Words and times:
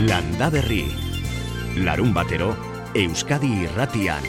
Landa 0.00 0.48
Berri. 0.48 0.86
Larun 1.84 2.14
batero, 2.16 2.54
Euskadi 2.96 3.50
irratian. 3.66 4.24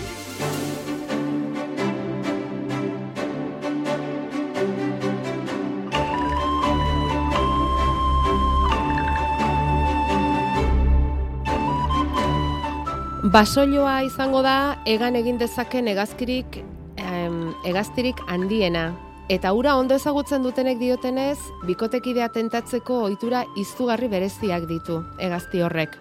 Basoioa 13.31 14.01
izango 14.03 14.41
da 14.43 14.75
egan 14.83 15.15
egin 15.15 15.39
dezaken 15.39 15.87
egazkirik 15.87 16.59
em, 16.99 17.39
egaztirik 17.63 18.19
handiena. 18.27 18.89
Eta 19.31 19.53
ura 19.55 19.77
ondo 19.79 19.95
ezagutzen 19.95 20.43
dutenek 20.43 20.75
diotenez, 20.75 21.37
bikotekidea 21.63 22.25
tentatzeko 22.35 22.97
ohitura 23.05 23.45
izugarri 23.55 24.09
bereziak 24.11 24.65
ditu 24.67 24.97
egazti 25.23 25.61
horrek. 25.63 25.93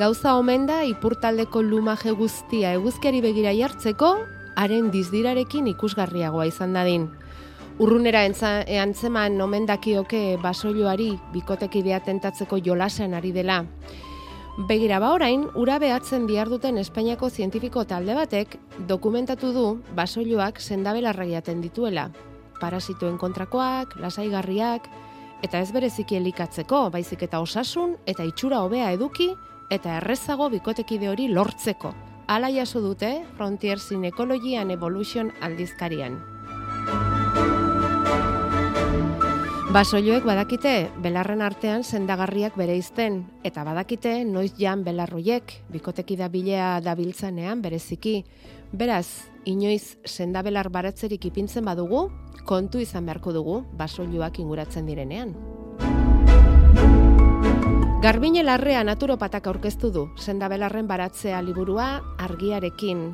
Gauza 0.00 0.32
omen 0.40 0.64
da 0.66 0.80
ipurtaldeko 0.82 1.62
lumaje 1.62 2.10
guztia 2.18 2.72
eguzkiari 2.74 3.20
begira 3.22 3.52
jartzeko, 3.54 4.10
haren 4.58 4.90
dizdirarekin 4.90 5.70
ikusgarriagoa 5.70 6.48
izan 6.50 6.74
dadin. 6.74 7.06
Urrunera 7.78 8.24
entza, 8.26 8.50
antzeman 8.82 9.38
omen 9.40 9.68
dakioke 9.70 10.22
basoioari 10.42 11.12
bikotekidea 11.36 12.00
tentatzeko 12.10 12.58
jolasen 12.58 13.14
ari 13.14 13.30
dela. 13.30 13.60
Begira 14.66 14.98
ba 14.98 15.12
orain, 15.14 15.46
ura 15.54 15.78
behatzen 15.78 16.26
duten 16.26 16.78
Espainiako 16.78 17.30
zientifiko 17.30 17.84
talde 17.84 18.14
batek 18.14 18.58
dokumentatu 18.88 19.52
du 19.52 19.78
basoiloak 19.94 20.58
sendabelarra 20.58 21.24
jaten 21.24 21.60
dituela. 21.60 22.10
Parasitoen 22.60 23.18
kontrakoak, 23.18 23.96
lasaigarriak, 24.02 24.88
eta 25.42 25.60
ez 25.62 25.70
bereziki 25.72 26.18
elikatzeko, 26.18 26.88
baizik 26.90 27.22
eta 27.28 27.40
osasun 27.40 27.96
eta 28.06 28.26
itxura 28.26 28.62
hobea 28.66 28.90
eduki 28.96 29.30
eta 29.70 29.98
errezago 30.00 30.48
bikotekide 30.50 31.10
hori 31.10 31.28
lortzeko. 31.28 31.94
Hala 32.28 32.50
jaso 32.52 32.80
dute 32.84 33.24
Frontiers 33.36 33.90
in 33.92 34.04
Ecology 34.04 34.56
and 34.56 34.72
Evolution 34.72 35.32
aldizkarian. 35.40 36.18
Basoioek 39.68 40.24
badakite 40.24 40.88
belarren 41.04 41.42
artean 41.44 41.82
sendagarriak 41.84 42.54
bereizten 42.56 43.18
eta 43.44 43.64
badakite 43.68 44.24
noiz 44.24 44.54
jan 44.56 44.80
belarroiek 44.84 45.52
bikotekida 45.68 46.30
bilea 46.32 46.78
dabiltzanean 46.80 47.60
bereziki. 47.60 48.22
Beraz, 48.72 49.28
inoiz 49.48 49.96
sendabelar 50.04 50.68
baratzerik 50.68 51.24
ipintzen 51.30 51.64
badugu, 51.64 52.08
kontu 52.48 52.82
izan 52.84 53.06
beharko 53.08 53.32
dugu 53.32 53.62
basoioak 53.80 54.40
inguratzen 54.42 54.88
direnean. 54.88 55.32
Garbine 57.98 58.44
larrea 58.44 58.84
naturopatak 58.86 59.48
aurkeztu 59.50 59.90
du, 59.90 60.04
sendabelarren 60.20 60.86
baratzea 60.86 61.40
liburua 61.42 61.88
argiarekin, 62.22 63.08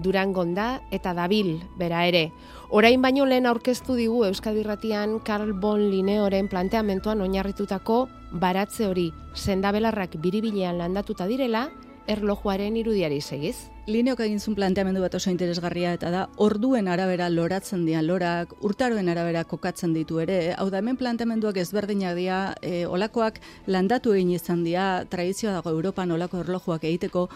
Durangon 0.00 0.54
da 0.54 0.80
eta 0.94 1.12
dabil 1.12 1.58
bera 1.76 2.04
ere. 2.06 2.30
Orain 2.70 3.02
baino 3.02 3.26
lehen 3.26 3.48
aurkeztu 3.50 3.96
digu 3.98 4.22
Euskadi 4.24 4.62
Irratian 4.62 5.18
Karl 5.26 5.52
von 5.60 5.82
Lineoren 5.90 6.48
planteamentuan 6.48 7.20
oinarritutako 7.20 8.06
baratze 8.32 8.86
hori 8.86 9.10
sendabelarrak 9.34 10.16
biribilean 10.22 10.78
landatuta 10.78 11.26
direla 11.26 11.66
erlojuaren 12.06 12.78
irudiari 12.78 13.20
segiz. 13.20 13.56
Lineok 13.90 14.20
egin 14.22 14.38
zuen 14.38 14.54
planteamendu 14.54 15.00
bat 15.02 15.14
oso 15.18 15.32
interesgarria 15.32 15.90
eta 15.96 16.10
da 16.14 16.20
orduen 16.44 16.86
arabera 16.92 17.26
loratzen 17.32 17.82
dian 17.88 18.06
lorak, 18.06 18.52
urtaroen 18.66 19.08
arabera 19.10 19.42
kokatzen 19.50 19.96
ditu 19.96 20.20
ere. 20.22 20.36
Hau 20.54 20.68
da 20.70 20.78
hemen 20.78 20.98
planteamenduak 21.00 21.58
ezberdinak 21.58 22.14
dira, 22.18 22.38
e, 22.62 22.84
olakoak 22.86 23.40
landatu 23.66 24.14
egin 24.14 24.30
izan 24.36 24.62
dira, 24.66 24.86
tradizioa 25.10 25.56
dago 25.56 25.74
Europan 25.74 26.14
olako 26.14 26.44
erlojuak 26.44 26.86
egiteko, 26.86 27.26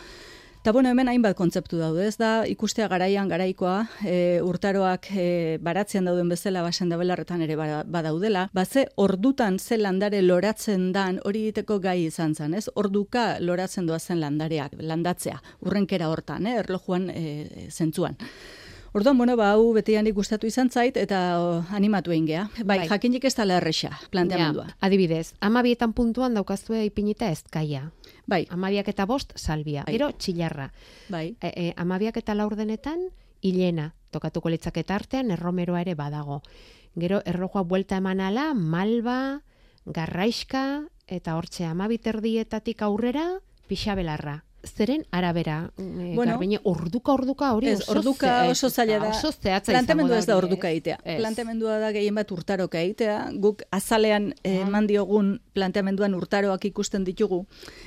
Eta 0.65 0.73
bueno, 0.73 0.89
hemen 0.89 1.11
hainbat 1.13 1.35
kontzeptu 1.37 1.77
daude, 1.77 2.07
ez 2.09 2.17
da 2.17 2.47
ikustea 2.49 2.87
garaian 2.89 3.29
garaikoa, 3.29 3.83
e, 4.01 4.41
urtaroak 4.41 5.11
e, 5.13 5.25
baratzean 5.61 6.09
dauden 6.09 6.31
bezala 6.33 6.63
basen 6.65 6.89
da 6.89 6.97
belarretan 6.97 7.43
ere 7.45 7.59
badaudela, 7.85 8.47
ba 8.57 8.65
ze 8.65 8.87
ordutan 8.97 9.59
ze 9.59 9.77
landare 9.77 10.23
loratzen 10.23 10.91
dan 10.97 11.21
hori 11.23 11.43
egiteko 11.51 11.77
gai 11.85 12.07
izan 12.07 12.33
zen, 12.35 12.55
ez? 12.55 12.71
Orduka 12.81 13.27
loratzen 13.41 13.85
doa 13.85 13.99
zen 13.99 14.23
landareak, 14.25 14.79
landatzea, 14.81 15.37
urrenkera 15.61 16.09
hortan, 16.09 16.47
eh? 16.47 16.57
erlojuan 16.63 17.11
e, 17.11 17.69
zentzuan. 17.69 18.17
Orduan, 18.95 19.19
bueno, 19.19 19.37
ba, 19.37 19.51
hau 19.53 19.75
beti 19.75 20.01
gustatu 20.15 20.47
izan 20.47 20.71
zait, 20.71 20.97
eta 20.97 21.61
animatu 21.77 22.11
egin 22.11 22.27
geha. 22.27 22.49
Bai, 22.65 22.79
bai. 22.79 22.89
jakinik 22.89 23.25
ez 23.25 23.35
tala 23.35 23.59
erresa, 23.59 23.91
planteamendua. 24.11 24.65
Ja, 24.65 24.77
adibidez, 24.81 25.35
amabietan 25.41 25.93
puntuan 25.93 26.33
daukazue 26.33 26.87
ipinita 26.87 27.29
ez 27.29 27.43
kaia. 27.51 27.91
Bai. 28.27 28.47
Amabiak 28.51 28.89
eta 28.89 29.07
bost, 29.07 29.35
salbia. 29.37 29.85
Bai. 29.87 29.97
Gero, 29.97 30.11
txilarra. 30.13 30.71
Bai. 31.09 31.37
E, 31.41 31.51
e, 31.51 31.67
amabiak 31.77 32.17
eta 32.23 32.35
laurdenetan, 32.35 33.09
hilena. 33.43 33.93
Tokatuko 34.15 34.53
litzaketa 34.53 34.95
artean, 34.95 35.31
erromeroa 35.35 35.83
ere 35.83 35.95
badago. 35.99 36.41
Gero, 36.95 37.21
errojoa 37.27 37.65
buelta 37.67 37.99
eman 37.99 38.21
ala, 38.21 38.53
malba, 38.55 39.43
garraiska, 39.85 40.87
eta 41.07 41.37
hortxe 41.37 41.67
amabiterdietatik 41.67 42.83
aurrera, 42.87 43.29
pixabelarra 43.69 44.45
zeren 44.67 45.07
arabera, 45.11 45.71
e, 45.79 46.15
bueno, 46.15 46.33
garbine, 46.33 46.61
orduka 46.65 47.13
orduka 47.13 47.53
hori 47.55 47.69
ez, 47.73 47.81
oso 47.83 47.99
orduka 47.99 48.35
oso 48.51 48.71
zaila 48.71 48.99
da. 48.99 49.11
Oso 49.11 49.33
zehatza 49.33 49.73
Plantemendua 49.73 50.19
ez 50.19 50.27
da 50.27 50.37
orduka 50.37 50.71
egitea. 50.71 50.99
Plantemendua 51.05 51.79
da 51.83 51.93
gehien 51.95 52.15
bat 52.15 52.31
urtaroka 52.33 52.81
egitea. 52.81 53.19
Guk 53.41 53.65
azalean 53.71 54.33
eh, 54.43 54.61
eman 54.63 54.87
diogun 54.87 55.39
planteamenduan 55.55 56.15
urtaroak 56.15 56.65
ikusten 56.71 57.05
ditugu. 57.05 57.45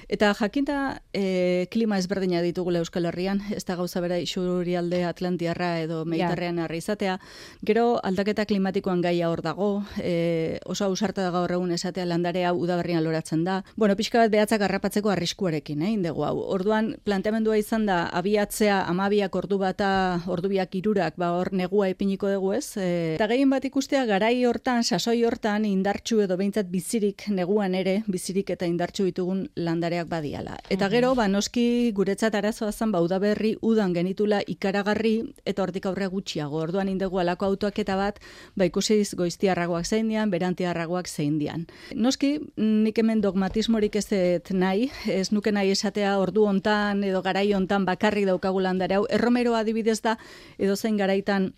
Eta 0.07 0.31
jakinta 0.38 1.01
e, 1.13 1.67
klima 1.71 1.97
ezberdina 1.99 2.41
ditugula 2.45 2.79
Euskal 2.83 3.09
Herrian, 3.09 3.41
ez 3.51 3.65
da 3.67 3.75
gauza 3.75 4.01
bera 4.03 4.19
isuri 4.23 4.77
alde 4.79 5.03
Atlantiarra 5.05 5.73
edo 5.81 6.03
Mediterrean 6.05 6.61
ja. 6.63 6.67
izatea. 6.75 7.17
Gero 7.65 7.99
aldaketa 8.03 8.45
klimatikoan 8.45 9.01
gaia 9.01 9.29
hor 9.29 9.41
dago, 9.44 9.83
e, 9.99 10.59
oso 10.65 10.85
ausarta 10.85 11.25
da 11.25 11.31
gaur 11.35 11.51
egun 11.51 11.71
esatea 11.75 12.05
landarea 12.05 12.53
udaberrian 12.53 13.03
loratzen 13.03 13.44
da. 13.44 13.61
Bueno, 13.75 13.95
pixka 13.99 14.21
bat 14.23 14.31
behatzak 14.31 14.63
harrapatzeko 14.63 15.11
arriskuarekin, 15.13 15.81
eh, 15.81 15.91
indegu 15.97 16.23
hau. 16.25 16.38
Orduan, 16.67 16.97
planteamendua 17.07 17.55
izan 17.55 17.85
da, 17.88 18.09
abiatzea 18.11 18.81
amabiak 18.91 19.35
ordu 19.39 19.55
bata, 19.61 20.19
ordubiak 20.28 20.73
irurak, 20.75 21.13
ba 21.16 21.29
hor 21.38 21.53
negua 21.55 21.85
epiniko 21.88 22.28
dugu 22.28 22.50
ez. 22.57 22.75
E, 22.75 22.88
eta 23.13 23.29
gehien 23.31 23.47
bat 23.47 23.63
ikustea, 23.63 24.01
garai 24.09 24.44
hortan, 24.44 24.83
sasoi 24.83 25.22
hortan, 25.23 25.63
indartxu 25.63 26.19
edo 26.25 26.35
behintzat 26.35 26.67
bizirik 26.67 27.23
neguan 27.31 27.77
ere, 27.79 28.01
bizirik 28.11 28.51
eta 28.51 28.67
indartxu 28.67 29.06
ditugun 29.07 29.45
landareak 29.56 30.09
badiala. 30.11 30.57
Eta 30.67 30.89
gero, 30.91 31.13
ba 31.16 31.29
noski 31.31 31.94
guretzat 31.95 32.35
arazoa 32.35 32.73
zan, 32.73 32.91
ba 32.91 33.00
udaberri 33.06 33.53
udan 33.61 33.95
genitula 33.95 34.41
ikaragarri, 34.44 35.13
eta 35.47 35.63
hortik 35.63 35.88
aurre 35.88 36.11
gutxiago. 36.11 36.59
Orduan 36.67 36.91
indegu 36.91 37.23
alako 37.23 37.53
autoak 37.53 37.79
eta 37.79 37.95
bat, 37.95 38.19
ba 38.59 38.67
ikusiz 38.67 39.16
goiztiarragoak 39.16 39.88
zein 39.88 40.11
dian, 40.11 40.35
berantiarragoak 40.35 41.07
zein 41.07 41.39
dian. 41.39 41.63
Noski, 41.95 42.35
nik 42.59 43.00
hemen 43.00 43.23
dogmatismorik 43.23 43.95
ez 44.03 44.11
nahi, 44.51 44.91
ez 45.07 45.31
nuke 45.31 45.56
nahi 45.56 45.72
esatea 45.72 46.17
ordu 46.19 46.44
hontan 46.57 47.06
edo 47.06 47.22
garai 47.22 47.53
hontan 47.53 47.85
bakarrik 47.85 48.25
daukagu 48.25 48.59
landare 48.59 48.97
hau 48.97 49.06
erromero 49.09 49.56
adibidez 49.56 50.01
da 50.01 50.18
edo 50.57 50.75
zein 50.75 50.97
garaitan 50.97 51.53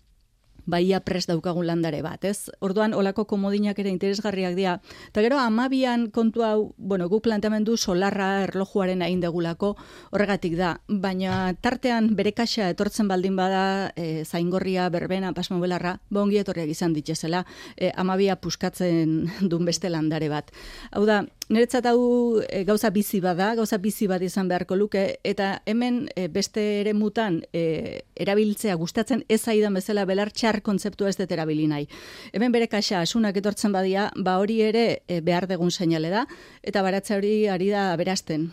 baia 0.70 1.00
pres 1.00 1.26
daukagun 1.26 1.66
landare 1.66 2.00
bat, 2.04 2.24
ez? 2.24 2.50
Orduan, 2.60 2.94
olako 2.94 3.24
komodinak 3.28 3.78
ere 3.82 3.90
interesgarriak 3.90 4.54
dira. 4.54 4.76
Eta 5.08 5.24
gero, 5.24 5.38
amabian 5.40 6.08
kontu 6.14 6.44
hau, 6.46 6.72
bueno, 6.76 7.08
guk 7.10 7.24
planteamendu 7.26 7.76
solarra 7.76 8.44
erlojuaren 8.44 9.02
hain 9.02 9.20
degulako 9.22 9.74
horregatik 10.12 10.56
da. 10.58 10.76
Baina 10.88 11.54
tartean 11.62 12.12
bere 12.16 12.32
kaxa 12.36 12.70
etortzen 12.74 13.08
baldin 13.10 13.36
bada 13.40 13.64
e, 13.96 14.24
zaingorria, 14.24 14.88
berbena, 14.92 15.32
pasmobelarra, 15.36 15.96
bongi 16.10 16.40
etorriak 16.40 16.70
izan 16.70 16.94
ditxezela, 16.94 17.44
e, 17.76 17.90
amabia 17.96 18.36
puskatzen 18.36 19.24
duen 19.50 19.66
beste 19.68 19.90
landare 19.90 20.30
bat. 20.30 20.54
Hau 20.92 21.06
da, 21.08 21.24
Niretzat 21.50 21.88
hau 21.90 22.38
e, 22.46 22.60
gauza 22.62 22.92
bizi 22.94 23.18
bada, 23.18 23.48
gauza 23.58 23.80
bizi 23.82 24.06
bat 24.06 24.22
izan 24.22 24.46
beharko 24.46 24.76
luke, 24.78 25.00
eta 25.26 25.48
hemen 25.66 26.04
e, 26.14 26.28
beste 26.30 26.62
ere 26.78 26.92
mutan 26.94 27.40
e, 27.50 28.04
erabiltzea 28.22 28.76
gustatzen 28.78 29.24
ez 29.26 29.40
aidan 29.50 29.74
bezala 29.74 30.04
belar 30.06 30.30
txar 30.30 30.60
kontzeptua 30.62 31.10
ez 31.10 31.16
dut 31.18 31.34
erabili 31.34 31.66
nahi. 31.66 31.88
Hemen 32.30 32.54
bere 32.54 32.70
kaxa 32.70 33.02
asunak 33.02 33.42
etortzen 33.42 33.74
badia, 33.74 34.12
ba 34.14 34.38
hori 34.38 34.60
ere 34.62 34.86
e, 35.08 35.18
behar 35.26 35.50
degun 35.50 35.74
seinale 35.74 36.14
da, 36.14 36.22
eta 36.62 36.86
baratza 36.86 37.18
hori 37.18 37.34
ari 37.50 37.74
da 37.74 37.90
berasten. 37.98 38.52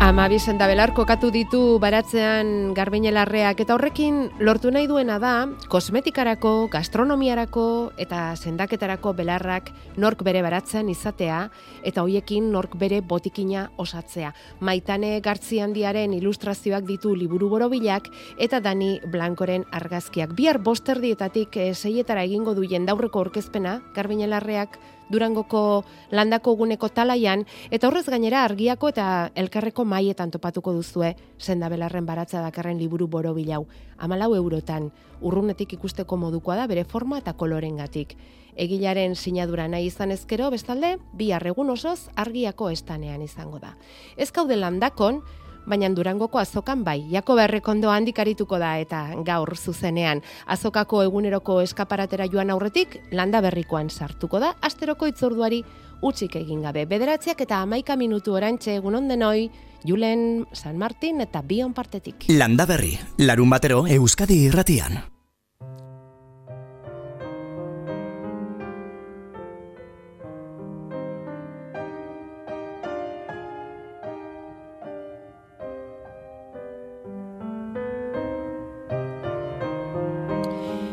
Ama 0.00 0.30
bizenda 0.32 0.64
belar 0.64 0.94
kokatu 0.96 1.28
ditu 1.28 1.58
baratzean 1.76 2.72
garbinelarreak 2.72 3.58
eta 3.60 3.74
horrekin 3.76 4.30
lortu 4.40 4.70
nahi 4.72 4.86
duena 4.88 5.18
da 5.20 5.32
kosmetikarako, 5.68 6.70
gastronomiarako 6.72 7.64
eta 8.00 8.22
sendaketarako 8.32 9.12
belarrak 9.18 9.68
nork 10.00 10.24
bere 10.24 10.40
baratzean 10.40 10.88
izatea 10.88 11.42
eta 11.84 12.00
hoiekin 12.00 12.48
nork 12.48 12.78
bere 12.80 13.02
botikina 13.02 13.66
osatzea. 13.76 14.30
Maitane 14.60 15.18
Gartzi 15.20 15.60
handiaren 15.60 16.14
ilustrazioak 16.16 16.88
ditu 16.88 17.12
liburu 17.14 17.50
borobilak 17.52 18.08
eta 18.38 18.62
Dani 18.64 19.02
Blankoren 19.04 19.66
argazkiak. 19.70 20.32
Bihar 20.32 20.62
bosterdietatik 20.64 21.60
seietara 21.74 22.24
egingo 22.24 22.56
du 22.56 22.64
jendaurreko 22.64 23.20
orkezpena 23.28 23.82
garbinelarreak 23.92 24.80
Durangoko 25.10 25.84
landako 26.10 26.54
guneko 26.56 26.88
talaian, 26.88 27.44
eta 27.70 27.88
horrez 27.88 28.06
gainera 28.06 28.44
argiako 28.44 28.92
eta 28.92 29.30
elkarreko 29.34 29.84
maietan 29.84 30.30
topatuko 30.30 30.72
duzue, 30.76 31.16
senda 31.38 31.68
belarren 31.68 32.06
baratza 32.06 32.40
dakarren 32.44 32.78
liburu 32.78 33.08
boro 33.08 33.34
bilau, 33.34 33.66
amalau 33.98 34.34
eurotan, 34.36 34.90
urrunetik 35.20 35.74
ikusteko 35.74 36.16
modukoa 36.16 36.56
da 36.56 36.68
bere 36.70 36.84
forma 36.84 37.18
eta 37.18 37.34
koloren 37.34 37.76
gatik. 37.82 38.16
Egilaren 38.60 39.14
sinadura 39.16 39.68
nahi 39.68 39.86
izan 39.90 40.10
ezkero, 40.10 40.50
bestalde, 40.50 40.96
bi 41.14 41.30
arregun 41.32 41.70
osoz 41.70 42.08
argiako 42.14 42.70
estanean 42.70 43.22
izango 43.22 43.58
da. 43.58 43.76
Ez 44.16 44.30
kaude 44.34 44.56
landakon, 44.56 45.22
baina 45.66 45.88
Durangoko 45.88 46.38
azokan 46.38 46.84
bai. 46.84 47.04
Jako 47.10 47.34
berrekondo 47.36 47.90
handik 47.90 48.18
arituko 48.18 48.58
da 48.58 48.78
eta 48.78 49.02
gaur 49.26 49.56
zuzenean. 49.56 50.22
Azokako 50.46 51.02
eguneroko 51.04 51.60
eskaparatera 51.60 52.26
joan 52.32 52.50
aurretik, 52.50 53.00
landa 53.12 53.40
berrikoan 53.40 53.90
sartuko 53.90 54.40
da, 54.40 54.54
asteroko 54.60 55.06
itzorduari 55.06 55.62
utxik 56.02 56.36
egin 56.40 56.62
gabe. 56.62 56.86
Bederatziak 56.86 57.40
eta 57.46 57.60
amaika 57.62 57.96
minutu 57.96 58.34
orantxe 58.34 58.76
egun 58.80 58.94
ondenoi, 59.02 59.50
Julen 59.84 60.46
San 60.52 60.76
Martin 60.78 61.20
eta 61.20 61.42
Bion 61.42 61.72
partetik. 61.72 62.28
Landa 62.28 62.66
berri, 62.66 62.98
larun 63.18 63.50
batero 63.50 63.86
Euskadi 63.88 64.44
irratian. 64.50 65.00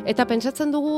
Eta 0.08 0.24
pentsatzen 0.24 0.70
dugu 0.72 0.92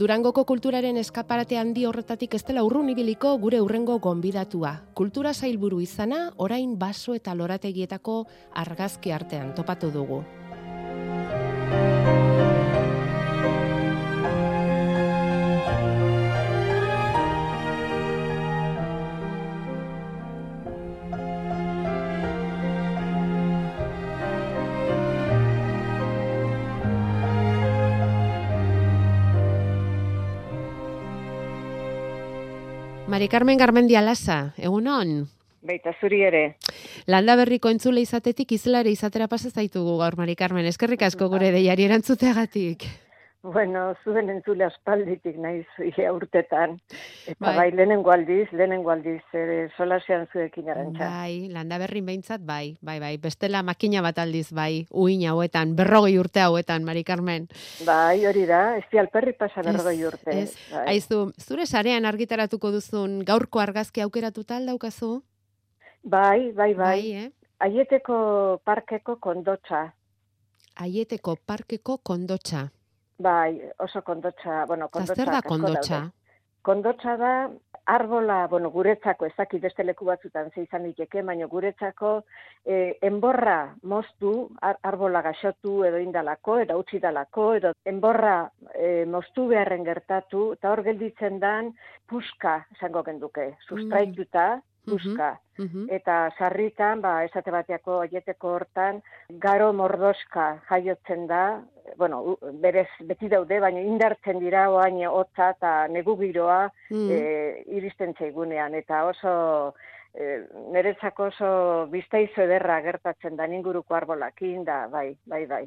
Durangoko 0.00 0.46
kulturaren 0.48 0.96
eskaparate 0.96 1.58
handi 1.60 1.82
horretatik 1.84 2.38
ez 2.38 2.40
dela 2.48 2.62
urrun 2.64 2.88
ibiliko 2.88 3.34
gure 3.42 3.60
urrengo 3.60 3.98
gonbidatua. 4.00 4.70
Kultura 4.96 5.34
zailburu 5.34 5.82
izana, 5.84 6.30
orain 6.40 6.72
baso 6.80 7.12
eta 7.12 7.36
lorategietako 7.36 8.16
argazki 8.64 9.12
artean 9.12 9.52
topatu 9.60 9.92
dugu. 9.92 10.22
Mari 33.16 33.28
Carmen 33.28 33.56
Garmendia 33.56 34.02
Lasa, 34.04 34.52
egun 34.60 34.90
hon? 34.92 35.12
Baita 35.64 35.94
zuri 35.96 36.18
ere. 36.26 36.42
Landa 37.08 37.32
berriko 37.40 37.70
entzule 37.72 38.02
izatetik 38.04 38.52
izlare 38.52 38.92
izatera 38.92 39.24
pasa 39.24 39.48
zaitugu 39.48 39.94
gaur, 40.02 40.18
Mari 40.20 40.34
Carmen. 40.36 40.68
Eskerrik 40.68 41.06
asko 41.08 41.30
gure 41.32 41.48
deiari 41.54 41.86
erantzuteagatik. 41.88 42.84
Bueno, 43.42 43.94
zuen 44.02 44.30
entzule 44.32 44.64
aspalditik 44.66 45.36
naiz 45.38 45.66
ia 45.98 46.12
urtetan. 46.12 46.78
Eta 47.26 47.38
bai, 47.38 47.54
bai 47.56 47.66
lehenengo 47.74 48.10
aldiz, 48.10 48.48
lehenengo 48.52 48.90
aldiz, 48.90 49.22
e, 49.32 49.68
solasean 49.76 50.26
zuekin 50.32 50.70
arantxa. 50.72 51.10
Bai, 51.12 51.48
landa 51.52 51.78
berrin 51.78 52.08
behintzat, 52.08 52.42
bai, 52.42 52.76
bai, 52.82 52.98
bai. 53.02 53.12
Bestela 53.22 53.62
makina 53.62 54.02
bat 54.02 54.18
aldiz, 54.18 54.48
bai, 54.56 54.86
uin 54.90 55.22
hauetan, 55.30 55.76
berrogei 55.78 56.16
urte 56.18 56.42
hauetan, 56.42 56.84
Mari 56.88 57.04
Carmen. 57.04 57.46
Bai, 57.86 58.26
hori 58.26 58.46
da, 58.50 58.64
ez 58.80 58.84
di 58.90 58.98
alperri 58.98 59.36
pasa 59.38 59.62
berrogei 59.62 60.02
urte. 60.08 60.34
Ez, 60.34 60.50
bai. 60.72 60.86
Aizu, 60.96 61.30
zure 61.38 61.66
sarean 61.66 62.08
argitaratuko 62.08 62.74
duzun 62.74 63.20
gaurko 63.26 63.62
argazki 63.62 64.02
aukeratu 64.02 64.44
tal 64.44 64.66
daukazu? 64.66 65.20
Bai, 66.02 66.52
bai, 66.52 66.72
bai. 66.74 66.74
bai 66.74 67.12
eh? 67.24 67.30
Aieteko 67.66 68.16
parkeko 68.64 69.16
kondotxa. 69.16 69.86
Aieteko 70.76 71.36
parkeko 71.46 71.96
kondotxa. 72.04 72.66
Bai, 73.18 73.60
oso 73.78 74.02
kondotxa, 74.04 74.64
bueno, 74.66 74.88
kondotxa. 74.88 75.24
Zer 75.24 75.32
da 75.32 75.42
kondotxa? 75.42 76.00
Kondotxa 76.66 77.16
da, 77.16 77.32
arbola, 77.86 78.46
bueno, 78.50 78.70
guretzako, 78.74 79.26
ez 79.26 79.34
dakit 79.38 79.62
beste 79.62 79.84
leku 79.86 80.04
batzutan 80.08 80.50
ze 80.50 80.64
izan 80.64 80.82
diteke, 80.88 81.22
baina 81.22 81.46
guretzako 81.46 82.10
eh, 82.64 82.98
enborra 83.06 83.74
moztu, 83.86 84.32
arbola 84.60 85.22
gaxotu 85.22 85.78
edo 85.86 86.00
indalako, 86.02 86.58
edo 86.64 86.78
utzi 86.82 86.98
dalako, 87.00 87.52
edo 87.60 87.72
enborra 87.86 88.36
eh, 88.74 89.04
moztu 89.06 89.46
beharren 89.52 89.86
gertatu, 89.86 90.48
eta 90.58 90.72
hor 90.72 90.82
gelditzen 90.88 91.38
dan, 91.40 91.70
puska, 92.10 92.58
esango 92.74 93.04
genduke, 93.06 93.52
sustraituta, 93.68 94.48
puska. 94.86 95.36
Eta 95.88 96.16
sarritan, 96.38 97.00
ba, 97.00 97.22
esate 97.24 97.52
bateako 97.54 98.00
aieteko 98.04 98.52
hortan, 98.58 99.00
garo 99.42 99.70
mordoska 99.72 100.48
jaiotzen 100.68 101.26
da, 101.30 101.62
bueno, 101.96 102.36
berez 102.60 102.88
beti 103.08 103.30
daude, 103.32 103.60
baina 103.60 103.80
indartzen 103.80 104.40
dira 104.42 104.68
oain 104.70 105.00
hotza 105.08 105.52
eta 105.56 105.74
negu 105.88 106.16
giroa 106.20 106.66
mm. 106.90 107.10
e, 107.10 107.20
iristen 107.78 108.12
zaigunean. 108.18 108.74
Eta 108.74 109.04
oso, 109.08 109.32
e, 110.12 110.40
niretzako 110.74 111.30
oso 111.30 111.50
biztaizo 111.92 112.42
ederra 112.44 112.80
gertatzen 112.84 113.36
da 113.38 113.46
inguruko 113.46 113.96
arbolakin, 113.96 114.64
da, 114.64 114.86
bai, 114.92 115.08
bai, 115.24 115.44
bai. 115.46 115.62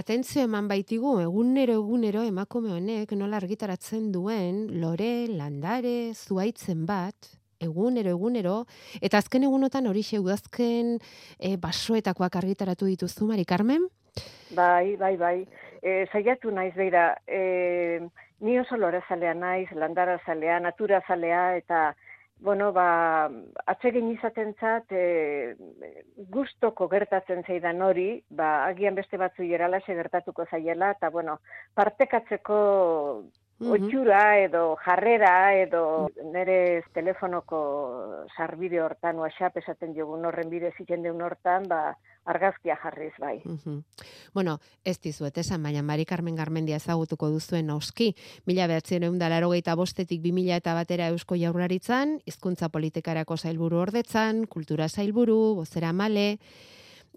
Atentzio 0.00 0.44
eman 0.46 0.68
baitigu, 0.70 1.18
egunero 1.24 1.76
egunero 1.80 2.24
emakume 2.28 2.72
honek 2.76 3.12
nola 3.18 3.40
argitaratzen 3.40 4.10
duen 4.14 4.66
lore, 4.80 5.26
landare, 5.28 6.14
zuaitzen 6.14 6.86
bat, 6.86 7.34
egunero 7.60 8.10
egunero 8.10 8.56
eta 9.00 9.18
azken 9.18 9.44
egunotan 9.44 9.86
hori 9.86 10.02
udazken 10.18 10.98
e, 11.38 11.56
basoetakoak 11.56 12.36
argitaratu 12.36 12.86
dituzu 12.86 13.26
Mari 13.26 13.44
Carmen 13.44 13.86
Bai, 14.50 14.96
bai, 14.96 15.16
bai. 15.16 15.46
E, 15.82 16.06
zaiatu 16.12 16.50
naiz 16.50 16.74
beira, 16.74 17.14
e, 17.26 18.00
ni 18.40 18.58
oso 18.58 18.76
lore 18.76 19.02
zalea 19.08 19.34
naiz, 19.34 19.70
landara 19.72 20.18
zalea, 20.26 20.58
natura 20.60 21.00
zalea, 21.06 21.56
eta, 21.56 21.94
bueno, 22.40 22.72
ba, 22.72 23.30
atsegin 23.70 24.10
izaten 24.10 24.54
zat, 24.58 24.90
e, 24.90 25.54
guztoko 26.34 26.88
gertatzen 26.90 27.44
zeidan 27.46 27.80
hori, 27.86 28.08
ba, 28.28 28.66
agian 28.66 28.98
beste 28.98 29.20
batzu 29.20 29.46
jeralaxe 29.46 29.94
gertatuko 29.94 30.48
zaiela, 30.50 30.90
eta, 30.98 31.12
bueno, 31.14 31.38
partekatzeko 31.78 32.60
Otxura 33.60 34.38
edo 34.40 34.72
jarrera 34.80 35.52
edo 35.60 36.08
nire 36.32 36.80
telefonoko 36.96 37.58
sarbide 38.32 38.80
hortan 38.80 39.20
WhatsApp 39.20 39.58
esaten 39.60 39.92
jogun 39.92 40.24
horren 40.24 40.48
bide 40.48 40.70
ziken 40.78 41.04
deun 41.04 41.20
hortan, 41.20 41.66
ba, 41.68 41.98
argazkia 42.24 42.78
jarriz 42.80 43.12
bai. 43.20 43.42
Bueno, 44.32 44.56
ez 44.84 44.96
dizuet 45.04 45.36
esan, 45.44 45.62
baina 45.62 45.82
Mari 45.82 46.06
Carmen 46.08 46.36
Garmendia 46.40 46.80
ezagutuko 46.80 47.28
duzuen 47.28 47.68
oski. 47.70 48.14
Mila 48.46 48.66
behatzen 48.66 49.04
egun 49.04 49.18
dalaro 49.20 49.52
bostetik 49.76 50.22
bi 50.22 50.32
mila 50.32 50.56
eta 50.56 50.74
batera 50.74 51.08
eusko 51.08 51.36
jaurlaritzan, 51.36 52.20
hizkuntza 52.24 52.70
politikarako 52.70 53.36
zailburu 53.36 53.76
ordetzan, 53.76 54.46
kultura 54.46 54.88
zailburu, 54.88 55.54
bozera 55.56 55.92
male, 55.92 56.38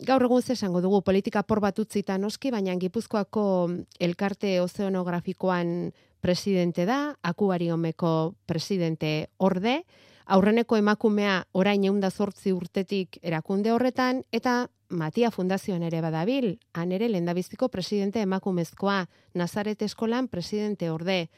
Gaur 0.01 0.23
egun 0.25 0.41
esango 0.49 0.81
dugu 0.81 1.03
politika 1.05 1.43
por 1.43 1.59
bat 1.61 1.77
utzita 1.77 2.17
noski, 2.17 2.49
baina 2.49 2.73
Gipuzkoako 2.81 3.69
elkarte 3.99 4.59
ozeanografikoan 4.61 5.93
presidente 6.19 6.85
da, 6.85 7.15
akuari 7.21 7.69
omeko 7.71 8.33
presidente 8.47 9.29
orde, 9.37 9.83
aurreneko 10.25 10.77
emakumea 10.77 11.45
orain 11.51 11.83
eunda 11.85 12.09
zortzi 12.09 12.51
urtetik 12.51 13.19
erakunde 13.21 13.71
horretan, 13.71 14.23
eta 14.31 14.67
Matia 14.89 15.29
Fundazioan 15.31 15.83
ere 15.83 16.01
badabil, 16.01 16.57
han 16.73 16.91
ere 16.91 17.09
lendabiziko 17.09 17.69
presidente 17.69 18.21
emakumezkoa, 18.21 19.09
Nazaret 19.33 19.81
Eskolan 19.81 20.27
presidente 20.27 20.89
orde, 20.89 21.29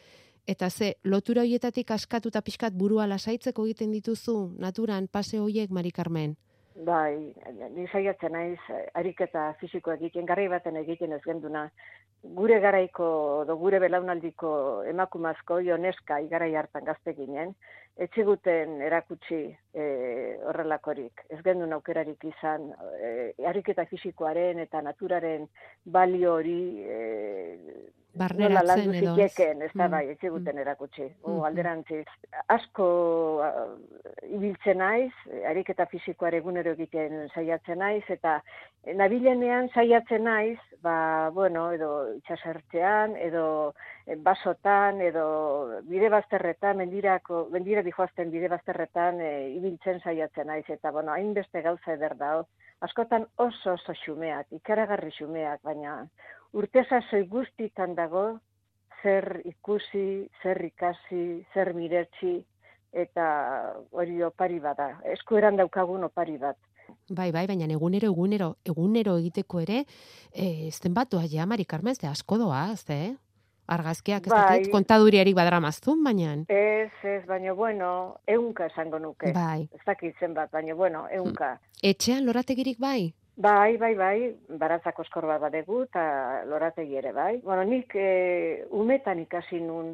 eta 0.48 0.70
ze 0.70 0.96
lotura 1.04 1.42
hoietatik 1.42 1.92
askatuta 1.92 2.42
pixkat 2.42 2.74
burua 2.74 3.08
lasaitzeko 3.08 3.66
egiten 3.66 3.92
dituzu 3.92 4.56
naturan 4.60 5.08
pase 5.08 5.40
hoiek 5.40 5.72
Mari 5.72 5.92
Carmen? 5.92 6.38
Bai, 6.76 7.32
ni 7.72 7.86
saiatzen 7.88 8.34
naiz 8.36 8.60
ariketa 9.00 9.54
fisiko 9.62 9.94
egiten, 9.94 10.26
garri 10.28 10.50
baten 10.52 10.76
egiten 10.76 11.14
ez 11.16 11.22
genduna. 11.24 11.70
Gure 12.36 12.58
garaiko, 12.60 13.46
do 13.48 13.56
gure 13.56 13.80
belaunaldiko 13.80 14.50
emakumazko, 14.92 15.62
joneska, 15.64 16.20
igarai 16.26 16.52
hartan 16.60 16.84
gazte 16.84 17.14
ginen, 17.16 17.54
etxiguten 17.96 18.82
erakutsi 18.82 19.40
e, 19.72 19.86
horrelakorik. 20.50 21.24
Ez 21.30 21.40
gendun 21.48 21.72
aukerarik 21.78 22.26
izan, 22.28 22.68
e, 23.00 23.32
ariketa 23.48 23.86
fisikoaren 23.88 24.60
eta 24.66 24.82
naturaren 24.84 25.48
balio 25.86 26.34
hori 26.42 26.60
e, 26.84 27.00
barneratzen 28.18 28.94
edo. 28.94 29.16
Zikeken, 29.16 29.62
ez 29.66 29.72
da 29.74 29.88
mm. 29.88 29.92
bai, 29.94 30.04
etxiguten 30.16 30.62
erakutsi. 30.62 31.08
O, 31.24 31.38
mm. 31.38 31.44
alderantziz, 31.50 32.06
asko 32.56 32.88
ibiltzen 34.38 34.80
naiz, 34.82 35.12
ariketa 35.50 35.88
fisikoare 35.92 36.42
egunero 36.44 36.76
egiten 36.76 37.28
saiatzen 37.34 37.82
naiz, 37.84 38.04
eta 38.10 38.40
nabilenean 38.94 39.70
saiatzen 39.74 40.26
naiz, 40.28 40.60
ba, 40.86 41.30
bueno, 41.34 41.68
edo 41.74 41.92
itxasertzean, 42.20 43.16
edo 43.18 43.46
basotan, 44.26 45.02
edo 45.02 45.26
bide 45.90 46.12
bazterretan, 46.14 46.78
mendirako, 46.84 47.48
mendira 47.54 47.82
dihoazten 47.86 48.30
bide 48.34 48.52
bazterretan 48.54 49.22
e, 49.22 49.32
ibiltzen 49.56 50.00
saiatzen 50.04 50.52
naiz, 50.52 50.66
eta, 50.70 50.94
bueno, 50.94 51.16
hainbeste 51.16 51.64
gauza 51.66 51.96
eder 51.98 52.14
da, 52.20 52.36
askotan 52.86 53.26
oso 53.42 53.74
oso 53.74 53.96
xumeak, 54.04 54.52
ikaragarri 54.60 55.12
xumeak, 55.18 55.62
baina 55.64 56.04
urte 56.54 56.86
sasoi 56.90 57.26
guztitan 57.28 57.96
dago, 57.96 58.40
zer 59.02 59.42
ikusi, 59.46 60.28
zer 60.42 60.62
ikasi, 60.66 61.46
zer 61.54 61.74
miretsi, 61.74 62.40
eta 62.96 63.26
hori 63.92 64.22
opari 64.24 64.62
bada, 64.64 64.96
eskueran 65.14 65.60
daukagun 65.60 66.08
opari 66.08 66.38
bat. 66.42 66.58
Bai, 67.10 67.32
bai, 67.34 67.46
baina 67.50 67.68
egunero, 67.70 68.10
egunero, 68.14 68.56
egunero 68.66 69.18
egiteko 69.20 69.62
ere, 69.62 69.84
e, 70.32 70.68
ezten 70.70 70.94
batu 70.94 71.20
ja, 71.30 71.46
Mari 71.46 71.66
Carmen, 71.66 71.94
ez 71.94 72.10
asko 72.10 72.38
doaz, 72.38 72.86
eh? 72.90 73.16
Argazkiak, 73.68 74.28
ez 74.28 74.32
bai. 74.32 74.42
dakit, 74.46 74.72
kontaduriarik 74.72 75.36
badara 75.36 75.60
maztun, 75.60 76.04
baina. 76.06 76.36
Ez, 76.48 76.92
ez, 77.04 77.26
baina, 77.26 77.54
bueno, 77.54 78.18
eunka 78.28 78.68
esango 78.70 79.00
nuke. 79.00 79.34
Bai. 79.34 79.68
Ez 79.74 79.82
dakit 79.86 80.18
zenbat, 80.20 80.52
baina, 80.52 80.76
bueno, 80.78 81.08
eunka. 81.12 81.56
Etxean 81.82 82.26
lorategirik 82.26 82.78
bai? 82.80 83.16
Bai, 83.38 83.76
bai, 83.76 83.96
bai, 84.00 84.20
baratzak 84.48 85.00
oskor 85.04 85.26
bat 85.28 85.42
badegu, 85.44 85.82
eta 85.84 86.02
lorategi 86.48 86.96
ere, 86.96 87.12
bai. 87.12 87.42
Bueno, 87.44 87.66
nik 87.68 87.92
e, 88.00 88.64
umetan 88.72 89.20
ikasi 89.20 89.58
nun 89.60 89.90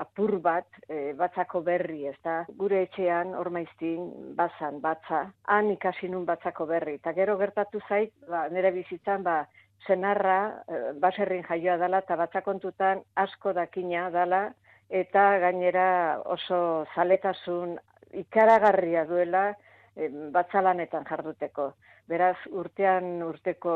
apur 0.00 0.38
bat, 0.40 0.64
e, 0.88 1.12
batzako 1.18 1.60
berri, 1.66 2.06
ez 2.08 2.16
da, 2.24 2.38
gure 2.56 2.80
etxean, 2.86 3.34
ormaiztin, 3.36 4.06
bazan, 4.38 4.78
batza, 4.80 5.26
han 5.52 5.68
ikasi 5.74 6.08
nun 6.08 6.24
batzako 6.24 6.64
berri. 6.70 6.94
Eta 6.96 7.12
gero 7.12 7.36
gertatu 7.36 7.82
zait, 7.90 8.14
ba, 8.24 8.46
nire 8.48 8.70
bizitzan, 8.72 9.20
ba, 9.26 9.42
zenarra, 9.84 10.38
e, 10.64 10.80
baserrin 11.04 11.44
jaioa 11.44 11.76
dela, 11.84 12.00
eta 12.00 12.16
batzakontutan 12.16 13.04
asko 13.26 13.52
dakina 13.52 14.06
dela, 14.16 14.46
eta 14.88 15.26
gainera 15.44 15.90
oso 16.24 16.86
zaletasun 16.94 17.76
ikaragarria 18.24 19.04
duela, 19.12 19.50
e, 19.92 20.08
batzalanetan 20.32 21.04
jarduteko 21.04 21.74
beraz 22.08 22.36
urtean 22.56 23.22
urteko 23.26 23.74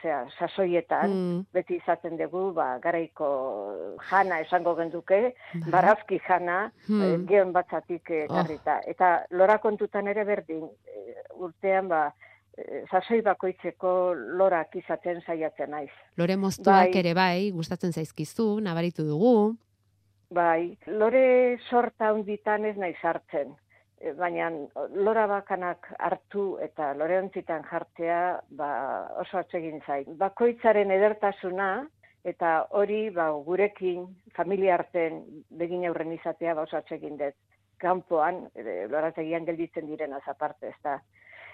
zera, 0.00 0.22
sasoietan, 0.38 1.10
mm. 1.10 1.38
beti 1.54 1.78
izaten 1.80 2.16
dugu, 2.20 2.44
ba, 2.56 2.76
garaiko 2.82 3.30
jana 4.10 4.38
esango 4.44 4.76
genduke, 4.78 5.20
mm. 5.32 5.70
barazki 5.74 6.20
jana, 6.28 6.64
mm. 6.86 7.02
e, 7.02 7.16
geon 7.30 7.52
batzatik 7.56 8.12
e, 8.14 8.26
garrita. 8.30 8.78
Eta 8.88 9.14
lora 9.38 9.58
kontutan 9.62 10.10
ere 10.12 10.24
berdin, 10.28 10.68
e, 10.86 11.16
urtean, 11.42 11.90
ba, 11.90 12.04
e, 12.54 12.84
sasoi 12.86 13.20
bakoitzeko 13.26 13.96
lorak 14.38 14.78
izaten 14.78 15.18
saiatzen 15.26 15.74
naiz. 15.74 15.90
Lore 16.20 16.38
moztuak 16.38 16.92
bai. 16.92 17.02
ere 17.02 17.16
bai, 17.18 17.50
gustatzen 17.56 17.92
zaizkizu, 17.92 18.54
nabaritu 18.62 19.08
dugu. 19.08 19.34
Bai, 20.32 20.78
lore 20.86 21.58
sorta 21.68 22.14
hunditan 22.14 22.64
ez 22.64 22.76
nahi 22.78 22.94
sartzen. 23.02 23.52
Baina 24.18 24.48
lora 25.06 25.28
bakanak 25.30 25.86
hartu 25.98 26.58
eta 26.64 26.90
loreontzitan 26.98 27.62
jartzea 27.70 28.20
ba, 28.58 28.70
oso 29.22 29.38
atsegin 29.38 29.80
zain. 29.86 30.16
Bakoitzaren 30.18 30.90
edertasuna 30.90 31.68
eta 32.26 32.66
hori 32.70 33.10
ba, 33.14 33.30
gurekin 33.46 34.08
familia 34.36 34.74
arten 34.74 35.22
begin 35.62 35.86
aurren 35.86 36.12
izatea 36.18 36.54
ba, 36.54 36.66
oso 36.66 36.80
atsegin 36.80 37.16
dut. 37.20 37.38
Kampoan, 37.82 38.44
e, 38.54 38.86
lorategian 38.90 39.46
gelditzen 39.46 39.88
direna 39.90 40.20
zaparte, 40.26 40.68
ez 40.70 40.82
da. 40.86 41.00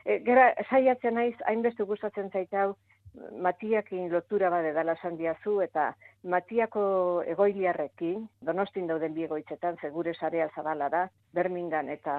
E, 0.05 0.19
gera, 0.25 0.50
saiatzen 0.69 1.17
naiz, 1.17 1.37
hainbeste 1.49 1.85
gustatzen 1.88 2.28
zaitau, 2.33 2.75
Matiakin 3.43 4.11
lotura 4.12 4.50
bade 4.50 4.73
dala 4.73 4.95
diazu 5.17 5.61
eta 5.64 5.95
Matiako 6.27 7.23
egoiliarrekin, 7.31 8.25
donostin 8.45 8.89
dauden 8.91 9.15
biegoitzetan, 9.15 9.77
segure 9.81 10.15
sarea 10.15 10.49
zabala 10.55 10.89
da, 10.91 11.05
Bermingan 11.35 11.89
eta 11.95 12.15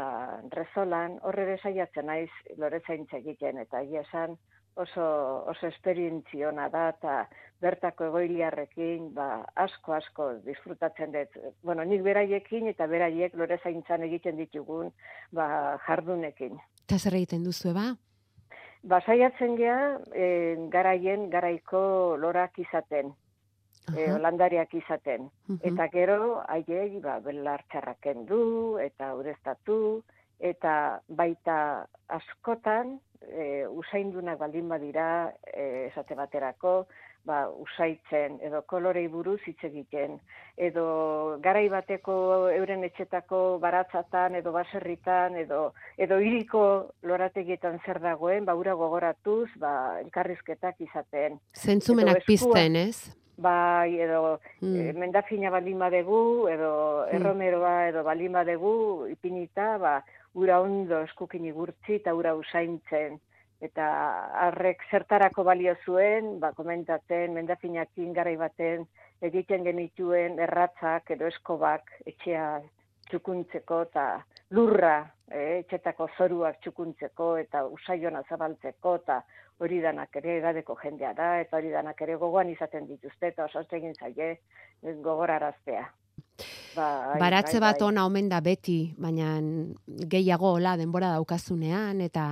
Rezolan, 0.56 1.18
horre 1.28 1.58
saiatzen 1.58 2.08
naiz 2.08 2.30
loretzaintza 2.58 3.18
egiten, 3.20 3.60
eta 3.60 3.82
egia 3.84 4.06
esan 4.08 4.38
oso, 4.80 5.44
oso 5.52 5.68
esperientziona 5.68 6.70
da, 6.72 6.88
eta 6.96 7.28
bertako 7.60 8.08
egoiliarrekin, 8.08 9.14
ba, 9.14 9.44
asko, 9.68 9.98
asko 10.00 10.32
disfrutatzen 10.48 11.12
dut. 11.12 11.40
Bueno, 11.64 11.84
nik 11.84 12.04
beraiekin 12.06 12.72
eta 12.72 12.88
beraiek 12.88 13.36
lorezaintzan 13.36 14.08
egiten 14.08 14.40
ditugun, 14.40 14.94
ba, 15.36 15.78
jardunekin. 15.88 16.56
Eta 16.88 17.00
zer 17.04 17.20
egiten 17.20 17.44
duzu, 17.44 17.76
ba? 17.76 17.92
Basaiatzen 18.88 19.58
gea, 19.60 19.80
e, 20.16 20.56
garaien 20.72 21.28
garaiko 21.34 22.16
lorak 22.16 22.56
izaten, 22.64 23.12
e, 23.96 24.12
holandariak 24.14 24.74
izaten. 24.74 25.30
Eta 25.64 25.90
gero, 25.94 26.42
aiei, 26.48 27.00
ba, 27.04 27.20
belartxarrak 27.26 28.10
du, 28.30 28.78
eta 28.84 29.14
ureztatu, 29.16 30.02
eta 30.40 31.02
baita 31.08 31.86
askotan, 32.08 33.00
e, 33.22 33.68
usaindunak 33.68 34.40
baldin 34.40 34.70
badira, 34.70 35.34
e, 35.54 35.88
esate 35.90 36.16
baterako, 36.16 36.88
ba, 37.26 37.50
usaitzen 37.50 38.40
edo 38.46 38.62
kolorei 38.70 39.08
buruz 39.12 39.40
hitz 39.48 39.60
egiten 39.68 40.18
edo 40.70 40.86
garai 41.44 41.68
bateko 41.72 42.16
euren 42.54 42.84
etxetako 42.88 43.42
baratzatan 43.64 44.36
edo 44.40 44.54
baserritan 44.56 45.38
edo 45.44 45.62
edo 45.98 46.20
hiriko 46.24 46.64
lorategietan 47.12 47.80
zer 47.86 48.02
dagoen 48.04 48.48
ba 48.50 48.56
ura 48.60 48.76
gogoratuz 48.80 49.50
ba 49.60 50.00
elkarrizketak 50.02 50.82
izaten. 50.88 51.40
Zentzumenak 51.56 52.24
pizten 52.28 52.76
ez 52.76 53.12
bai 53.40 54.00
edo 54.06 54.40
mm. 54.62 54.76
e, 54.76 54.94
mendafina 54.94 55.52
baldin 55.54 55.80
badegu 55.80 56.22
edo 56.52 56.72
mm. 57.06 57.16
erromeroa 57.16 57.76
edo 57.90 58.04
baldin 58.04 58.36
badegu 58.40 58.74
ipinita 59.16 59.78
ba 59.82 59.96
ura 60.36 60.60
ondo 60.62 61.02
eskukin 61.08 61.46
igurtzi 61.52 62.00
eta 62.02 62.14
ura 62.14 62.36
usaintzen 62.36 63.20
eta 63.60 63.86
harrek 64.46 64.84
zertarako 64.90 65.44
balio 65.44 65.74
zuen, 65.86 66.38
ba, 66.40 66.54
komentatzen, 66.56 67.34
mendafinakin 67.36 68.14
garai 68.16 68.38
baten, 68.40 68.86
egiten 69.30 69.66
genituen 69.68 70.40
erratzak 70.40 71.12
edo 71.16 71.28
eskobak 71.28 71.92
etxea 72.08 72.46
txukuntzeko 73.10 73.82
eta 73.90 74.06
lurra 74.52 75.12
e, 75.30 75.60
etxetako 75.60 76.10
zoruak 76.18 76.60
txukuntzeko 76.64 77.36
eta 77.44 77.66
usaiona 77.70 78.24
zabaltzeko 78.30 78.96
eta 79.02 79.22
hori 79.60 79.80
danak 79.84 80.16
ere 80.22 80.38
egadeko 80.40 80.76
jendea 80.82 81.14
da 81.14 81.30
eta 81.44 81.58
hori 81.58 81.72
danak 81.74 82.02
ere 82.02 82.16
gogoan 82.16 82.50
izaten 82.50 82.88
dituzte 82.88 83.34
eta 83.34 83.46
oso 83.46 83.64
egin 83.78 83.96
zaie 84.00 84.40
gogoraraztea. 84.82 85.88
Ba, 86.76 87.16
Baratze 87.20 87.60
bat 87.60 87.82
ona 87.82 88.06
omen 88.06 88.30
da 88.30 88.40
beti, 88.42 88.94
baina 88.98 89.40
gehiago 89.86 90.58
la 90.60 90.76
denbora 90.78 91.10
daukazunean 91.16 92.02
eta 92.02 92.26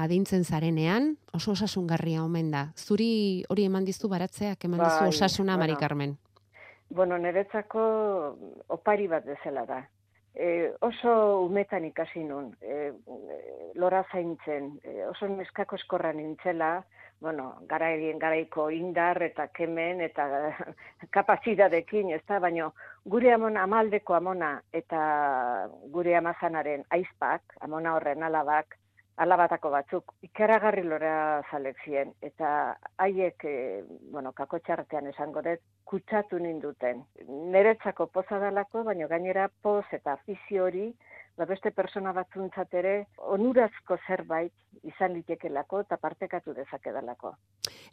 adintzen 0.00 0.44
zarenean, 0.44 1.14
oso 1.36 1.52
osasungarria 1.52 2.24
omen 2.24 2.50
da. 2.50 2.64
Zuri 2.76 3.44
hori 3.52 3.66
eman 3.68 3.84
diztu 3.84 4.08
baratzeak, 4.08 4.64
eman 4.64 4.80
dizu 4.80 5.04
bai, 5.04 5.08
osasuna, 5.08 5.56
bueno, 5.56 5.60
Mari 5.66 5.76
Carmen? 5.80 6.16
Bueno, 6.90 7.18
niretzako 7.18 7.82
opari 8.68 9.06
bat 9.10 9.26
bezala 9.26 9.66
da. 9.66 9.82
E, 10.34 10.72
oso 10.80 11.42
umetan 11.42 11.84
ikasi 11.84 12.22
nun, 12.24 12.52
e, 12.62 12.92
lora 13.74 14.04
zaintzen, 14.12 14.76
e, 14.84 15.04
oso 15.08 15.28
neskako 15.28 15.76
eskorra 15.76 16.12
nintzela, 16.14 16.84
bueno, 17.20 17.58
garaien 17.68 18.18
garaiko 18.18 18.70
indar 18.72 19.20
eta 19.22 19.48
kemen 19.52 20.00
eta 20.00 20.26
kapazidadekin, 21.16 22.14
ez 22.16 22.22
da, 22.28 22.38
baina 22.40 22.70
gure 23.04 23.34
amon, 23.34 23.58
amaldeko 23.60 24.16
amona 24.16 24.54
eta 24.72 25.00
gure 25.92 26.16
amazanaren 26.16 26.86
aizpak, 26.96 27.58
amona 27.60 27.94
horren 27.98 28.22
alabak, 28.22 28.79
alabatako 29.20 29.70
batzuk 29.74 30.14
ikaragarri 30.24 30.82
lora 30.88 31.42
zalekzien 31.50 32.14
eta 32.24 32.50
haiek 33.04 33.44
e, 33.44 33.54
bueno, 34.12 34.32
kakotxartean 34.32 35.10
esango 35.12 35.42
dut 35.44 35.60
kutsatu 35.90 36.38
ninduten. 36.38 37.02
Neretzako 37.28 38.06
poza 38.14 38.38
dalako, 38.40 38.84
baina 38.86 39.08
gainera 39.10 39.48
poz 39.62 39.84
eta 39.92 40.14
afizio 40.16 40.64
hori 40.68 40.88
ba 41.36 41.46
beste 41.48 41.70
persona 41.72 42.12
batzuntzat 42.12 42.74
ere 42.76 42.94
onurazko 43.34 43.96
zerbait 44.06 44.52
izan 44.84 45.14
litekelako 45.16 45.80
eta 45.86 45.96
partekatu 45.96 46.52
dezakedalako. 46.56 47.34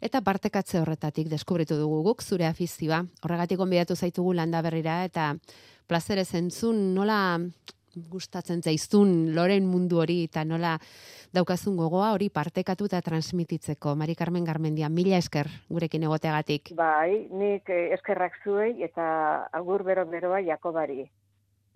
Eta 0.04 0.20
partekatze 0.24 0.80
horretatik 0.80 1.30
deskubritu 1.32 1.78
dugu 1.80 2.02
guk 2.10 2.22
zure 2.22 2.46
afizioa. 2.46 3.02
Horregatik 3.24 3.60
onbidatu 3.60 3.96
zaitugu 3.96 4.34
landa 4.36 4.62
berrira 4.62 5.02
eta 5.08 5.32
plazere 5.88 6.24
zentzun 6.24 6.92
nola 6.94 7.38
gustatzen 7.94 8.62
zaizun 8.62 9.34
loren 9.34 9.66
mundu 9.66 10.00
hori 10.02 10.22
eta 10.24 10.44
nola 10.44 10.76
daukazun 11.34 11.76
gogoa 11.76 12.12
hori 12.12 12.28
partekatu 12.30 12.88
eta 12.88 13.00
transmititzeko. 13.04 13.94
Mari 13.94 14.14
Carmen 14.14 14.44
Garmendia, 14.44 14.88
mila 14.88 15.18
esker 15.18 15.48
gurekin 15.68 16.04
egoteagatik. 16.08 16.72
Bai, 16.76 17.28
nik 17.30 17.68
eh, 17.70 17.92
eskerrak 17.96 18.40
zuei 18.44 18.82
eta 18.82 19.48
agur 19.52 19.84
bero 19.84 20.06
beroa 20.06 20.40
Jakobari. 20.40 21.08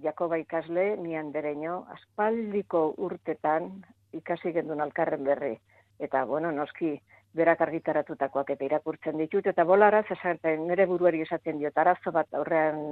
Jakoba 0.03 0.39
ikasle, 0.39 0.97
nian 0.99 1.31
dereño, 1.33 1.85
aspaldiko 1.95 2.95
urtetan 2.99 3.85
ikasi 4.13 4.53
gendun 4.53 4.81
alkarren 4.81 5.23
berri. 5.25 5.55
Eta, 6.03 6.25
bueno, 6.27 6.51
noski, 6.51 6.97
berak 7.33 7.63
argitaratutakoak 7.65 8.51
eta 8.55 8.67
irakurtzen 8.67 9.17
ditut, 9.23 9.47
eta 9.47 9.65
bolara, 9.65 10.03
esaten, 10.11 10.67
nire 10.69 10.87
buruari 10.91 11.23
esaten 11.23 11.61
diot, 11.63 11.79
arazo 11.79 12.13
bat 12.13 12.35
aurrean 12.35 12.83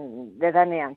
dedanean, 0.41 0.97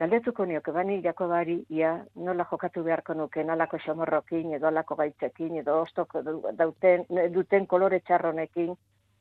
Galdetuko 0.00 0.46
nioke 0.48 0.72
bani 0.72 1.02
Jakobari 1.04 1.58
ia 1.68 1.90
nola 2.16 2.46
jokatu 2.50 2.82
beharko 2.84 3.14
nuke 3.14 3.42
nalako 3.44 3.78
xomorrokin 3.84 4.54
edo 4.56 4.68
alako 4.70 4.96
gaitzekin 4.96 5.58
edo 5.60 5.74
ostok 5.82 6.14
duten, 6.60 7.04
duten 7.34 7.66
kolore 7.66 8.00
txarronekin. 8.00 8.72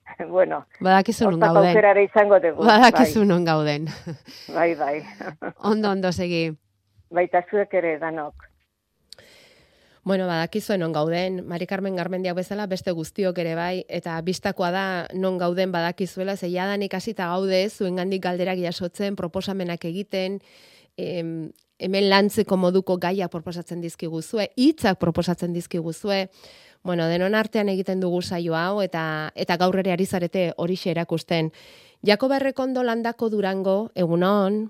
bueno, 0.35 0.61
badakizu 0.81 1.29
non 1.31 1.39
gauden. 1.39 2.03
izango 2.03 2.39
dugu. 2.39 2.63
Badakizu 2.63 3.19
bai. 3.19 3.27
non 3.27 3.45
gauden. 3.45 3.89
bai, 4.55 4.75
bai. 4.75 5.03
ondo, 5.59 5.89
ondo 5.91 6.11
segi. 6.11 6.55
Baita 7.11 7.43
zuek 7.51 7.73
ere 7.73 7.97
danok. 7.99 8.47
Bueno, 10.03 10.27
badakizu 10.27 10.77
non 10.77 10.93
gauden, 10.93 11.43
Mari 11.47 11.67
Carmen 11.67 11.95
Garmendiak 11.95 12.35
bezala 12.35 12.67
beste 12.67 12.91
guztiok 12.91 13.37
ere 13.37 13.55
bai, 13.55 13.85
eta 13.89 14.15
bistakoa 14.21 14.71
da 14.71 14.85
non 15.13 15.37
gauden 15.37 15.71
badakizuela, 15.71 16.37
zei 16.37 16.53
jadan 16.53 16.83
ikasita 16.83 17.27
gaude, 17.27 17.69
zuen 17.69 17.99
gandik 17.99 18.23
galderak 18.23 18.57
jasotzen, 18.59 19.15
proposamenak 19.15 19.83
egiten, 19.85 20.39
em, 20.97 21.51
hemen 21.79 22.09
lantzeko 22.09 22.57
moduko 22.57 22.97
gaia 22.97 23.27
proposatzen 23.27 23.81
dizkiguzue, 23.81 24.49
hitzak 24.55 24.99
proposatzen 24.99 25.53
dizkiguzue, 25.53 26.29
bueno, 26.83 27.07
denon 27.07 27.35
artean 27.35 27.69
egiten 27.69 27.99
dugu 27.99 28.21
saio 28.21 28.55
hau, 28.55 28.81
eta 28.81 29.31
eta 29.35 29.57
gaur 29.57 29.79
ere 29.79 29.91
ari 29.91 30.05
zarete 30.05 30.53
hori 30.57 30.79
erakusten. 30.85 31.51
Jakoba 32.05 32.37
Errekondo 32.37 32.83
landako 32.83 33.29
durango, 33.29 33.91
egunon? 33.95 34.69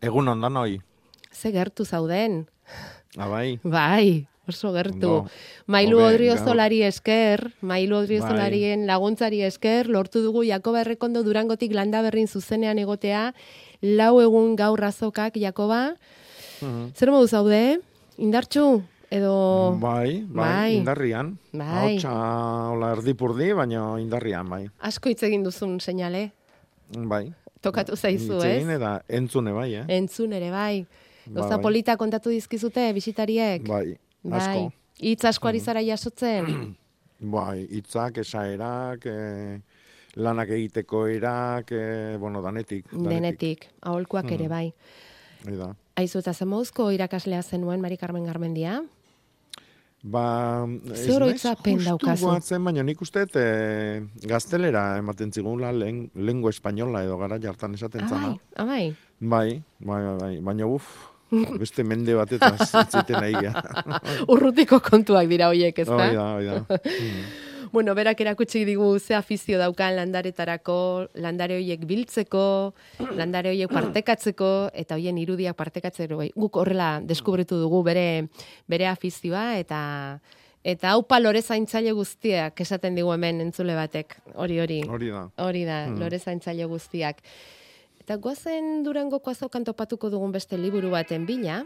Egunon 0.00 0.40
da 0.40 0.48
noi. 0.48 0.80
Ze 1.30 1.52
gertu 1.52 1.84
zauden? 1.84 2.46
Ah, 3.16 3.28
bai. 3.28 4.26
Oso 4.46 4.72
gertu. 4.74 5.24
No. 5.24 5.28
Mailu 5.66 6.02
Odriozolari 6.04 6.82
esker, 6.84 7.54
Mailu 7.64 7.96
Odriozolarien 8.02 8.82
bai. 8.84 8.88
laguntzari 8.92 9.40
esker, 9.42 9.88
lortu 9.88 10.20
dugu 10.20 10.44
Jakoba 10.44 10.82
Errekondo 10.82 11.22
Durangotik 11.24 11.72
landa 11.72 12.02
berrin 12.02 12.28
zuzenean 12.28 12.78
egotea, 12.78 13.32
lau 13.80 14.20
egun 14.20 14.56
gaur 14.56 14.80
razokak 14.80 15.36
Jakoba. 15.36 15.94
Uh 16.60 16.68
-huh. 16.68 16.92
Zer 16.94 17.10
modu 17.10 17.28
zaude? 17.28 17.80
Indartxu? 18.18 18.82
Edo... 19.10 19.78
Bai, 19.80 20.24
bai, 20.26 20.44
bai. 20.44 20.76
indarrian. 20.76 21.38
Bai. 21.52 21.96
Hautsa, 21.96 22.12
hola 22.72 22.92
erdipurdi, 22.96 23.52
baina 23.52 24.00
indarrian, 24.00 24.48
bai. 24.48 24.68
Asko 24.80 25.08
hitz 25.08 25.22
egin 25.22 25.44
duzun 25.44 25.80
seinale. 25.80 26.32
Bai. 26.90 27.32
Tokatu 27.62 27.96
zaizu, 27.96 28.42
ez? 28.42 28.62
Hitz 28.62 28.76
eta 28.76 29.02
entzune 29.08 29.52
bai, 29.52 29.74
eh? 29.74 29.84
Entzun 29.88 30.32
ere, 30.32 30.50
bai. 30.50 30.86
Goza 31.26 31.56
bai. 31.56 31.62
polita 31.62 31.96
kontatu 31.96 32.30
dizkizute 32.30 32.92
bisitariek? 32.92 33.66
Bai, 33.68 33.96
bai. 34.22 34.40
asko. 34.40 34.72
Itz 35.00 35.24
asko 35.24 35.48
ari 35.48 35.60
zara 35.60 35.82
jasotzen? 35.82 36.74
bai, 37.36 37.64
itzak, 37.80 38.20
esaerak, 38.22 39.06
e, 39.06 39.60
lanak 40.16 40.52
egiteko 40.54 41.06
erak, 41.10 41.72
e, 41.72 42.16
bueno, 42.20 42.42
danetik. 42.44 42.92
Denetik, 42.92 43.68
aholkuak 43.82 44.30
ere 44.36 44.48
bai. 44.48 44.66
Eda. 45.48 45.74
Aizu 46.00 46.20
eta 46.20 46.32
zemozko 46.32 46.90
irakaslea 46.94 47.42
zenuen 47.42 47.80
Mari 47.80 47.96
Carmen 48.00 48.24
Garmendia? 48.26 48.82
Ba, 50.04 50.66
ez 50.92 51.06
naiz 51.08 51.40
justu 51.40 52.16
guatzen, 52.20 52.64
baina 52.64 52.82
nik 52.84 53.00
uste 53.00 53.22
e, 53.40 54.02
gaztelera 54.28 54.98
ematen 55.00 55.32
zigula 55.32 55.70
lengua 55.72 56.52
espainola 56.52 57.00
edo 57.06 57.16
gara 57.16 57.38
jartan 57.40 57.74
esaten 57.78 58.04
zana. 58.08 58.34
Abai, 58.56 58.92
Bai, 59.20 59.62
bai, 59.80 60.02
bai, 60.04 60.16
bai, 60.20 60.32
baina 60.44 60.66
uf, 60.68 60.90
beste 61.30 61.84
mende 61.84 62.14
bat 62.14 62.32
eta 62.32 62.52
zitzen 62.58 63.16
nahi 63.20 63.34
Urrutiko 64.32 64.80
kontuak 64.80 65.28
dira 65.28 65.48
hoiek, 65.48 65.78
ez 65.78 65.88
da? 65.88 65.96
Bai, 65.96 66.14
bai. 66.16 66.84
Bueno, 67.74 67.90
berak 67.98 68.20
erakutsi 68.22 68.60
digu 68.62 69.00
ze 69.00 69.16
afizio 69.18 69.58
daukan 69.58 69.96
landaretarako, 69.96 71.08
landare 71.18 71.56
hoiek 71.58 71.80
biltzeko, 71.90 72.44
landare 73.18 73.50
hoiek 73.50 73.72
partekatzeko, 73.74 74.50
eta 74.78 74.94
hoien 74.94 75.18
irudiak 75.18 75.56
partekatzeko. 75.58 76.20
Bai, 76.20 76.28
guk 76.38 76.54
horrela 76.62 77.00
deskubritu 77.02 77.58
dugu 77.58 77.82
bere, 77.82 78.28
bere 78.70 78.86
afizioa, 78.86 79.56
eta 79.58 79.80
eta 80.62 80.92
hau 80.94 81.02
pa 81.02 81.18
lore 81.18 81.42
zaintzaile 81.42 81.90
guztiak, 81.98 82.62
esaten 82.62 82.94
digu 82.94 83.10
hemen 83.10 83.42
entzule 83.42 83.74
batek, 83.74 84.20
hori 84.38 84.60
hori. 84.62 84.78
Hori 84.86 85.10
da. 85.10 85.26
Hori 85.42 85.66
da, 85.66 85.80
hmm. 85.88 85.98
lore 85.98 86.22
zaintzaile 86.22 86.70
guztiak. 86.70 87.26
Eta 88.04 88.18
guazen 88.20 88.82
durango 88.84 89.16
azokan 89.32 89.64
topatuko 89.64 90.10
dugun 90.12 90.32
beste 90.32 90.58
liburu 90.60 90.90
baten 90.92 91.24
bila. 91.24 91.62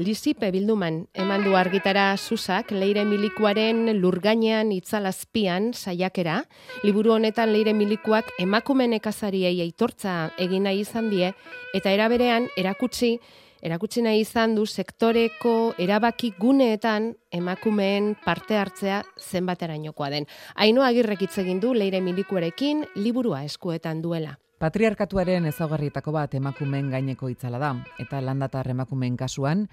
Lizipe 0.00 0.48
bilduman, 0.50 1.02
eman 1.12 1.44
du 1.44 1.52
argitara 1.60 2.16
susak, 2.16 2.72
leire 2.72 3.04
milikuaren 3.04 3.92
lurgainean 4.00 4.72
itzalazpian 4.72 5.74
saiakera. 5.74 6.40
Liburu 6.82 7.12
honetan 7.12 7.52
leire 7.52 7.76
milikuak 7.76 8.32
emakumen 8.40 8.96
ekazariei 8.96 9.60
aitortza 9.60 10.32
egina 10.38 10.72
izan 10.72 11.12
die, 11.12 11.34
eta 11.76 11.92
eraberean 11.92 12.48
erakutsi 12.56 13.18
erakutsi 13.64 14.02
nahi 14.04 14.20
izan 14.20 14.54
du 14.58 14.66
sektoreko 14.68 15.74
erabaki 15.80 16.34
guneetan 16.38 17.08
emakumeen 17.32 18.12
parte 18.24 18.58
hartzea 18.60 19.00
zenbaterainokoa 19.18 20.10
den. 20.12 20.28
Aino 20.54 20.84
agirrek 20.84 21.24
hitz 21.24 21.38
egin 21.40 21.62
du 21.62 21.72
leire 21.74 22.02
milikuarekin 22.04 22.84
liburua 23.00 23.42
eskuetan 23.48 24.02
duela. 24.04 24.36
Patriarkatuaren 24.60 25.48
ezaugarrietako 25.50 26.12
bat 26.12 26.36
emakumeen 26.36 26.90
gaineko 26.92 27.28
itzala 27.32 27.58
da, 27.58 27.74
eta 27.98 28.20
landatar 28.22 28.68
emakumeen 28.70 29.16
kasuan, 29.16 29.66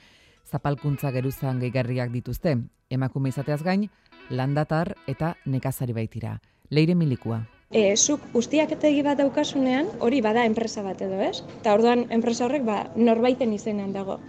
zapalkuntza 0.47 1.12
geruzan 1.12 1.60
gehigarriak 1.62 2.12
dituzte. 2.12 2.58
Emakume 2.91 3.30
izateaz 3.32 3.62
gain, 3.63 3.88
landatar 4.30 4.95
eta 5.08 5.36
nekazari 5.45 5.95
baitira. 5.95 6.39
Leire 6.71 6.95
milikua 6.95 7.43
e, 7.71 7.95
zuk 7.95 8.23
ustiak 8.36 8.71
etegi 8.75 9.01
bat 9.05 9.19
daukasunean, 9.19 9.88
hori 10.03 10.21
bada 10.21 10.43
enpresa 10.45 10.84
bat 10.84 11.01
edo, 11.01 11.19
ez? 11.23 11.41
Eta 11.62 11.75
orduan 11.77 12.05
enpresa 12.12 12.45
horrek 12.45 12.65
ba, 12.67 12.84
norbaiten 12.95 13.53
izenean 13.55 13.93
dago. 13.95 14.19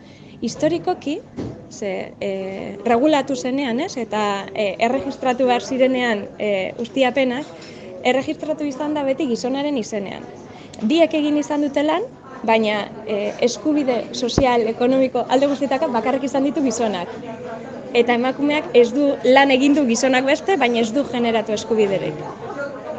Historikoki, 0.42 1.18
ze, 1.70 2.12
e, 2.20 2.30
regulatu 2.86 3.36
zenean, 3.36 3.80
ez? 3.80 3.96
Eta 3.96 4.46
e, 4.54 4.72
erregistratu 4.86 5.46
behar 5.50 5.62
zirenean 5.62 6.26
e, 6.38 6.72
ustiapenak, 6.82 7.46
erregistratu 8.04 8.66
izan 8.66 8.94
da 8.94 9.04
beti 9.06 9.28
gizonaren 9.30 9.78
izenean. 9.78 10.26
Biek 10.82 11.14
egin 11.14 11.36
izan 11.38 11.62
dute 11.62 11.82
lan, 11.86 12.06
baina 12.46 12.88
e, 13.06 13.34
eskubide 13.46 14.00
sozial, 14.12 14.66
ekonomiko, 14.70 15.22
alde 15.28 15.50
guztietaka 15.50 15.86
bakarrik 15.94 16.26
izan 16.26 16.46
ditu 16.48 16.62
gizonak. 16.64 17.10
Eta 17.94 18.16
emakumeak 18.16 18.72
ez 18.74 18.88
du 18.94 19.12
lan 19.28 19.52
egindu 19.54 19.84
gizonak 19.86 20.26
beste, 20.26 20.56
baina 20.58 20.80
ez 20.80 20.90
du 20.96 21.04
generatu 21.12 21.54
eskubiderek 21.54 22.18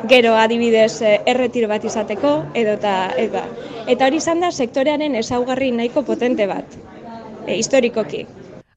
gero 0.10 0.36
adibidez 0.36 1.02
eh, 1.02 1.20
erretiro 1.26 1.70
bat 1.72 1.84
izateko 1.86 2.34
edo 2.54 2.78
eta 2.80 2.96
eta 3.18 3.44
eta 3.88 4.08
hori 4.08 4.20
izan 4.20 4.44
da 4.44 4.52
sektorearen 4.52 5.16
ezaugarri 5.16 5.72
nahiko 5.72 6.04
potente 6.04 6.48
bat 6.48 6.80
e, 7.48 7.56
historikoki 7.56 8.26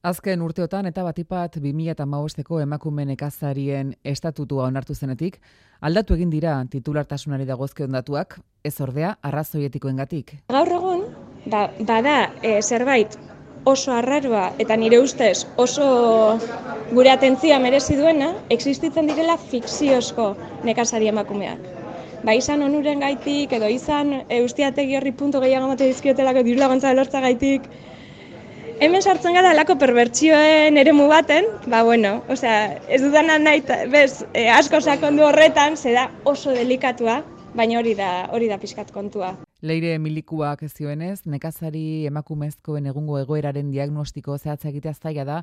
Azken 0.07 0.43
urteotan 0.47 0.87
eta 0.87 1.03
batipat 1.03 1.57
2015eko 1.59 2.61
emakumeen 2.63 3.11
ekazarien 3.11 3.89
estatutua 4.07 4.69
onartu 4.71 4.95
zenetik, 4.95 5.41
aldatu 5.81 6.15
egin 6.15 6.31
dira 6.31 6.53
titulartasunari 6.71 7.49
dagozke 7.49 7.83
ondatuak, 7.89 8.39
ez 8.63 8.77
ordea 8.81 9.17
arrazoietikoengatik. 9.27 10.37
Gaur 10.55 10.71
egun, 10.79 11.03
ba, 11.51 11.65
bada 11.89 12.21
e, 12.39 12.61
zerbait 12.63 13.19
oso 13.67 13.93
arraroa 13.93 14.53
eta 14.63 14.77
nire 14.79 15.01
ustez 15.03 15.47
oso 15.57 15.87
gure 16.93 17.11
atentzia 17.11 17.59
merezi 17.59 17.97
duena, 17.99 18.31
existitzen 18.57 19.11
direla 19.11 19.37
fikziozko 19.37 20.29
nekazari 20.69 21.11
emakumeak. 21.11 21.67
Ba 22.25 22.35
izan 22.39 22.63
onuren 22.63 23.03
gaitik, 23.03 23.53
edo 23.59 23.69
izan 23.71 24.23
eustiategi 24.39 24.97
horri 24.99 25.13
puntu 25.13 25.43
gehiago 25.43 25.69
mate 25.73 25.91
dizkiotelako 25.91 26.47
diru 26.47 26.63
laguntza 26.63 26.95
lortza 26.95 27.21
gaitik, 27.27 27.69
Hemen 28.77 29.01
sartzen 29.01 29.33
gara 29.33 29.55
alako 29.55 29.79
perbertsioen 29.81 30.77
eremu 30.77 31.07
baten, 31.09 31.47
ba 31.73 31.81
bueno, 31.87 32.11
osea, 32.29 32.59
ez 32.93 33.01
dudana 33.01 33.39
nahi, 33.41 33.65
bez, 33.89 34.27
e, 34.35 34.45
asko 34.53 34.83
sakondu 34.85 35.25
horretan, 35.31 35.81
ze 35.81 35.97
da 35.97 36.11
oso 36.29 36.53
delikatua, 36.53 37.23
baina 37.57 37.81
hori 37.81 37.97
da 37.97 38.15
hori 38.37 38.53
da 38.53 38.61
pizkat 38.61 38.93
kontua. 38.93 39.33
Leire 39.63 39.97
milikuak 39.99 40.67
zioenez, 40.69 41.23
nekazari 41.25 42.05
emakumezkoen 42.11 42.87
egungo 42.91 43.17
egoeraren 43.23 43.71
diagnostiko 43.73 44.37
zehatza 44.37 44.69
egitea 44.69 44.93
zaila 44.93 45.25
da, 45.25 45.37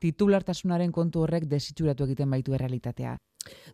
titulartasunaren 0.00 0.92
kontu 0.92 1.26
horrek 1.26 1.44
desitxuratu 1.50 2.06
egiten 2.08 2.30
baitu 2.30 2.54
errealitatea. 2.56 3.18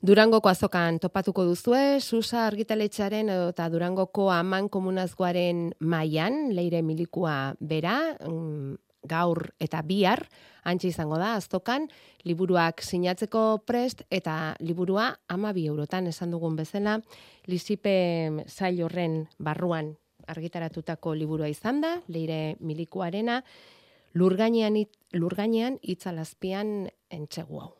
Durangoko 0.02 0.50
azokan 0.50 0.98
topatuko 1.02 1.44
duzue, 1.46 2.00
Susa 2.00 2.44
argitaletxaren 2.46 3.30
eta 3.34 3.68
Durangoko 3.70 4.28
aman 4.30 4.68
komunazgoaren 4.68 5.70
mailan 5.80 6.50
leire 6.54 6.82
milikua 6.82 7.54
bera, 7.60 7.96
mm, 8.20 8.74
gaur 9.04 9.52
eta 9.60 9.82
bihar, 9.82 10.24
antxe 10.64 10.88
izango 10.88 11.18
da, 11.20 11.34
aztokan, 11.36 11.88
liburuak 12.24 12.82
sinatzeko 12.82 13.60
prest 13.66 14.02
eta 14.10 14.56
liburua 14.60 15.10
ama 15.28 15.52
bi 15.52 15.66
eurotan 15.68 16.08
esan 16.08 16.32
dugun 16.32 16.56
bezala, 16.56 16.98
lizipe 17.46 17.94
zail 18.48 18.82
horren 18.86 19.24
barruan 19.38 19.94
argitaratutako 20.26 21.14
liburua 21.14 21.48
izan 21.52 21.82
da, 21.84 21.98
leire 22.08 22.56
milikuarena, 22.60 23.42
lurgainean, 24.14 24.78
lurgainean 25.12 25.78
itzalazpian 25.82 26.88
entxegu 27.12 27.60
hau. 27.60 27.72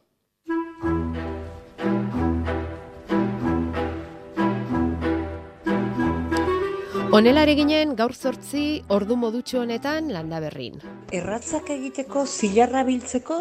Honela 7.14 7.44
ginen 7.46 7.92
gaur 7.94 8.10
zortzi 8.10 8.82
ordu 8.90 9.14
modutxo 9.14 9.60
honetan 9.60 10.08
landa 10.10 10.40
berrin. 10.42 10.80
Erratzak 11.14 11.68
egiteko 11.70 12.24
zilarra 12.26 12.80
biltzeko 12.88 13.36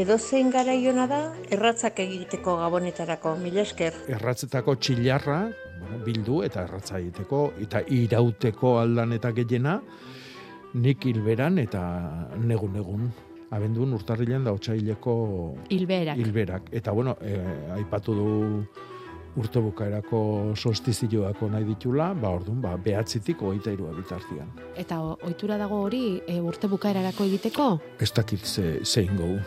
edo 0.00 0.16
zein 0.18 0.48
garaiona 0.50 1.04
da 1.06 1.20
erratzak 1.54 2.00
egiteko 2.02 2.56
gabonetarako, 2.58 3.36
mila 3.38 3.62
esker. 3.62 4.00
Erratzetako 4.16 4.74
txilarra 4.82 5.36
bildu 6.02 6.40
eta 6.42 6.64
erratza 6.64 6.98
egiteko 6.98 7.44
eta 7.62 7.84
irauteko 7.86 8.72
aldan 8.80 9.14
eta 9.14 9.30
gehiena 9.36 9.76
nik 10.74 11.06
hilberan 11.06 11.60
eta 11.62 11.84
negun-negun 12.42 13.12
abenduen 13.54 13.94
urtarrilean 13.94 14.42
da 14.42 14.56
otxaileko 14.58 15.14
hilberak. 15.70 16.18
hilberak. 16.18 16.74
Eta 16.82 16.90
bueno, 16.90 17.14
eh, 17.22 17.78
aipatu 17.78 18.18
du 18.18 18.28
urte 19.36 19.60
bukaerako 19.60 20.18
solstizioako 20.54 21.48
nahi 21.50 21.66
ditula, 21.66 22.12
ba 22.14 22.30
orduan, 22.36 22.60
ba, 22.62 22.76
behatzitik 22.78 23.42
oita 23.42 23.72
irua 23.74 23.94
bitartian. 23.96 24.50
Eta 24.78 25.00
ohitura 25.02 25.58
dago 25.58 25.80
hori 25.86 26.20
e, 26.26 26.38
urte 26.40 26.70
bukaerarako 26.70 27.26
egiteko? 27.26 27.68
Ez 27.98 28.12
dakit 28.14 28.46
ze, 28.46 28.78
zein 28.84 29.16
gogu. 29.18 29.40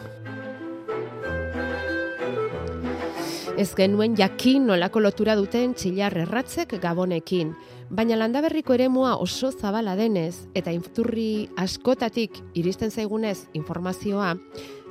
Ez 3.57 3.71
genuen 3.73 4.13
jakin 4.13 4.67
nolako 4.69 5.01
lotura 5.01 5.33
duten 5.39 5.71
txilar 5.73 6.13
erratzek 6.27 6.75
gabonekin, 6.81 7.55
baina 7.89 8.19
landaberriko 8.19 8.75
eremua 8.75 9.15
oso 9.23 9.49
zabala 9.49 9.95
denez 9.97 10.45
eta 10.53 10.69
infturri 10.75 11.47
askotatik 11.57 12.37
iristen 12.53 12.91
zaigunez 12.91 13.47
informazioa, 13.57 14.35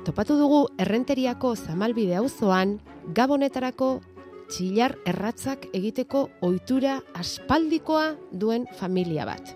topatu 0.03 0.35
dugu 0.35 0.65
errenteriako 0.83 1.55
zamalbide 1.55 2.17
auzoan 2.19 2.81
gabonetarako 3.15 4.01
txilar 4.47 4.95
erratzak 5.05 5.67
egiteko 5.75 6.27
ohitura 6.41 6.97
aspaldikoa 7.19 8.13
duen 8.31 8.67
familia 8.79 9.25
bat. 9.27 9.53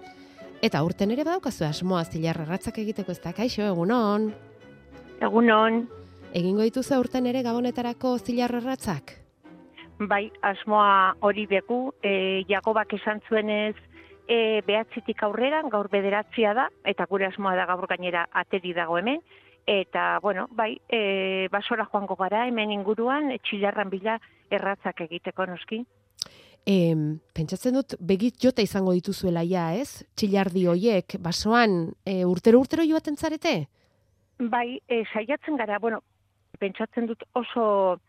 Eta 0.61 0.83
urten 0.85 1.11
ere 1.13 1.23
badaukazu 1.25 1.65
asmoa 1.65 2.03
zilar 2.05 2.43
erratzak 2.43 2.77
egiteko 2.83 3.15
ez 3.15 3.21
da 3.23 3.33
kaixo 3.33 3.63
egunon. 3.65 4.29
Egunon. 5.21 5.85
Egingo 6.37 6.67
dituzu 6.67 6.99
urten 7.01 7.25
ere 7.31 7.41
gabonetarako 7.43 8.17
zilar 8.19 8.53
erratzak? 8.59 9.15
Bai, 10.01 10.31
asmoa 10.41 11.15
hori 11.21 11.45
beku, 11.49 11.93
e, 12.01 12.43
Jakobak 12.49 12.93
esan 12.97 13.21
zuenez 13.29 13.75
e, 14.27 14.61
behatzitik 14.65 15.21
aurrera, 15.23 15.61
gaur 15.69 15.89
bederatzia 15.91 16.53
da, 16.57 16.67
eta 16.85 17.05
gure 17.09 17.27
asmoa 17.27 17.55
da 17.59 17.67
gaur 17.69 17.85
gainera 17.89 18.25
ateri 18.31 18.73
dago 18.73 18.97
hemen, 18.97 19.21
eta, 19.69 20.19
bueno, 20.23 20.47
bai, 20.57 20.75
e, 20.89 21.47
basora 21.53 21.85
joango 21.91 22.17
gara 22.17 22.47
hemen 22.47 22.71
inguruan, 22.73 23.29
txilarran 23.45 23.91
bila 23.93 24.17
erratzak 24.51 25.01
egiteko 25.07 25.45
noski. 25.49 25.83
E, 26.67 26.93
pentsatzen 27.33 27.73
dut, 27.73 27.95
begit 27.99 28.37
jota 28.43 28.61
izango 28.61 28.93
dituzuela 28.93 29.41
ja, 29.47 29.71
ez? 29.73 30.05
Txilardi 30.15 30.67
hoiek, 30.69 31.17
basoan, 31.19 31.91
e, 32.05 32.21
urtero 32.29 32.61
urtero 32.61 32.85
joaten 32.85 33.17
zarete? 33.17 33.55
Bai, 34.41 34.79
e, 34.87 35.03
saiatzen 35.13 35.57
gara, 35.57 35.79
bueno, 35.81 36.01
pentsatzen 36.61 37.09
dut 37.09 37.23
oso, 37.33 37.99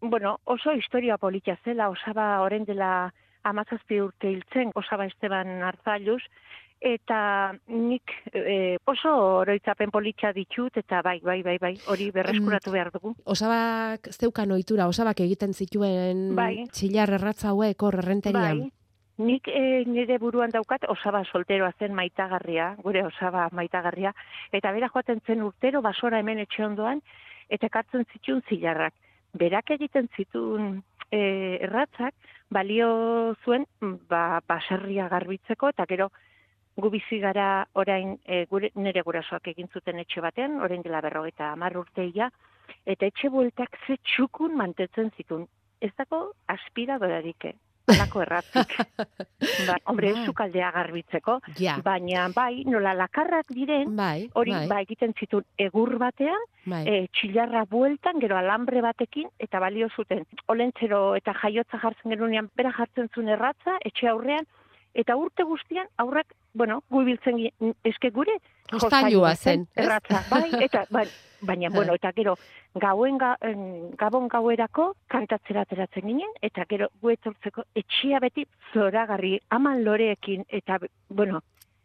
bueno, 0.00 0.36
oso 0.44 0.74
historia 0.76 1.16
politia 1.16 1.56
zela, 1.64 1.88
osaba 1.88 2.42
oren 2.44 2.68
dela 2.68 3.10
amazazpi 3.46 4.00
urte 4.02 4.30
hiltzen, 4.32 4.72
osaba 4.74 5.06
Esteban 5.06 5.62
Arzailuz, 5.62 6.22
eta 6.80 7.54
nik 7.72 8.12
e, 8.32 8.76
oso 8.84 9.12
oroitzapen 9.42 9.90
politxa 9.90 10.32
ditut 10.36 10.76
eta 10.76 11.00
bai, 11.02 11.18
bai, 11.24 11.42
bai, 11.42 11.56
bai, 11.58 11.74
hori 11.88 12.10
berreskuratu 12.14 12.72
behar 12.72 12.90
dugu. 12.92 13.14
Osabak 13.24 14.10
zeukan 14.12 14.52
ohitura, 14.52 14.88
osabak 14.88 15.20
egiten 15.24 15.54
zituen 15.54 16.34
bai. 16.36 16.66
txilar 16.72 17.14
erratza 17.18 17.50
hauek 17.54 17.82
hor 17.82 17.98
errenterian. 18.02 18.66
Bai. 18.66 18.72
Nik 19.16 19.48
e, 19.48 19.84
nire 19.88 20.18
buruan 20.20 20.52
daukat 20.52 20.84
osaba 20.92 21.22
solteroa 21.24 21.72
zen 21.78 21.94
maitagarria, 21.96 22.74
gure 22.84 23.06
osaba 23.06 23.48
maitagarria, 23.52 24.12
eta 24.52 24.72
bera 24.76 24.90
joaten 24.92 25.22
zen 25.26 25.42
urtero 25.42 25.80
basora 25.80 26.20
hemen 26.20 26.42
etxe 26.44 26.66
ondoan, 26.66 27.00
eta 27.48 27.70
kartzen 27.72 28.04
zituen 28.12 28.42
zilarrak. 28.50 28.92
Berak 29.32 29.72
egiten 29.72 30.10
zituen 30.16 30.82
e, 31.10 31.56
erratzak, 31.64 32.12
balio 32.52 33.34
zuen 33.44 33.64
ba, 33.80 34.42
baserria 34.46 35.08
garbitzeko, 35.08 35.72
eta 35.72 35.86
gero 35.88 36.10
gu 36.76 36.90
bizi 36.92 37.18
gara 37.20 37.66
orain 37.74 38.16
e, 38.24 38.44
gure, 38.50 38.70
nire 38.74 39.02
gurasoak 39.02 39.48
egin 39.54 39.68
zuten 39.72 39.98
etxe 40.02 40.20
batean, 40.24 40.60
orain 40.60 40.82
dela 40.84 41.00
berrogeita 41.04 41.52
amar 41.52 41.76
urteia, 41.80 42.30
eta 42.84 43.06
etxe 43.06 43.30
bueltak 43.32 43.78
ze 43.86 43.96
txukun 44.02 44.56
mantetzen 44.56 45.12
zitun. 45.16 45.46
Ez 45.80 45.92
dako 45.96 46.32
aspiradorarik, 46.52 47.48
eh? 47.52 47.56
alako 47.92 48.22
erratzik. 48.24 48.74
ba, 49.68 49.76
hombre, 49.86 50.10
ez 50.10 50.24
zukaldea 50.26 50.70
garbitzeko, 50.74 51.38
baina 51.84 52.26
bai, 52.34 52.64
nola 52.66 52.92
lakarrak 52.98 53.52
diren, 53.54 53.94
bai, 53.96 54.28
hori 54.34 54.54
bai. 54.56 54.66
ba, 54.70 54.80
egiten 54.86 55.14
zitun 55.18 55.46
egur 55.66 55.96
batean, 56.02 56.46
bai. 56.66 56.82
e, 56.88 56.96
txilarra 57.14 57.64
bueltan, 57.70 58.20
gero 58.22 58.38
alambre 58.38 58.82
batekin, 58.84 59.30
eta 59.38 59.62
balio 59.62 59.88
zuten. 59.94 60.26
Olentzero 60.52 61.02
eta 61.18 61.34
jaiotza 61.42 61.80
jartzen 61.82 62.16
genunean, 62.16 62.50
bera 62.56 62.74
jartzen 62.76 63.10
zuen 63.14 63.32
erratza, 63.36 63.78
etxe 63.86 64.10
aurrean, 64.10 64.48
eta 64.96 65.16
urte 65.20 65.44
guztian 65.44 65.88
aurrak, 66.02 66.32
bueno, 66.54 66.80
gubiltzen 66.90 67.38
eske 67.84 68.10
gure 68.10 68.38
jostailua 68.72 69.34
zen, 69.36 69.66
erratza, 69.76 70.22
bai, 70.30 70.48
eta 70.64 70.84
bai, 70.90 71.04
baina 71.46 71.70
bueno, 71.70 71.94
eta 71.94 72.12
gero 72.16 72.36
gauen 72.74 73.18
ga, 73.20 73.34
gabon 74.00 74.28
gauerako 74.32 74.88
kantatzera 75.12 75.66
ateratzen 75.66 76.08
ginen 76.08 76.32
eta 76.48 76.64
gero 76.68 76.88
guetortzeko 77.02 77.66
etxia 77.74 78.20
beti 78.24 78.46
zoragarri 78.72 79.36
aman 79.50 79.84
loreekin 79.84 80.46
eta 80.48 80.80
bueno, 81.08 81.42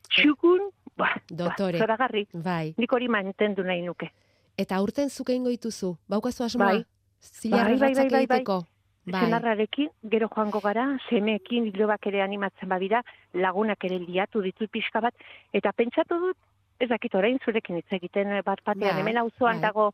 txukun, 0.10 0.72
ba, 0.98 1.14
ba 1.38 1.54
zoragarri. 1.58 2.28
Bai. 2.34 2.74
Nik 2.78 2.94
hori 2.94 3.12
mantendu 3.12 3.64
nahi 3.68 3.84
nuke. 3.86 4.12
Eta 4.60 4.82
urten 4.84 5.10
zuke 5.10 5.36
ingo 5.36 5.52
dituzu, 5.54 5.96
baukazu 6.12 6.48
asmoa? 6.48 6.74
Bai. 6.74 6.86
Zilarra 7.22 7.78
bai, 7.78 7.94
bai, 7.94 7.94
bai, 8.10 8.26
bai, 8.26 8.44
bai. 8.44 8.62
Bai. 9.06 9.88
gero 10.04 10.28
joango 10.30 10.60
gara, 10.62 10.86
semeekin, 11.10 11.66
hilobak 11.66 12.06
ere 12.06 12.22
animatzen 12.22 12.70
badira, 12.70 13.02
lagunak 13.34 13.84
ere 13.84 13.98
liatu 14.00 14.42
ditu 14.42 14.68
pixka 14.68 15.02
bat, 15.02 15.14
eta 15.54 15.72
pentsatu 15.72 16.20
dut, 16.20 16.38
ez 16.80 16.90
dakit 16.90 17.16
orain 17.16 17.40
zurekin 17.46 17.78
hitz 17.78 17.92
egiten 17.92 18.42
bat 18.46 18.62
batean, 18.66 18.98
hemen 18.98 19.18
auzoan 19.18 19.60
bai. 19.60 19.70
dago 19.70 19.92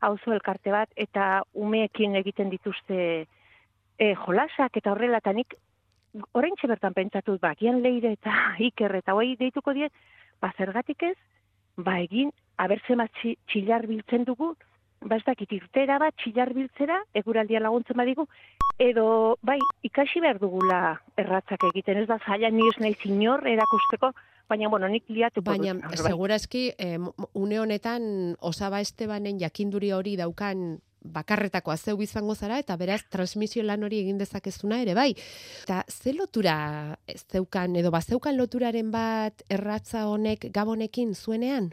auzo 0.00 0.32
elkarte 0.32 0.72
bat, 0.72 0.88
eta 0.96 1.42
umeekin 1.54 2.16
egiten 2.16 2.50
dituzte 2.50 3.26
e, 3.98 4.14
jolasak, 4.24 4.76
eta 4.76 4.92
horrela, 4.92 5.18
eta 5.18 5.32
nik 5.32 5.54
orain 6.32 6.54
bertan 6.62 6.94
pentsatu 6.94 7.32
dut, 7.32 7.40
ba, 7.40 7.54
gian 7.54 7.82
leire 7.82 8.12
eta 8.12 8.32
iker, 8.70 8.96
eta 8.96 9.14
hoi 9.14 9.36
deituko 9.36 9.72
diet, 9.72 9.92
ba, 10.40 10.52
zergatik 10.56 11.02
ez, 11.02 11.16
ba, 11.76 11.98
egin, 12.00 12.32
abertze 12.56 12.96
txilar 13.48 13.86
biltzen 13.86 14.24
dugu, 14.24 14.54
ba 15.06 15.16
ez 15.16 15.24
dakit 15.26 15.52
irtera 15.56 15.98
bat 16.02 16.14
txillar 16.20 16.52
biltzera, 16.54 17.00
eguraldia 17.14 17.60
laguntzen 17.62 17.96
badigu, 17.96 18.26
edo 18.78 19.36
bai 19.46 19.58
ikasi 19.86 20.20
behar 20.20 20.40
dugula 20.42 20.80
erratzak 21.16 21.68
egiten, 21.70 22.02
ez 22.02 22.08
da 22.08 22.18
zaila 22.24 22.50
ni 22.50 22.66
ez 22.68 22.76
nahi 22.82 22.96
zinor 23.02 23.46
erakusteko, 23.46 24.12
baina 24.48 24.68
bueno, 24.68 24.88
nik 24.88 25.08
liatu 25.08 25.42
Baina, 25.42 25.74
bai. 25.74 25.96
segurazki, 25.96 26.72
eh, 26.78 26.98
une 27.34 27.60
honetan 27.60 28.36
osaba 28.40 28.80
estebanen 28.80 29.40
jakinduri 29.40 29.92
hori 29.92 30.16
daukan 30.16 30.78
bakarretakoa 31.06 31.76
zeu 31.76 32.00
izango 32.02 32.34
zara 32.34 32.58
eta 32.58 32.76
beraz 32.76 33.02
transmisio 33.10 33.62
lan 33.62 33.84
hori 33.86 34.00
egin 34.02 34.18
dezakezuna 34.18 34.80
ere 34.82 34.94
bai. 34.94 35.12
Eta 35.62 35.84
ze 35.88 36.12
lotura 36.12 36.98
zeukan 37.14 37.76
edo 37.76 37.90
bazeukan 37.94 38.36
loturaren 38.36 38.90
bat 38.90 39.42
erratza 39.48 40.06
honek 40.10 40.48
gabonekin 40.52 41.14
zuenean? 41.14 41.72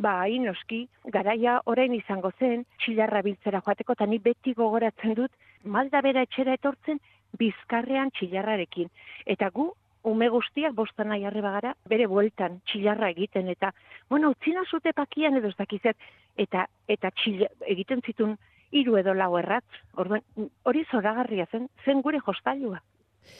Ba, 0.00 0.24
noski, 0.40 0.86
garaia 1.12 1.58
orain 1.68 1.92
izango 1.92 2.30
zen, 2.38 2.64
txilarra 2.80 3.20
biltzera 3.22 3.60
joateko, 3.60 3.92
eta 3.92 4.06
ni 4.08 4.18
beti 4.18 4.54
gogoratzen 4.56 5.12
dut, 5.14 5.32
malda 5.64 6.00
bera 6.00 6.22
etxera 6.24 6.54
etortzen, 6.56 7.00
bizkarrean 7.36 8.10
txilarrarekin. 8.16 8.88
Eta 9.26 9.50
gu, 9.52 9.66
ume 10.08 10.28
guztiak 10.32 10.72
bostan 10.72 11.10
nahi 11.12 11.26
arre 11.28 11.42
bagara, 11.44 11.74
bere 11.92 12.06
bueltan 12.08 12.62
txilarra 12.70 13.10
egiten, 13.12 13.50
eta, 13.52 13.74
bueno, 14.08 14.30
utzina 14.32 14.64
zute 14.70 14.94
pakian 14.96 15.36
edo 15.36 15.52
ez 15.52 15.58
dakizet, 15.58 16.08
eta, 16.46 16.64
eta 16.88 17.10
txil, 17.20 17.44
egiten 17.68 18.00
zitun 18.00 18.38
hiru 18.72 18.96
edo 18.96 19.12
lau 19.12 19.34
erratz, 19.36 19.68
orduan, 20.00 20.24
hori 20.64 20.86
zoragarria 20.90 21.44
zen, 21.52 21.68
zen 21.84 22.00
gure 22.00 22.22
jostailua. 22.24 22.80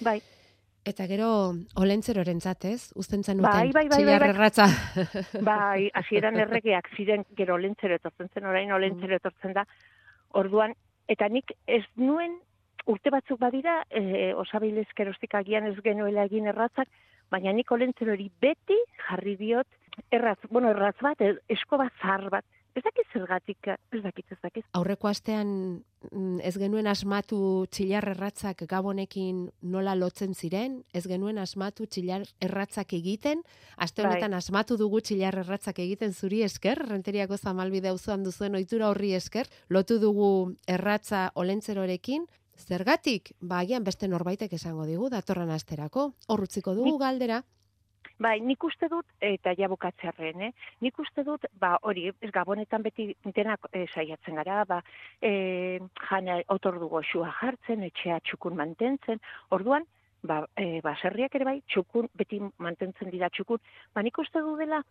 Bai. 0.04 0.18
Eta 0.88 1.04
gero, 1.04 1.52
olentzeroren 1.76 2.40
zatez, 2.40 2.92
usten 2.96 3.22
zen 3.22 3.42
Bai, 3.44 3.68
bai, 3.68 3.72
bai, 3.72 3.88
bai, 3.88 3.98
txillar 3.98 4.22
bai. 4.22 4.28
erratza. 4.32 4.66
Bai, 5.50 5.90
hasieran 5.94 6.38
erregeak 6.40 6.88
ziren 6.96 7.26
gero 7.36 7.58
olentzero 7.58 7.98
etortzen 8.00 8.30
zen, 8.32 8.46
orain 8.48 8.72
olentzero 8.72 9.18
etortzen 9.20 9.52
da. 9.58 9.66
Orduan, 10.40 10.72
eta 11.08 11.28
nik 11.28 11.52
ez 11.66 11.84
nuen 11.96 12.38
urte 12.88 13.12
batzuk 13.12 13.38
badira, 13.42 13.82
e, 13.90 14.32
osabilez 14.32 14.86
kerostik 14.96 15.34
agian 15.36 15.68
ez 15.68 15.76
genuela 15.84 16.24
egin 16.24 16.48
erratzak, 16.48 16.88
baina 17.30 17.52
nik 17.52 17.70
olentzero 17.70 18.16
hori 18.16 18.30
beti 18.40 18.78
jarri 19.04 19.36
diot 19.36 19.68
erratz, 20.10 20.40
bueno, 20.48 20.70
erratz 20.72 20.96
bat, 21.02 21.20
e- 21.20 21.36
esko 21.52 21.76
bat 21.76 21.92
zahar 22.00 22.30
bat. 22.32 22.44
Ez 22.74 22.83
dakit 22.85 23.06
zergatik, 23.12 23.66
ez 23.66 24.02
dakit, 24.02 24.26
ez 24.30 24.38
dakit. 24.42 24.64
Aurreko 24.78 25.09
astean 25.11 25.48
mm, 26.11 26.38
ez 26.46 26.54
genuen 26.59 26.87
asmatu 26.87 27.66
txillar 27.70 28.06
erratzak 28.12 28.62
gabonekin 28.70 29.48
nola 29.62 29.96
lotzen 29.98 30.35
ziren, 30.35 30.80
ez 30.94 31.02
genuen 31.11 31.38
asmatu 31.42 31.87
txillar 31.87 32.26
erratzak 32.40 32.94
egiten, 32.94 33.42
aste 33.76 34.02
Bai. 34.02 34.12
honetan 34.12 34.38
asmatu 34.38 34.78
dugu 34.78 35.00
txillar 35.00 35.40
erratzak 35.42 35.83
egiten 35.83 36.14
zuri 36.14 36.44
esker, 36.46 36.78
renteriako 36.88 37.37
zamalbide 37.37 37.90
auzoan 37.90 38.22
duzuen 38.24 38.54
ohitura 38.54 38.90
horri 38.90 39.14
esker, 39.18 39.50
lotu 39.68 39.98
dugu 39.98 40.30
erratza 40.66 41.30
olentzerorekin, 41.35 42.28
Zergatik, 42.61 43.33
ba, 43.40 43.62
agian 43.64 43.85
beste 43.87 44.09
norbaitek 44.09 44.52
esango 44.52 44.85
digu, 44.85 45.09
datorren 45.09 45.48
asterako, 45.54 46.11
hor 46.28 46.42
utziko 46.44 46.74
dugu 46.76 46.98
galdera, 47.00 47.38
Bai, 48.20 48.35
nik 48.44 48.64
uste 48.68 48.85
dut, 48.92 49.06
eta 49.24 49.54
ja 49.56 49.66
bukatzearren, 49.72 50.42
eh? 50.44 50.50
nik 50.85 50.98
uste 51.00 51.22
dut, 51.24 51.46
ba, 51.61 51.70
hori, 51.88 52.02
ez 52.20 52.28
gabonetan 52.35 52.83
beti 52.85 53.06
denak 53.24 53.64
e, 53.72 53.87
saiatzen 53.94 54.37
gara, 54.37 54.59
ba, 54.68 54.83
e, 55.24 55.30
jana 56.02 56.37
otordu 56.52 56.90
goxua 56.92 57.30
jartzen, 57.38 57.87
etxea 57.87 58.18
txukun 58.28 58.59
mantentzen, 58.59 59.22
orduan, 59.56 59.87
ba, 60.20 60.42
e, 60.52 60.83
baserriak 60.85 61.38
ere 61.38 61.46
bai, 61.48 61.54
txukun, 61.72 62.11
beti 62.20 62.42
mantentzen 62.61 63.09
dira 63.14 63.30
txukun, 63.33 63.62
ba, 63.96 64.04
nik 64.04 64.20
uste 64.20 64.44
du 64.44 64.52
dela, 64.61 64.83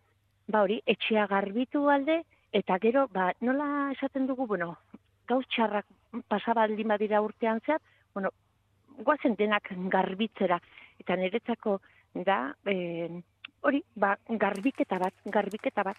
ba, 0.48 0.64
hori, 0.64 0.80
etxea 0.96 1.28
garbitu 1.30 1.84
alde, 1.94 2.18
eta 2.50 2.80
gero, 2.82 3.06
ba, 3.14 3.30
nola 3.46 3.92
esaten 3.94 4.26
dugu, 4.26 4.48
bueno, 4.56 4.72
gauz 5.30 5.44
txarrak 5.54 5.86
pasabaldin 6.26 6.90
badira 6.90 7.22
urtean 7.22 7.62
zehar, 7.62 7.78
bueno, 8.10 8.34
guazen 9.06 9.38
denak 9.38 9.70
garbitzera, 9.94 10.58
eta 10.98 11.14
niretzako 11.14 11.78
da, 12.14 12.54
e, 12.66 13.08
hori, 13.60 13.82
ba, 13.94 14.16
garbiketa 14.28 14.98
bat, 14.98 15.14
garbiketa 15.24 15.82
bat. 15.84 15.96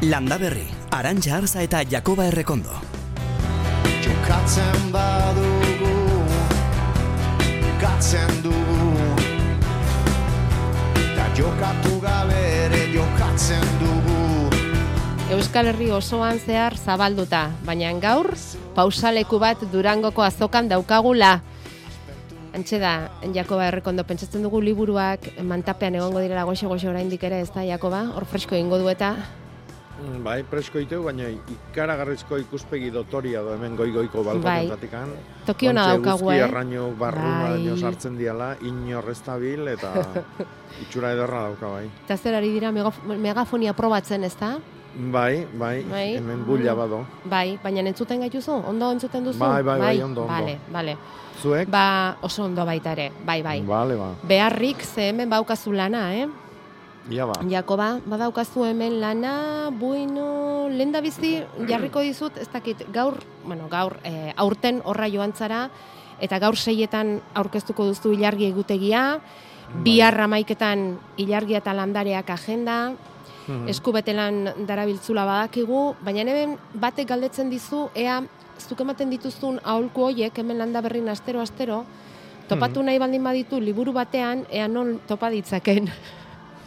Landa 0.00 0.38
Berri, 0.38 0.68
Arantxa 0.94 1.36
Arza 1.36 1.62
eta 1.62 1.82
Jakoba 1.82 2.28
Errekondo. 2.30 2.70
Jokatzen 4.04 4.92
badugu 4.94 5.90
Jokatzen 7.78 8.42
dugu 8.42 9.16
Ta 11.16 11.26
jokatu 11.34 12.00
gabe 12.00 12.40
ere 12.64 12.82
jokatzen 12.94 13.66
dugu 13.77 13.77
Euskal 15.28 15.66
Herri 15.68 15.90
osoan 15.92 16.38
zehar 16.40 16.76
zabalduta, 16.80 17.50
baina 17.66 17.90
gaur 18.00 18.30
pausaleku 18.74 19.38
bat 19.38 19.60
Durangoko 19.72 20.22
azokan 20.24 20.68
daukagula. 20.70 21.40
Antxe 22.56 22.78
da, 22.80 23.10
Jakoba 23.34 23.66
errekondo 23.68 24.04
pentsatzen 24.08 24.42
dugu 24.42 24.62
liburuak 24.64 25.26
mantapean 25.44 25.98
egongo 26.00 26.22
direla 26.24 26.46
goxe-goxe 26.48 26.88
oraindik 26.88 27.26
ere, 27.28 27.42
ez 27.44 27.50
da, 27.52 27.60
Jakoba? 27.66 28.06
Hor 28.16 28.24
fresko 28.24 28.56
egingo 28.56 28.78
du 28.80 28.88
eta 28.88 29.16
Mm, 29.98 30.20
Bai, 30.22 30.44
presko 30.46 30.78
iteu, 30.78 31.00
baina 31.02 31.26
ikaragarrizko 31.26 32.36
ikuspegi 32.38 32.86
dotoria 32.94 33.40
do 33.42 33.50
hemen 33.56 33.74
goi-goiko 33.74 34.22
Bai. 34.22 34.36
balkonetatik 34.38 34.92
Toki 35.44 35.68
ona 35.72 35.88
daukagu, 35.88 36.30
eh? 36.30 36.44
arraino 36.44 36.92
barruna 36.94 37.48
Bai. 37.56 37.74
sartzen 37.80 38.14
diala, 38.16 38.52
inor 38.62 39.10
ez 39.10 39.18
dabil, 39.26 39.66
eta 39.66 39.90
itxura 40.84 41.10
ederra 41.16 41.40
dauka 41.48 41.66
bai. 41.72 41.90
eta 42.04 42.16
zer 42.16 42.34
ari 42.38 42.52
dira 42.52 42.70
megaf- 42.70 43.02
megafonia 43.02 43.72
probatzen, 43.74 44.22
ez 44.22 44.36
da? 44.38 44.60
Bai, 44.98 45.46
bai, 45.54 45.84
Bai. 45.86 46.16
hemen 46.16 46.44
bulla 46.44 46.74
bado. 46.74 47.04
Bai, 47.24 47.58
baina 47.62 47.84
entzuten 47.86 48.18
gaituzu? 48.24 48.50
Ondo 48.66 48.90
entzuten 48.90 49.24
duzu? 49.24 49.38
Bai, 49.38 49.62
bai, 49.62 49.78
bai, 49.78 50.02
ondo, 50.02 50.22
ondo. 50.22 50.32
Bale, 50.32 50.58
bale. 50.72 50.96
Zuek? 51.40 51.70
Ba, 51.70 52.16
oso 52.20 52.42
ondo 52.44 52.64
baita 52.66 52.92
ere, 52.96 53.12
bai, 53.24 53.40
bai. 53.42 53.60
Bale, 53.62 53.94
ba. 53.94 54.08
Beharrik 54.26 54.82
ze 54.82 55.10
hemen 55.10 55.30
baukazu 55.30 55.72
lana, 55.72 56.14
eh? 56.16 56.26
Ia 57.10 57.26
ba. 57.26 57.36
Jakoba, 57.48 58.00
badaukazu 58.04 58.64
hemen 58.64 59.00
lana, 59.00 59.70
bueno, 59.70 60.68
lenda 60.68 61.00
bizi 61.00 61.44
jarriko 61.68 62.00
dizut, 62.00 62.36
ez 62.36 62.48
dakit, 62.52 62.82
gaur, 62.92 63.22
bueno, 63.44 63.68
gaur, 63.70 64.00
e, 64.02 64.32
aurten 64.36 64.82
horra 64.84 65.06
joan 65.08 65.32
zara, 65.32 65.68
eta 66.20 66.40
gaur 66.42 66.56
seietan 66.56 67.20
aurkeztuko 67.34 67.86
duzu 67.86 68.12
ilargi 68.12 68.50
egutegia, 68.50 69.20
bihar 69.84 70.18
amaiketan 70.20 70.98
ilargia 71.16 71.62
eta 71.62 71.72
landareak 71.72 72.28
agenda, 72.30 72.92
Mhm. 73.48 73.68
eskubetelan 73.68 74.66
darabiltzula 74.68 75.24
badakigu, 75.24 75.96
baina 76.04 76.20
hemen 76.20 76.58
batek 76.74 77.08
galdetzen 77.08 77.50
dizu, 77.50 77.88
ea, 77.96 78.22
zuk 78.60 78.80
ematen 78.84 79.10
dituzun 79.10 79.60
aholku 79.64 80.02
hoiek, 80.10 80.38
hemen 80.38 80.58
landa 80.58 80.80
berrin 80.84 81.08
astero-astero, 81.08 81.84
topatu 82.48 82.82
nahi 82.82 82.98
baldin 82.98 83.24
baditu 83.24 83.60
liburu 83.60 83.92
batean, 83.92 84.44
ea 84.50 84.68
non 84.68 85.00
topa 85.06 85.30
ditzaken. 85.30 85.90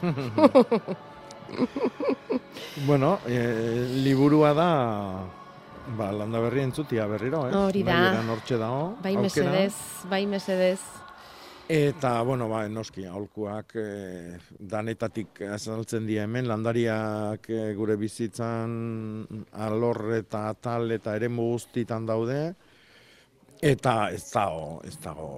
bueno, 2.87 3.19
e, 3.27 3.87
liburua 4.03 4.53
da 4.53 4.69
ba, 5.97 6.11
landa 6.11 6.39
berri 6.41 6.63
entzutia 6.63 7.07
berriro, 7.07 7.47
eh? 7.49 7.55
Hori 7.55 7.83
da. 7.83 8.23
Hortxe 8.29 8.57
dago. 8.57 8.95
Bai 9.03 9.15
mesedez, 9.17 9.73
bai 10.09 10.25
mesedez. 10.25 10.79
Eta, 11.71 12.21
bueno, 12.23 12.49
ba, 12.51 12.65
noski, 12.67 13.05
aholkuak 13.07 13.69
e, 13.79 13.83
danetatik 14.59 15.39
azaltzen 15.53 16.03
dira 16.03 16.25
hemen, 16.25 16.49
landariak 16.49 17.47
e, 17.47 17.61
gure 17.77 17.95
bizitzan 17.95 18.73
alor 19.55 20.01
eta 20.17 20.49
atal 20.49 20.91
eta 20.91 21.15
eremu 21.15 21.45
guztitan 21.53 22.09
daude, 22.09 22.41
eta 23.63 23.95
ez 24.11 24.25
dago, 24.33 24.81
ez 24.83 24.97
dago 24.99 25.31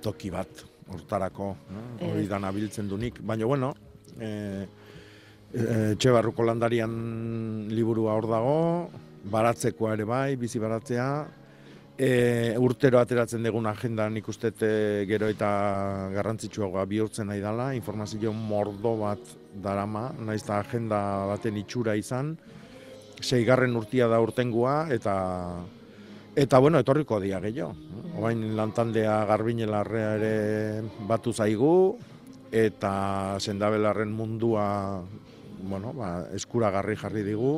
toki 0.00 0.32
bat 0.32 0.64
hortarako, 0.88 1.52
eh? 1.68 1.86
hori 2.08 2.24
Ez. 2.24 2.30
da 2.32 2.40
nabiltzen 2.40 2.88
dunik, 2.88 3.20
baina, 3.20 3.44
bueno, 3.44 3.74
e, 4.16 4.30
e, 5.52 5.64
Txebarruko 6.00 6.48
landarian 6.48 6.94
liburua 7.76 8.16
hor 8.16 8.32
dago, 8.32 8.60
baratzekoa 9.36 9.98
ere 9.98 10.08
bai, 10.08 10.30
bizi 10.40 10.64
baratzea, 10.64 11.10
e, 11.98 12.54
urtero 12.60 13.00
ateratzen 13.00 13.44
dugun 13.46 13.66
agenda 13.66 14.08
nik 14.12 14.28
uste 14.28 14.52
e, 14.60 15.04
gero 15.08 15.28
eta 15.32 15.48
garrantzitsuagoa 16.14 16.84
bihurtzen 16.88 17.30
nahi 17.30 17.40
dela, 17.40 17.72
informazio 17.74 18.32
mordo 18.32 18.96
bat 19.00 19.32
darama, 19.62 20.10
naiz 20.18 20.42
eta 20.42 20.60
agenda 20.60 21.00
baten 21.32 21.56
itxura 21.56 21.96
izan, 21.96 22.36
seigarren 23.20 23.76
urtia 23.76 24.08
da 24.08 24.20
urtengua, 24.20 24.84
eta 24.92 25.16
Eta 26.36 26.58
bueno, 26.60 26.76
etorriko 26.76 27.16
dia 27.16 27.38
gehiago. 27.40 27.70
Oain 28.20 28.42
lantaldea 28.58 29.14
garbinelarrea 29.24 30.08
ere 30.18 30.32
batu 31.08 31.32
zaigu, 31.32 31.96
eta 32.52 33.38
sendabelarren 33.40 34.12
mundua 34.12 34.66
bueno, 35.62 35.94
ba, 35.96 36.26
eskuragarri 36.36 36.96
jarri 37.00 37.24
digu, 37.24 37.54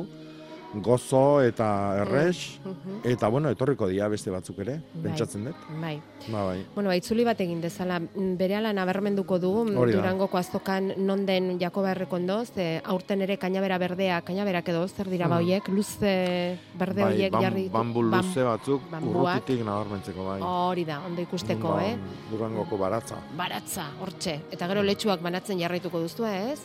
gozo 0.73 1.41
eta 1.41 1.97
errex, 2.03 2.59
Mhm. 2.63 3.01
eta 3.03 3.27
bueno, 3.27 3.49
etorriko 3.49 3.87
dia 3.87 4.07
beste 4.07 4.29
batzuk 4.29 4.59
ere, 4.59 4.81
Bai. 4.93 5.03
pentsatzen 5.03 5.45
dut. 5.45 5.55
Bai. 5.81 5.99
Ba, 6.27 6.43
bai. 6.45 6.65
Bueno, 6.75 6.89
baitzuli 6.89 7.23
bat 7.23 7.39
egin 7.41 7.59
dezala, 7.61 7.99
mm, 7.99 8.37
berehala 8.37 8.71
nabarmenduko 8.73 9.39
du 9.39 9.51
Hori 9.77 9.91
da. 9.93 9.97
Durangoko 9.99 10.37
azokan 10.37 10.93
non 10.97 11.25
den 11.25 11.59
Jakoba 11.59 11.91
Errekondo, 11.91 12.45
ze 12.45 12.81
aurten 12.85 13.21
ere 13.21 13.37
kainabera 13.37 13.77
berdea, 13.77 14.21
kainaberak 14.21 14.67
edo 14.69 14.87
zer 14.87 15.09
dira 15.09 15.27
ba 15.27 15.39
Mhm. 15.39 15.43
hoiek, 15.45 15.67
luze 15.69 16.59
berde 16.77 17.01
bai, 17.03 17.13
hoiek 17.15 17.31
bam- 17.31 17.41
jarri 17.43 17.69
bambu 17.69 18.01
bam- 18.09 18.21
luze 18.25 18.43
batzuk 18.43 18.81
bambuak. 18.91 19.37
urrutitik 19.41 19.65
nabarmentzeko 19.65 20.25
bai. 20.25 20.41
Hori 20.41 20.85
da, 20.85 21.01
ondo 21.05 21.21
ikusteko, 21.21 21.69
Ba, 21.69 21.85
eh? 21.85 21.97
Durangoko 22.31 22.77
baratza. 22.77 23.15
Baratza, 23.35 23.89
hortxe. 23.99 24.41
Eta 24.51 24.67
gero 24.67 24.83
letxuak 24.83 25.21
banatzen 25.21 25.57
jarraituko 25.59 25.99
duzu, 25.99 26.25
ez? 26.25 26.59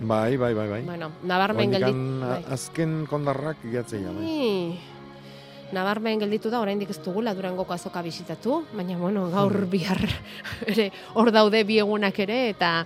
Bai, 0.00 0.36
bai, 0.36 0.54
bai, 0.54 0.68
bai. 0.68 0.82
Bueno, 0.82 1.12
nabarmen 1.22 1.68
Oraindik 1.68 1.80
geldit... 1.80 1.94
an- 1.94 2.20
bai. 2.20 2.42
azken 2.52 3.06
kondarrak 3.06 3.62
giatzea, 3.62 4.10
bai. 4.12 4.24
Ih, 4.26 4.74
Nabarmen 5.74 6.20
gelditu 6.20 6.50
da, 6.52 6.60
oraindik 6.62 6.90
ez 6.92 7.00
dugula 7.02 7.32
Durangoko 7.34 7.72
azoka 7.74 8.02
bisitatu, 8.04 8.60
baina 8.76 8.98
bueno, 9.00 9.24
gaur 9.32 9.64
bihar 9.66 9.98
ere 10.70 10.90
hor 11.18 11.32
daude 11.34 11.64
bi 11.66 11.80
egunak 11.82 12.18
ere 12.22 12.50
eta 12.52 12.84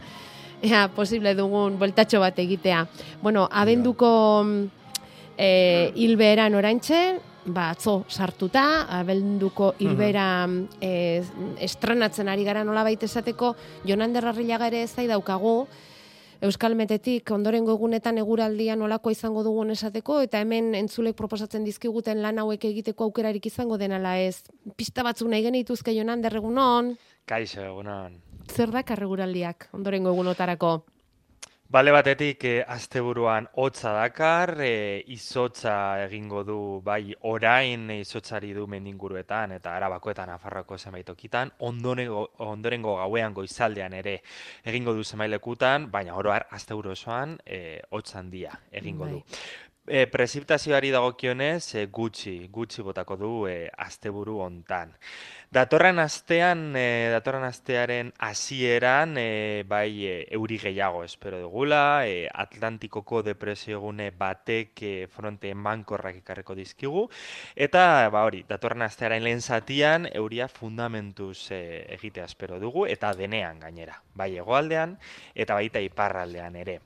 ea 0.62 0.86
posible 0.94 1.34
dugun 1.36 1.76
bueltatxo 1.78 2.20
bat 2.22 2.38
egitea. 2.38 2.86
Bueno, 3.20 3.48
abenduko 3.50 4.10
e, 5.36 5.92
hilberan 6.00 6.54
oraintxe, 6.54 7.02
ba, 7.46 7.70
atzo 7.74 8.04
sartuta, 8.08 8.86
abenduko 9.00 9.74
hilbera 9.78 10.48
e, 10.80 11.22
estrenatzen 11.60 12.28
ari 12.28 12.46
gara 12.46 12.64
nola 12.64 12.86
baita 12.86 13.06
esateko, 13.06 13.54
Jonan 13.84 14.16
Derrarrilaga 14.16 14.70
ere 14.72 14.82
ez 14.86 14.94
daukagu, 14.96 15.66
Euskal 16.38 16.76
Metetik 16.78 17.32
ondorengo 17.34 17.72
egunetan 17.74 18.20
eguraldia 18.22 18.76
nolako 18.78 19.10
izango 19.10 19.42
dugun 19.42 19.72
esateko, 19.74 20.20
eta 20.22 20.38
hemen 20.44 20.70
entzulek 20.78 21.16
proposatzen 21.18 21.64
dizkiguten 21.66 22.22
lan 22.22 22.38
hauek 22.38 22.62
egiteko 22.68 23.08
aukerarik 23.08 23.48
izango 23.50 23.78
denala 23.80 24.12
ez. 24.22 24.44
Pista 24.78 25.02
batzuk 25.02 25.32
nahi 25.32 25.42
genituzke 25.42 25.96
jonan 25.96 26.22
derregunon. 26.22 26.92
Kaixo, 27.26 27.64
egunon. 27.66 28.20
Zer 28.54 28.70
da 28.70 28.84
karreguraldiak 28.86 29.66
ondorengo 29.74 30.14
egunotarako? 30.14 30.76
Bale 31.70 31.92
batetik, 31.92 32.44
e, 32.48 32.62
asteburuan 32.64 33.44
hotza 33.60 33.90
dakar, 33.92 34.54
e, 34.64 35.02
izotza 35.12 35.74
egingo 36.06 36.40
du 36.40 36.56
bai 36.80 37.12
orain 37.28 37.90
izotzari 37.92 38.54
du 38.56 38.64
mendinguruetan 38.72 39.52
eta 39.58 39.74
arabakoetan 39.76 40.32
afarrako 40.32 40.78
zenbaitokitan, 40.78 41.52
ondorengo, 41.68 42.22
ondorengo 42.46 42.96
gauean 43.02 43.36
goizaldean 43.36 43.98
ere 44.00 44.16
egingo 44.64 44.96
du 44.96 45.04
zenbailekutan, 45.04 45.90
baina 45.92 46.16
oroar 46.16 46.46
asteburu 46.56 46.96
osoan 46.96 47.36
e, 47.44 47.82
hotzan 47.92 48.30
dia 48.32 48.56
egingo 48.72 49.12
du. 49.12 49.20
E, 49.88 50.06
preziptazioari 50.06 50.90
dagokionez 50.92 51.74
e, 51.74 51.86
gutxi, 51.88 52.48
gutxi 52.52 52.82
botako 52.84 53.16
du 53.16 53.30
e, 53.48 53.70
asteburu 53.72 54.36
hontan. 54.44 54.90
Datorren 55.48 55.96
astean, 56.02 56.74
e, 56.76 57.08
datorren 57.08 57.46
astearen 57.48 58.10
hasieran 58.20 59.16
e, 59.16 59.64
bai 59.64 60.04
e, 60.04 60.16
euri 60.36 60.58
gehiago 60.60 61.00
espero 61.06 61.40
dugula, 61.40 62.04
e, 62.04 62.26
Atlantikoko 62.28 63.22
depresio 63.24 63.78
egune 63.78 64.10
batek 64.10 64.82
e, 64.82 64.92
fronte 65.08 65.54
mankorrak 65.54 66.20
ikarreko 66.20 66.58
dizkigu, 66.58 67.06
eta 67.56 68.10
ba 68.12 68.26
hori, 68.28 68.42
datorren 68.48 68.84
astearen 68.84 69.24
lehen 69.24 69.40
zatian 69.40 70.04
euria 70.12 70.50
fundamentuz 70.52 71.48
e, 71.48 71.86
egitea 71.96 72.28
espero 72.28 72.60
dugu, 72.60 72.84
eta 72.84 73.14
denean 73.16 73.64
gainera, 73.64 74.02
bai 74.12 74.34
egoaldean, 74.36 74.98
eta 75.34 75.56
baita 75.56 75.80
iparraldean 75.80 76.60
ere. 76.60 76.78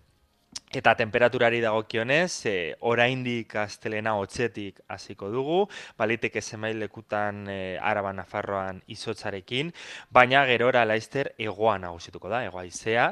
Eta 0.72 0.94
temperaturari 0.96 1.58
dagokionez, 1.60 2.46
e, 2.48 2.52
oraindik 2.88 3.50
astelena 3.60 4.14
hotzetik 4.16 4.78
hasiko 4.88 5.26
dugu, 5.28 5.58
baliteke 6.00 6.40
zenbait 6.40 6.78
lekutan 6.80 7.42
e, 7.44 7.56
Araba 7.76 8.14
Nafarroan 8.16 8.78
izotzarekin, 8.88 9.68
baina 10.08 10.46
gerora 10.48 10.86
laister 10.88 11.34
egoa 11.36 11.74
nagusituko 11.82 12.30
da, 12.32 12.40
egoa 12.46 12.64
izea, 12.64 13.10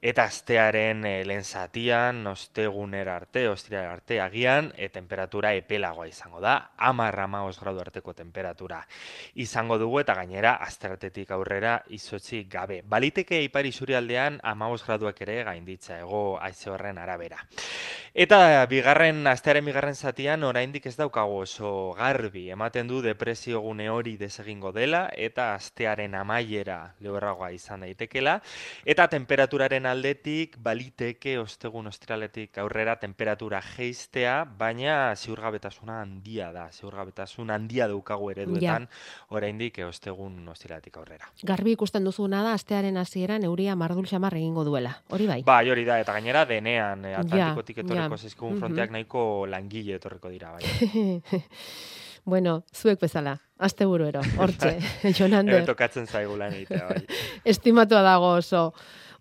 eta 0.00 0.24
astearen 0.24 1.04
e, 1.04 1.12
lehen 1.28 1.44
zatian, 1.44 2.22
ostegunera 2.32 3.18
arte, 3.20 3.44
ostira 3.50 3.84
arte 3.92 4.16
agian, 4.24 4.72
e, 4.72 4.88
temperatura 4.88 5.52
epelagoa 5.52 6.08
izango 6.08 6.40
da, 6.40 6.56
amarra 6.78 7.28
maos 7.28 7.60
gradu 7.60 7.84
arteko 7.84 8.16
temperatura 8.16 8.80
izango 9.34 9.76
dugu, 9.76 10.00
eta 10.00 10.16
gainera, 10.16 10.54
asteratetik 10.64 11.36
aurrera 11.36 11.76
izotzi 11.92 12.46
gabe. 12.48 12.80
Baliteke 12.88 13.44
ipari 13.44 13.76
zuri 13.76 14.00
aldean, 14.00 14.40
amaos 14.42 14.80
graduak 14.86 15.20
ere 15.28 15.42
gainditza, 15.44 16.00
ego 16.00 16.24
aize 16.40 16.72
horren 16.72 17.01
arabera. 17.02 17.40
Eta 18.12 18.66
bigarren 18.68 19.24
astearen 19.26 19.64
bigarren 19.64 19.94
zatian 19.96 20.42
oraindik 20.44 20.84
ez 20.86 20.98
daukago 20.98 21.38
oso 21.46 21.94
garbi 21.96 22.50
ematen 22.52 22.90
du 22.90 23.00
depresio 23.00 23.62
gune 23.64 23.86
hori 23.88 24.18
desegingo 24.20 24.68
dela 24.76 25.06
eta 25.16 25.54
astearen 25.54 26.14
amaiera 26.14 26.92
lehorragoa 27.00 27.48
izan 27.56 27.86
daitekela 27.86 28.34
eta 28.84 29.06
temperaturaren 29.08 29.88
aldetik 29.88 30.58
baliteke 30.60 31.38
ostegun 31.40 31.88
ostraletik 31.88 32.58
aurrera 32.60 32.98
temperatura 33.00 33.62
geistea 33.64 34.42
baina 34.44 35.16
ziurgabetasuna 35.16 36.02
handia 36.02 36.50
da 36.52 36.66
ziurgabetasun 36.68 37.48
handia 37.50 37.88
daukagu 37.88 38.28
ereduetan 38.34 38.90
ja. 38.90 39.16
oraindik 39.30 39.80
ostegun 39.86 40.36
ostraletik 40.52 41.00
aurrera. 41.00 41.32
Garbi 41.48 41.72
ikusten 41.78 42.04
duzuna 42.04 42.42
da 42.44 42.52
astearen 42.60 43.00
hasieran 43.00 43.48
euria 43.48 43.72
mardul 43.74 44.04
xamar 44.04 44.36
egingo 44.36 44.68
duela. 44.68 44.98
Hori 45.08 45.26
bai. 45.32 45.40
Bai, 45.48 45.64
hori 45.72 45.88
da 45.88 45.96
eta 46.04 46.12
gainera 46.12 46.44
denean 46.44 46.91
eh, 47.04 47.14
Atlantikotik 47.18 47.82
etorreko 47.82 48.16
zizkugun 48.16 48.58
fronteak 48.60 48.92
nahiko 48.94 49.46
langile 49.50 49.96
etorreko 49.98 50.32
dira, 50.32 50.52
bai. 50.52 51.20
bueno, 52.32 52.62
zuek 52.74 53.00
bezala, 53.02 53.36
azte 53.58 53.86
buruero, 53.86 54.22
hortxe, 54.38 54.76
Jonander. 55.18 55.62
Ebe 55.62 55.70
tokatzen 55.70 56.06
zaigu 56.06 56.36
lan 56.40 56.56
egitea, 56.58 56.88
bai. 56.90 57.22
Estimatua 57.54 58.02
dago 58.06 58.34
oso. 58.40 58.70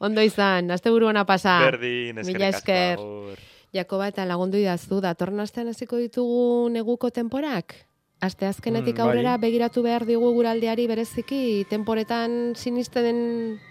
Ondo 0.02 0.24
izan, 0.26 0.72
azte 0.74 0.90
buruana 0.90 1.28
pasa. 1.30 1.60
Berdin, 1.68 2.24
eskerrik 2.24 2.56
asko. 2.58 3.38
Jakoba 3.72 4.10
eta 4.12 4.26
lagundu 4.28 4.60
idaztu, 4.60 5.00
datorren 5.00 5.40
astean 5.40 5.70
hasiko 5.72 6.00
ditugu 6.02 6.68
neguko 6.74 7.12
temporak? 7.14 7.76
Aste 8.22 8.46
azkenetik 8.46 8.98
mm, 8.98 9.02
aurrera 9.02 9.38
bai. 9.38 9.48
begiratu 9.48 9.82
behar 9.82 10.06
digu 10.06 10.28
guraldeari 10.36 10.86
bereziki 10.90 11.66
temporetan 11.70 12.54
sinisten 12.60 13.22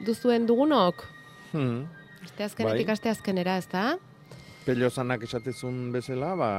duzuen 0.07 0.47
dugunok? 0.49 1.05
Hmm. 1.53 1.85
Aste 2.31 2.45
azkenetik 2.47 2.87
bai. 2.87 2.93
aste 2.95 3.11
azkenera, 3.11 3.57
ez 3.59 3.67
da? 3.69 3.85
Pello 4.65 4.91
zanak 4.91 5.25
esatezun 5.27 5.89
bezala, 5.91 6.35
ba, 6.39 6.51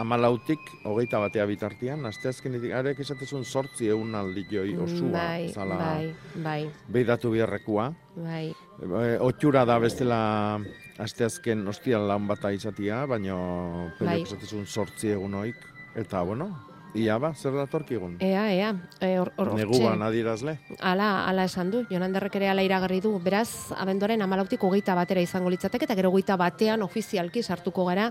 amalautik, 0.00 0.62
hogeita 0.88 1.20
batea 1.20 1.44
bitartian, 1.48 2.06
aste 2.08 2.30
azkenetik, 2.30 2.72
arek 2.72 3.02
esatezun 3.04 3.44
sortzi 3.44 3.90
egun 3.92 4.14
aldi 4.16 4.46
joi 4.50 4.72
mm, 4.72 4.84
osua. 4.86 5.10
Bai, 5.12 5.50
zala, 5.52 5.76
bai, 5.80 6.40
bai. 6.44 6.58
Beidatu 6.92 7.34
biharrekua. 7.34 7.90
Bai. 8.16 8.46
E, 8.80 9.18
otxura 9.20 9.66
da 9.68 9.76
bestela 9.82 10.20
aste 11.02 11.28
azken 11.28 11.66
ostial 11.68 12.08
lan 12.08 12.28
bata 12.30 12.54
izatia, 12.56 13.04
baina 13.10 13.36
pello 13.98 14.14
bai. 14.14 14.22
esatezun 14.22 14.64
sortzi 14.64 15.12
egun 15.12 15.36
oik. 15.42 15.60
Eta, 15.96 16.22
bueno, 16.24 16.48
Ia 16.96 17.18
ba, 17.20 17.32
zer 17.34 17.52
da 17.56 17.66
torkigun? 17.70 18.16
Ea, 18.24 18.46
ea. 18.54 18.72
E, 19.00 19.18
or, 19.20 19.32
or, 19.36 19.52
Neguan 19.58 20.02
adirazle. 20.02 20.56
Ala, 20.80 21.26
ala 21.28 21.44
esan 21.44 21.70
du. 21.70 21.84
Jonan 21.90 22.16
derrek 22.16 22.40
ere 22.40 22.50
ala 22.52 22.64
iragarri 22.64 23.02
du. 23.04 23.16
Beraz, 23.22 23.72
abendoren 23.76 24.24
amalautik 24.24 24.64
hogeita 24.64 24.96
batera 24.96 25.22
izango 25.24 25.52
litzatek, 25.52 25.84
eta 25.86 25.96
gero 25.98 26.10
hogeita 26.14 26.38
batean 26.40 26.84
ofizialki 26.86 27.42
sartuko 27.42 27.84
gara 27.90 28.10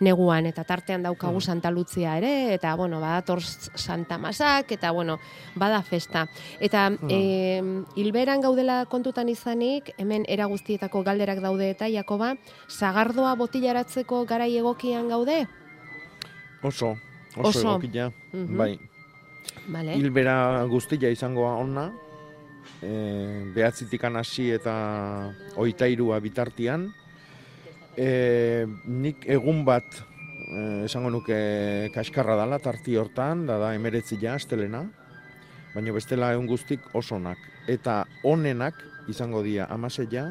neguan, 0.00 0.46
eta 0.46 0.62
tartean 0.64 1.02
daukagu 1.02 1.40
mm. 1.40 1.44
Santa 1.44 1.70
Lutzia 1.74 2.16
ere, 2.18 2.54
eta, 2.54 2.74
bueno, 2.78 3.00
badator 3.02 3.42
Santa 3.42 4.18
Masak, 4.18 4.72
eta, 4.76 4.92
bueno, 4.92 5.18
bada 5.58 5.82
festa. 5.82 6.26
Eta, 6.60 6.88
mm. 6.90 7.10
e, 7.10 7.82
hilberan 7.98 8.44
gaudela 8.44 8.84
kontutan 8.86 9.28
izanik, 9.28 9.92
hemen 9.98 10.24
era 10.28 10.46
guztietako 10.46 11.02
galderak 11.02 11.42
daude 11.42 11.70
eta, 11.72 11.90
Jakoba, 11.90 12.36
sagardoa 12.68 13.34
botilaratzeko 13.40 14.24
garai 14.30 14.52
egokian 14.58 15.10
gaude? 15.10 15.46
Oso, 16.62 16.94
oso, 17.40 17.58
oso. 17.58 17.76
egokia, 17.78 18.10
mm 18.32 18.56
bai. 18.56 18.72
Vale. 19.68 19.96
Hilbera 19.96 20.64
guztia 20.68 21.10
izango 21.12 21.44
ona, 21.48 21.88
e, 22.82 22.90
behatzitik 23.54 24.04
hasi 24.04 24.50
eta 24.52 25.32
oitairua 25.56 26.20
bitartian, 26.20 26.88
e, 27.96 28.66
nik 28.86 29.24
egun 29.26 29.64
bat 29.64 29.84
e, 29.94 30.84
esango 30.84 31.10
nuke 31.10 31.90
kaskarra 31.94 32.36
dala 32.36 32.58
tarti 32.58 32.96
hortan, 32.96 33.46
da 33.46 33.58
da 33.58 33.74
emeretzia 33.74 34.34
astelena, 34.34 34.84
baina 35.74 35.92
bestela 35.92 36.32
egun 36.32 36.46
guztik 36.46 36.80
osonak. 36.94 37.38
Eta 37.68 38.04
onenak 38.24 38.74
izango 39.08 39.42
dira 39.42 39.66
amaseia, 39.70 40.28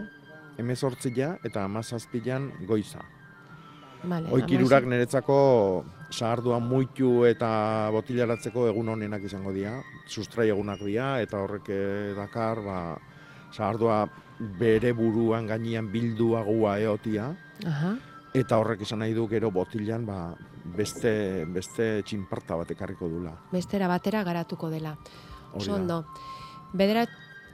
emezortzia 0.58 1.38
eta 1.46 1.64
amazazpilan 1.64 2.52
goiza. 2.68 3.04
Vale, 4.04 4.30
Oikirurak 4.34 4.86
niretzako 4.86 5.38
sahardua 6.10 6.60
muitu 6.64 7.26
eta 7.28 7.90
botilaratzeko 7.94 8.68
egun 8.72 8.90
honenak 8.96 9.24
izango 9.28 9.54
dira. 9.56 9.78
Sustrai 10.08 10.50
egunak 10.54 10.82
dira 10.86 11.18
eta 11.22 11.42
horrek 11.44 11.70
eh, 11.74 12.14
dakar 12.18 12.64
ba, 12.64 12.80
sahardua 13.52 14.06
bere 14.60 14.94
buruan 14.94 15.48
gainean 15.48 15.92
bildua 15.92 16.44
gua 16.48 16.78
eotia. 16.80 17.32
Aha. 17.66 17.96
Eta 18.38 18.60
horrek 18.60 18.84
izan 18.86 19.02
nahi 19.02 19.16
du 19.18 19.28
gero 19.28 19.52
botilan 19.52 20.06
ba, 20.06 20.20
beste, 20.76 21.46
beste 21.54 22.04
txinparta 22.06 22.58
bat 22.60 22.72
ekarriko 22.72 23.10
dula. 23.10 23.34
Bestera 23.52 23.88
batera 23.88 24.24
garatuko 24.24 24.70
dela. 24.70 24.96
Oso 25.56 25.74
ondo. 25.74 26.04
Bederat, 26.78 27.10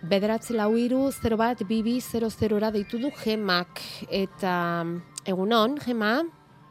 bederatzi 0.10 0.58
lau 0.58 0.74
iru, 0.78 1.06
0 1.14 1.38
bat, 1.38 1.62
bibi, 1.68 2.00
0 2.02 2.60
ra 2.60 2.72
deitu 2.72 3.00
du 3.00 3.12
gemak. 3.24 3.82
Eta 4.10 4.84
egunon, 5.26 5.78
gema? 5.86 6.18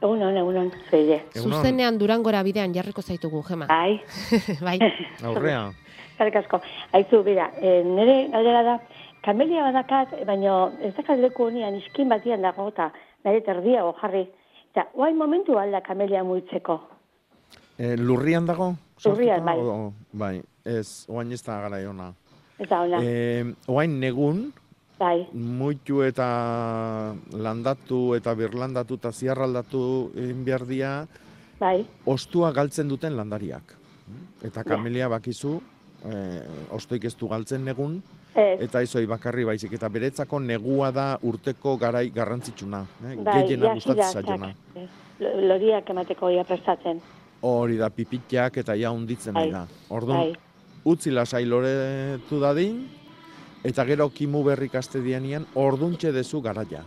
Egunon, 0.03 0.35
egunon, 0.35 0.71
zeide. 0.91 1.21
Zuzenean 1.39 1.99
durangora 2.01 2.41
bidean 2.43 2.73
jarriko 2.75 3.05
zaitugu, 3.07 3.45
Gema. 3.47 3.69
Bai. 3.71 4.01
bai. 4.67 4.79
Aurrea. 5.31 5.69
Zarek 6.19 6.41
asko. 6.43 6.59
Aizu, 6.99 7.23
bera, 7.23 7.53
e, 7.61 7.77
nire 7.87 8.17
galdera 8.33 8.65
da, 8.67 8.77
kamelia 9.23 9.69
badakat, 9.69 10.17
baina 10.27 10.57
ez 10.83 10.91
da 10.97 11.05
kaldeko 11.07 11.47
honian 11.47 11.79
iskin 11.79 12.11
batian 12.11 12.43
dago, 12.43 12.67
eta 12.75 12.91
nire 13.23 13.45
terdia 13.47 13.85
jarri. 14.01 14.25
Eta, 14.73 14.89
oain 14.99 15.19
momentu 15.21 15.59
alda 15.61 15.83
kamelia 15.87 16.25
muitzeko? 16.27 16.81
E, 17.79 17.95
lurrian 17.97 18.49
dago? 18.49 18.73
Lurrian, 19.05 19.47
bai. 19.47 19.57
bai, 20.25 20.35
ez, 20.67 21.07
oain 21.09 21.31
ez 21.31 21.43
da 21.47 21.61
gara 21.63 21.79
iona. 21.83 22.11
Eta 22.59 22.83
ona. 22.89 22.99
E, 22.99 23.55
oain 23.71 24.01
negun, 24.03 24.49
Bai. 25.03 25.27
Muitu 25.35 26.03
eta 26.07 26.27
landatu 27.35 28.15
eta 28.15 28.35
birlandatu 28.39 29.01
eta 29.01 29.11
ziarraldatu 29.11 29.81
egin 30.15 30.45
behar 30.47 30.67
bai. 31.59 31.85
ostua 32.07 32.53
galtzen 32.53 32.89
duten 32.89 33.17
landariak. 33.17 33.75
Eta 34.43 34.65
kamelia 34.65 35.09
bakizu, 35.09 35.61
eh, 36.05 36.43
ostoik 36.71 37.05
ez 37.05 37.17
du 37.17 37.29
galtzen 37.29 37.65
negun, 37.65 38.03
Ez. 38.35 38.61
eta 38.61 38.83
izoi 38.83 39.07
bakarri 39.07 39.45
baizik, 39.45 39.73
eta 39.73 39.89
beretzako 39.89 40.41
negua 40.41 40.91
da 40.91 41.19
urteko 41.23 41.77
garai 41.79 42.11
garrantzitsuna. 42.11 42.87
Eh? 43.05 43.17
Bai, 43.17 43.43
Gehiena 43.43 43.75
gustatzen 43.75 44.23
zaiona. 44.23 44.55
Loriak 45.21 45.91
emateko 45.91 46.31
ia 46.31 46.45
prestatzen. 46.45 47.01
Hori 47.43 47.77
da 47.77 47.91
pipitiak 47.91 48.57
eta 48.57 48.75
ja 48.75 48.91
hunditzen 48.91 49.35
Bai, 49.35 49.51
da. 49.51 49.67
Orduan, 49.91 50.19
bai. 50.19 50.33
utzi 50.85 51.11
lasai 51.11 51.45
loretu 51.45 52.41
dadin, 52.41 52.89
eta 53.65 53.85
gero 53.85 54.09
kimu 54.11 54.43
berrik 54.45 54.75
aste 54.75 55.01
dianian, 55.01 55.47
orduntxe 55.55 56.13
dezu 56.13 56.41
garaia. 56.43 56.83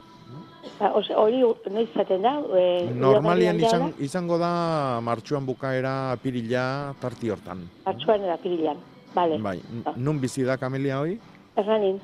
Ba, 0.80 0.90
Hori 0.92 1.40
noiz 1.72 1.88
zaten 1.96 2.22
da? 2.26 2.34
E, 2.58 2.90
Normalian 2.92 3.56
udaberrian 3.56 3.60
izan, 3.62 3.94
izango 4.04 4.38
da 4.38 5.00
martxuan 5.02 5.46
bukaera 5.46 6.12
apirila 6.12 6.94
tarti 7.00 7.30
hortan. 7.32 7.62
Martxoan 7.86 8.26
eta 8.26 8.36
pirilan. 8.44 8.78
Bale. 9.16 9.38
Bai, 9.40 9.60
n- 9.72 9.94
nun 9.96 10.20
bizi 10.20 10.44
da 10.44 10.58
kamelia 10.58 11.00
hoi? 11.00 11.18
Erranin, 11.56 12.02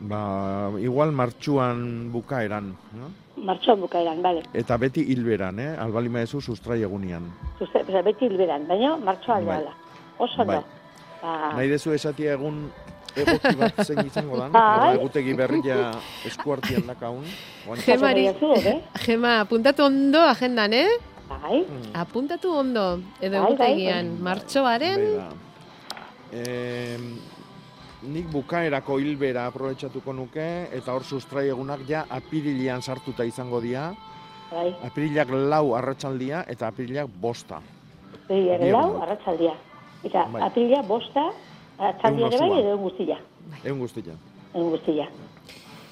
Ba, 0.00 0.72
igual 0.82 1.12
martxuan 1.12 2.10
bukaeran. 2.12 2.74
No? 2.98 3.12
martxoan 3.36 3.80
bukaeran, 3.80 4.20
bale. 4.22 4.42
Eta 4.52 4.76
beti 4.80 5.04
hilberan, 5.12 5.58
eh? 5.60 5.76
Albali 5.78 6.08
maezu 6.08 6.40
sustrai 6.40 6.82
egunian. 6.82 7.30
Oza, 7.60 8.02
beti 8.02 8.26
hilberan, 8.26 8.66
baina 8.68 8.96
martxoa 8.96 9.40
Bai. 9.44 9.62
Oso. 10.18 10.44
Bai. 10.44 10.58
Ba, 11.22 11.52
Nahi 11.56 11.68
dezu 11.68 11.92
esatia 11.92 12.32
egun 12.32 12.66
egoki 13.16 13.54
bat 13.56 13.80
zein 13.84 14.06
izango 14.06 14.38
dan? 14.40 14.52
Bai. 14.52 14.94
Egutegi 14.98 15.34
berria 15.38 15.90
eskuartian 16.28 16.86
dakaun? 16.86 17.24
Gemari, 17.84 18.28
eh? 18.28 18.78
Gema, 19.04 19.40
apuntatu 19.44 19.86
ondo 19.88 20.20
agendan, 20.28 20.72
eh? 20.72 20.88
Bai. 21.28 21.64
Apuntatu 21.94 22.52
ondo, 22.54 23.00
edo 23.20 23.40
Bai, 23.40 23.40
bai, 23.40 23.52
egutegian, 23.52 24.12
martxoaren. 24.22 25.06
Em, 26.36 27.06
nik 28.12 28.26
bukaerako 28.30 28.98
hilbera 29.02 29.46
aprobetxatuko 29.50 30.12
nuke, 30.12 30.46
eta 30.74 30.92
hor 30.94 31.04
sustrai 31.04 31.48
egunak 31.48 31.86
ja 31.88 32.04
apirilian 32.10 32.82
sartuta 32.82 33.24
izango 33.24 33.60
dira. 33.60 33.92
bai. 34.50 34.68
Apirilak 34.86 35.30
lau 35.30 35.74
arratsaldia 35.74 36.44
eta 36.48 36.68
apirilak 36.68 37.08
bosta. 37.20 37.58
Bi 38.28 38.44
lau, 38.70 39.00
arratsaldia. 39.02 39.54
Eta 40.04 40.26
Bai. 40.30 40.42
apirila 40.42 40.82
bosta, 40.82 41.32
arratsaldia 41.78 42.26
ere 42.26 42.38
bai, 42.38 42.46
Egun 42.48 42.58
edo 42.58 42.72
egun 42.74 42.82
guztia. 42.88 43.16
Egun 43.64 43.78
guztia. 43.80 44.12
Egun 44.54 44.70
guztia. 44.70 45.06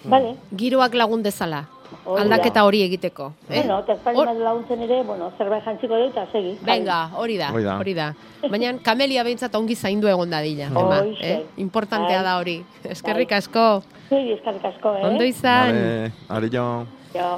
Hmm. 0.04 0.10
Bale. 0.10 0.34
giroak 0.56 0.94
lagun 0.94 1.22
dezala. 1.22 1.64
Da. 2.04 2.14
Aldaketa 2.20 2.64
hori 2.66 2.80
egiteko. 2.82 3.32
Eh? 3.48 3.60
Bueno, 3.60 3.78
eta 3.84 3.94
bat 4.04 4.36
laguntzen 4.36 4.80
ere, 4.82 5.02
bueno, 5.06 5.30
zerbait 5.38 5.62
jantziko 5.64 5.94
dut, 5.96 6.10
eta 6.10 6.24
segi. 6.32 6.56
Venga, 6.66 7.10
hori 7.16 7.36
da, 7.38 7.50
Hori 7.54 7.62
da. 7.64 7.76
hori 7.78 7.94
da. 7.94 8.08
Baina 8.50 8.72
kamelia 8.82 9.22
behintzat 9.22 9.54
ongi 9.54 9.74
zaindu 9.76 10.08
egon 10.08 10.30
da 10.30 10.40
dila. 10.42 10.68
Hoixe. 10.74 11.22
eh? 11.22 11.44
Importantea 11.62 12.16
Bai. 12.18 12.24
da 12.24 12.36
hori. 12.40 12.56
Eskerrik 12.84 13.32
asko. 13.32 13.82
Zuri, 14.08 14.32
eskarrik 14.32 14.64
asko, 14.64 14.94
eh? 14.96 15.04
Ondo 15.06 15.24
izan. 15.24 15.70
Vale, 15.76 16.12
are 16.28 16.48
jo. 16.50 16.66
Jo. 17.14 17.28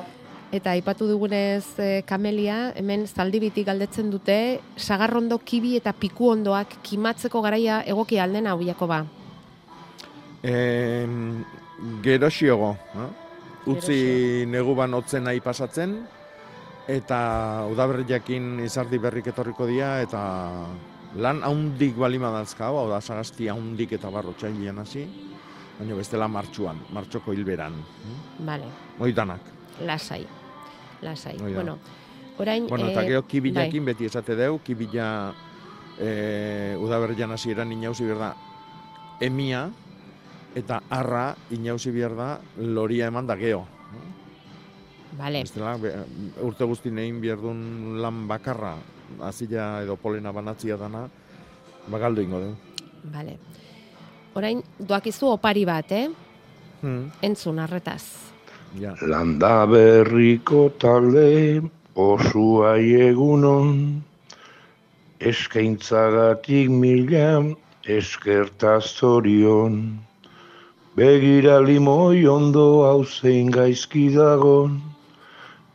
Eta 0.54 0.70
aipatu 0.76 1.08
dugunez 1.10 1.64
eh, 1.82 2.02
kamelia, 2.06 2.70
hemen 2.78 3.06
zaldibitik 3.06 3.66
galdetzen 3.66 4.12
dute, 4.12 4.60
sagarrondo 4.76 5.40
kibi 5.42 5.74
eta 5.80 5.90
piku 5.92 6.30
ondoak 6.36 6.78
kimatzeko 6.86 7.42
garaia 7.42 7.80
egokia 7.82 8.24
alden 8.24 8.46
hau 8.46 8.60
ba. 8.86 9.04
Em, 10.42 11.44
geroxiogo, 12.02 12.76
no? 12.94 13.10
utzi 13.66 14.46
neguban 14.46 14.94
otzen 14.94 15.24
nahi 15.24 15.40
pasatzen, 15.40 15.96
eta 16.86 17.66
udaberriakin 17.72 18.60
izardi 18.62 18.98
berrik 18.98 19.26
etorriko 19.26 19.66
dira, 19.66 20.00
eta 20.00 20.22
lan 21.18 21.42
haundik 21.42 21.96
balima 21.98 22.30
dazkau, 22.30 22.76
hau 22.78 22.88
da, 22.88 23.00
sagasti 23.00 23.48
haundik 23.48 23.92
eta 23.92 24.10
barro 24.10 24.34
hasi, 24.38 25.08
baina 25.78 25.94
bestela 25.96 26.28
martxuan, 26.28 26.78
martxoko 26.92 27.32
hilberan. 27.32 27.74
Vale, 28.38 28.70
Oitanak. 29.00 29.55
Lasai. 29.84 30.26
Lasai. 31.02 31.36
Da. 31.36 31.48
Bueno, 31.48 31.78
orain... 32.38 32.66
Bueno, 32.66 32.88
eta 32.88 33.02
eh, 33.02 33.08
gero 33.08 33.26
kibilakin 33.26 33.84
bai. 33.84 33.94
beti 33.94 34.06
esate 34.08 34.36
deu, 34.36 34.58
kibila 34.64 35.34
e, 35.98 36.76
udaberrian 36.80 37.32
hasieran 37.32 37.72
inauzi 37.72 38.04
behar 38.04 38.18
da 38.18 38.30
emia, 39.20 39.66
eta 40.56 40.82
arra 40.90 41.34
inauzi 41.50 41.92
behar 41.92 42.16
da 42.16 42.28
loria 42.56 43.08
eman 43.12 43.26
da 43.26 43.36
geho. 43.36 43.66
Vale. 45.16 45.42
Bestela, 45.46 45.76
be, 45.80 45.92
urte 46.44 46.64
guzti 46.68 46.92
egin 46.92 47.20
behar 47.20 47.40
lan 48.02 48.26
bakarra, 48.28 48.76
azila 49.24 49.82
edo 49.82 49.96
polena 49.96 50.32
banatzia 50.32 50.76
dana, 50.76 51.06
bagaldu 51.88 52.22
ingo 52.22 52.40
du. 52.40 52.54
Vale. 53.12 53.38
Orain, 54.36 54.60
doakizu 54.78 55.30
opari 55.32 55.64
bat, 55.64 55.92
eh? 55.92 56.08
Hmm, 56.82 57.08
Entzun, 57.24 57.58
arretaz. 57.58 58.35
Ja. 58.74 58.94
Landa 59.00 59.66
berriko 59.70 60.68
talde 60.78 61.62
osua 61.94 62.76
egunon, 62.78 64.02
eskaintzagatik 65.20 66.68
mila 66.68 67.54
eskerta 67.86 68.80
zorion. 68.80 69.98
Begira 70.96 71.60
limoi 71.60 72.26
ondo 72.26 72.84
hau 72.88 73.04
zein 73.04 73.50
gaizki 73.52 74.08
dagon, 74.14 74.80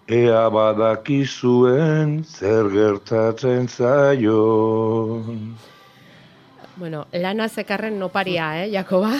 ea 0.09 0.49
badakizuen 0.49 2.23
zer 2.25 2.69
gertatzen 2.73 3.69
zaion. 3.69 5.55
Bueno, 6.75 7.05
lana 7.13 7.47
zekarren 7.47 8.01
oparia, 8.01 8.63
eh, 8.63 8.71
Jakoba? 8.73 9.13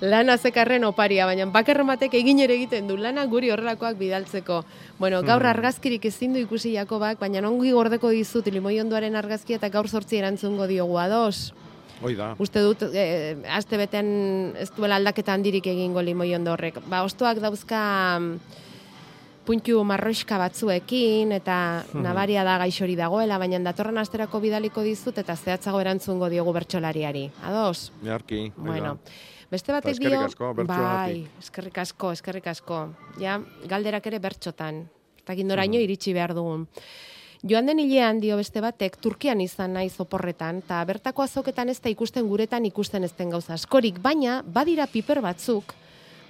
Lana 0.00 0.36
zekarren 0.38 0.84
oparia, 0.84 1.26
baina 1.26 1.46
bakarren 1.52 1.86
batek 1.86 2.14
egin 2.14 2.40
ere 2.40 2.54
egiten 2.54 2.88
du 2.88 2.96
lana 2.96 3.24
guri 3.26 3.50
horrelakoak 3.50 3.96
bidaltzeko. 3.98 4.64
Bueno, 4.98 5.22
gaur 5.22 5.42
Hmm. 5.42 5.50
argazkirik 5.50 6.04
ezin 6.04 6.32
du 6.32 6.38
ikusi 6.40 6.72
Jakobak, 6.72 7.18
baina 7.18 7.46
ongi 7.48 7.72
gordeko 7.72 8.10
dizut 8.10 8.46
limoi 8.46 8.80
ondoaren 8.80 9.16
argazkia 9.16 9.56
eta 9.56 9.68
gaur 9.68 9.88
sortzi 9.88 10.18
erantzungo 10.18 10.66
diogu 10.66 10.98
ados. 10.98 11.54
Hoi 12.00 12.14
da. 12.14 12.34
Uste 12.38 12.60
dut, 12.62 12.82
e, 12.94 13.36
aste 13.50 13.76
betean 13.76 14.54
ez 14.56 14.70
duela 14.76 14.96
aldaketa 14.96 15.32
handirik 15.34 15.66
egingo 15.66 16.00
limoi 16.02 16.32
ondo 16.34 16.52
horrek. 16.52 16.78
Ba, 16.86 17.02
ostoak 17.02 17.40
dauzka 17.42 18.20
puntu 19.48 19.80
marroiska 19.84 20.36
batzuekin, 20.38 21.32
eta 21.32 21.84
Mhm. 21.88 22.02
nabaria 22.04 22.44
da 22.44 22.58
gaixori 22.60 22.96
dagoela, 22.96 23.38
baina 23.40 23.58
datorren 23.64 23.96
asterako 23.98 24.40
bidaliko 24.44 24.82
dizut, 24.84 25.16
eta 25.18 25.36
zehatzago 25.36 25.80
erantzungo 25.80 26.28
diogu 26.28 26.52
bertsolariari. 26.52 27.30
Ados? 27.42 27.90
Da. 28.02 28.18
Bueno, 28.56 28.98
beste 29.50 29.72
batek 29.72 29.88
Eta 29.88 29.96
eskerrik 29.96 30.18
dio... 30.18 30.26
asko, 30.26 30.54
bai, 30.66 31.26
eskerrik 31.40 31.78
asko, 31.78 32.12
eskerrik 32.12 32.46
asko. 32.46 32.82
Ja, 33.18 33.40
galderak 33.66 34.06
ere 34.06 34.18
bertxotan. 34.18 34.88
Eta 35.22 35.34
gindoraino 35.34 35.80
iritsi 35.80 36.12
behar 36.12 36.34
dugun. 36.34 36.68
Joan 37.42 37.66
den 37.66 37.78
hilean 37.78 38.20
dio 38.20 38.36
beste 38.36 38.60
batek, 38.60 38.96
Turkian 39.00 39.40
izan 39.40 39.72
naiz 39.72 39.94
oporretan, 40.00 40.58
eta 40.58 40.84
bertako 40.84 41.22
azoketan 41.22 41.68
ez 41.70 41.80
da 41.80 41.88
ikusten 41.88 42.26
guretan 42.28 42.66
ikusten 42.66 43.04
ez 43.04 43.12
den 43.16 43.30
gauza 43.30 43.54
askorik, 43.54 44.00
baina 44.02 44.42
badira 44.44 44.86
piper 44.86 45.20
batzuk, 45.22 45.72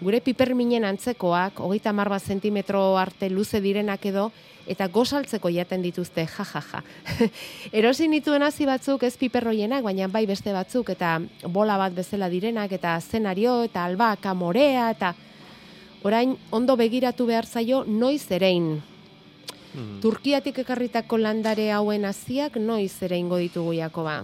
gure 0.00 0.20
piper 0.22 0.54
minen 0.54 0.84
antzekoak, 0.86 1.60
hogeita 1.60 1.92
mar 1.92 2.08
bat 2.08 2.22
zentimetro 2.22 2.96
arte 2.98 3.30
luze 3.30 3.60
direnak 3.60 4.04
edo, 4.06 4.30
eta 4.68 4.86
gozaltzeko 4.92 5.50
jaten 5.50 5.82
dituzte, 5.82 6.26
ja, 6.28 6.44
ja, 6.44 6.62
ja. 6.72 6.82
Erosi 7.80 8.08
nituen 8.08 8.44
hasi 8.44 8.66
batzuk 8.68 9.02
ez 9.02 9.16
piperroienak, 9.18 9.82
baina 9.82 10.08
bai 10.12 10.26
beste 10.28 10.52
batzuk, 10.52 10.92
eta 10.94 11.18
bola 11.48 11.78
bat 11.80 11.96
bezala 11.96 12.28
direnak, 12.28 12.72
eta 12.72 12.98
zenario, 13.00 13.62
eta 13.66 13.84
albaka, 13.84 14.34
morea, 14.34 14.90
eta 14.94 15.14
orain 16.06 16.36
ondo 16.54 16.76
begiratu 16.76 17.26
behar 17.26 17.46
zaio 17.46 17.82
noiz 17.86 18.30
erein. 18.30 18.78
Hmm. 19.74 19.98
Turkiatik 20.00 20.62
ekarritako 20.62 21.18
landare 21.20 21.70
hauen 21.72 22.06
hasiak 22.08 22.56
noiz 22.56 22.94
ere 23.02 23.18
ingo 23.18 23.36
ditugu 23.38 23.74
Jakoba. 23.76 24.22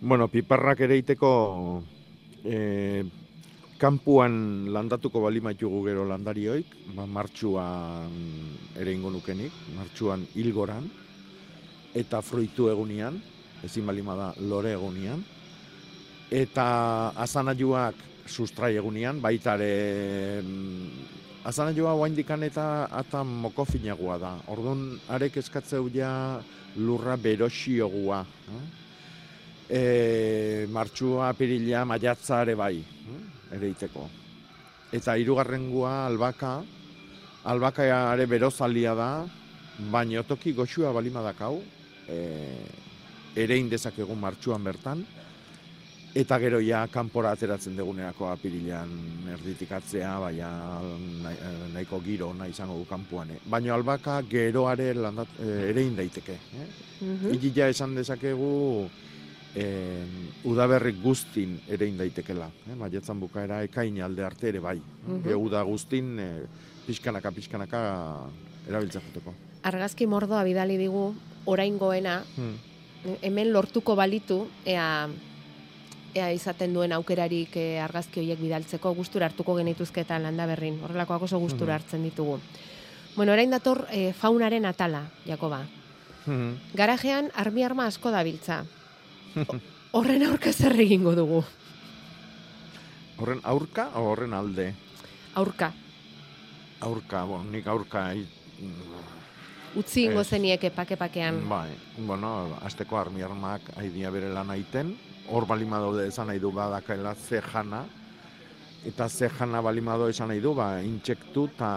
Bueno, 0.00 0.28
piparrak 0.28 0.80
ere 0.86 0.98
iteko 1.00 1.30
e, 2.44 3.04
kanpuan 3.78 4.68
landatuko 4.72 5.20
balimaitugu 5.24 5.82
gero 5.86 6.04
landarioik, 6.08 6.72
ba, 6.96 7.06
martxuan 7.06 8.12
ere 8.76 8.92
ingo 8.92 9.10
nukenik, 9.12 9.52
martxuan 9.76 10.24
hilgoran, 10.34 10.88
eta 11.96 12.22
fruitu 12.24 12.70
egunian, 12.72 13.18
ezin 13.64 13.86
balima 13.86 14.16
da 14.16 14.30
lore 14.48 14.72
egunian, 14.76 15.22
eta 16.30 16.66
azanaiuak 17.16 18.00
sustrai 18.26 18.74
egunian, 18.76 19.20
baita 19.22 19.54
ere 19.60 20.40
mm, 20.42 20.88
azanailua 21.46 21.94
oaindikan 21.94 22.42
eta 22.42 22.88
ata 22.90 23.22
mokofinagoa 23.24 24.16
da. 24.18 24.32
Orduan, 24.50 24.88
arek 25.08 25.38
eskatzeu 25.44 25.86
ja 25.94 26.10
lurra 26.76 27.16
beroxiogua. 27.16 28.24
Eh? 28.56 28.64
e, 29.68 30.66
martxua, 30.70 31.30
apirila, 31.30 31.84
maiatza 31.84 32.42
ere 32.42 32.54
bai. 32.54 32.76
Ere 33.52 33.70
iteko. 33.70 34.08
Eta 34.94 35.16
hirugarrengua 35.18 36.06
albaka, 36.06 36.60
albaka 37.44 37.86
are 38.12 38.26
berozalia 38.26 38.94
da, 38.94 39.10
baina 39.92 40.22
toki 40.22 40.54
goxua 40.54 40.92
balima 40.92 41.22
dakau, 41.22 41.60
e, 42.08 42.18
ere 43.36 43.58
indezakegu 43.58 44.14
martxuan 44.16 44.64
bertan, 44.64 45.04
eta 46.16 46.38
gero 46.40 46.62
ja 46.64 46.86
kanpora 46.88 47.34
ateratzen 47.36 47.76
deguneako 47.76 48.30
apirilean 48.30 48.92
erditikatzea, 49.34 50.14
baina 50.22 50.48
nahiko 51.74 52.00
giro 52.00 52.30
nahi 52.32 52.54
izango 52.54 52.78
du 52.78 52.86
kanpuan. 52.88 53.34
Eh? 53.34 53.40
Baina 53.44 53.74
albaka 53.74 54.22
geroare 54.30 54.94
landat, 54.96 55.34
e, 55.42 55.50
ere 55.72 55.84
indaiteke. 55.84 56.38
Eh? 56.62 56.68
Mm 57.04 57.34
esan 57.66 57.94
dezakegu 57.94 58.88
eh, 59.56 60.04
udaberrik 60.44 61.00
guztin 61.02 61.56
ere 61.68 61.88
indaitekela. 61.88 62.48
Eh? 62.68 62.76
Maietzan 62.76 63.20
bukaera 63.20 63.62
ekain 63.64 64.00
alde 64.04 64.24
arte 64.24 64.48
ere 64.48 64.60
bai. 64.60 64.76
Mm 64.78 65.22
-hmm. 65.22 65.36
uda 65.36 65.62
guztin 65.62 66.18
e, 66.18 66.28
pixkanaka, 66.86 67.30
pixkanaka 67.32 67.80
erabiltzen 68.68 69.02
juteko. 69.08 69.34
Argazki 69.62 70.06
mordoa 70.06 70.44
bidali 70.44 70.76
digu, 70.76 71.14
orain 71.46 71.78
goena, 71.78 72.22
hmm. 72.36 72.54
hemen 73.22 73.52
lortuko 73.52 73.96
balitu, 73.96 74.46
ea 74.64 75.08
ea 76.16 76.32
izaten 76.32 76.72
duen 76.74 76.92
aukerarik 76.92 77.56
e, 77.56 77.78
argazki 77.80 78.20
horiek 78.20 78.40
bidaltzeko 78.40 78.94
gustura 78.94 79.26
hartuko 79.26 79.56
genituzketan 79.56 80.22
landa 80.22 80.46
berrin. 80.46 80.80
Horrelakoak 80.82 81.22
oso 81.22 81.38
gustura 81.38 81.74
mhm. 81.74 81.82
hartzen 81.82 82.02
ditugu. 82.02 82.40
Bueno, 83.16 83.32
orain 83.32 83.50
dator 83.50 83.86
e, 83.90 84.12
faunaren 84.12 84.64
atala, 84.64 85.10
Jakoba. 85.26 85.66
Mhm. 86.26 86.74
Garajean 86.74 87.30
armi 87.34 87.64
arma 87.64 87.86
asko 87.86 88.10
dabiltza. 88.10 88.64
Horren 89.96 90.24
aurka 90.26 90.52
zer 90.52 90.74
egingo 90.80 91.14
dugu? 91.16 91.42
Horren 93.20 93.40
aurka 93.44 93.88
o 93.96 94.06
horren 94.10 94.34
alde? 94.36 94.70
Aurka. 95.36 95.72
Aurka, 96.84 97.24
bon, 97.28 97.50
nik 97.52 97.66
aurka... 97.68 98.08
Utzi 99.76 100.06
ingo 100.08 100.22
zeniek 100.24 100.62
epake-pakean. 100.70 101.42
Bai, 101.48 101.68
bueno, 101.98 102.56
azteko 102.64 102.96
armi 102.96 103.24
armak 103.24 103.68
haidia 103.76 104.10
bere 104.12 104.30
lan 104.32 104.52
aiten, 104.54 104.94
hor 105.28 105.44
balima 105.48 105.80
daude 105.82 106.06
esan 106.08 106.30
nahi 106.30 106.40
du 106.40 106.52
badakaela 106.52 107.12
ze 107.14 107.42
jana, 107.44 107.82
eta 108.88 109.08
ze 109.08 109.28
jana 109.28 109.60
balima 109.60 109.98
daude 110.00 110.14
esan 110.16 110.32
nahi 110.32 110.40
du, 110.40 110.54
ba, 110.56 110.78
intsektu 110.80 111.48
eta 111.52 111.70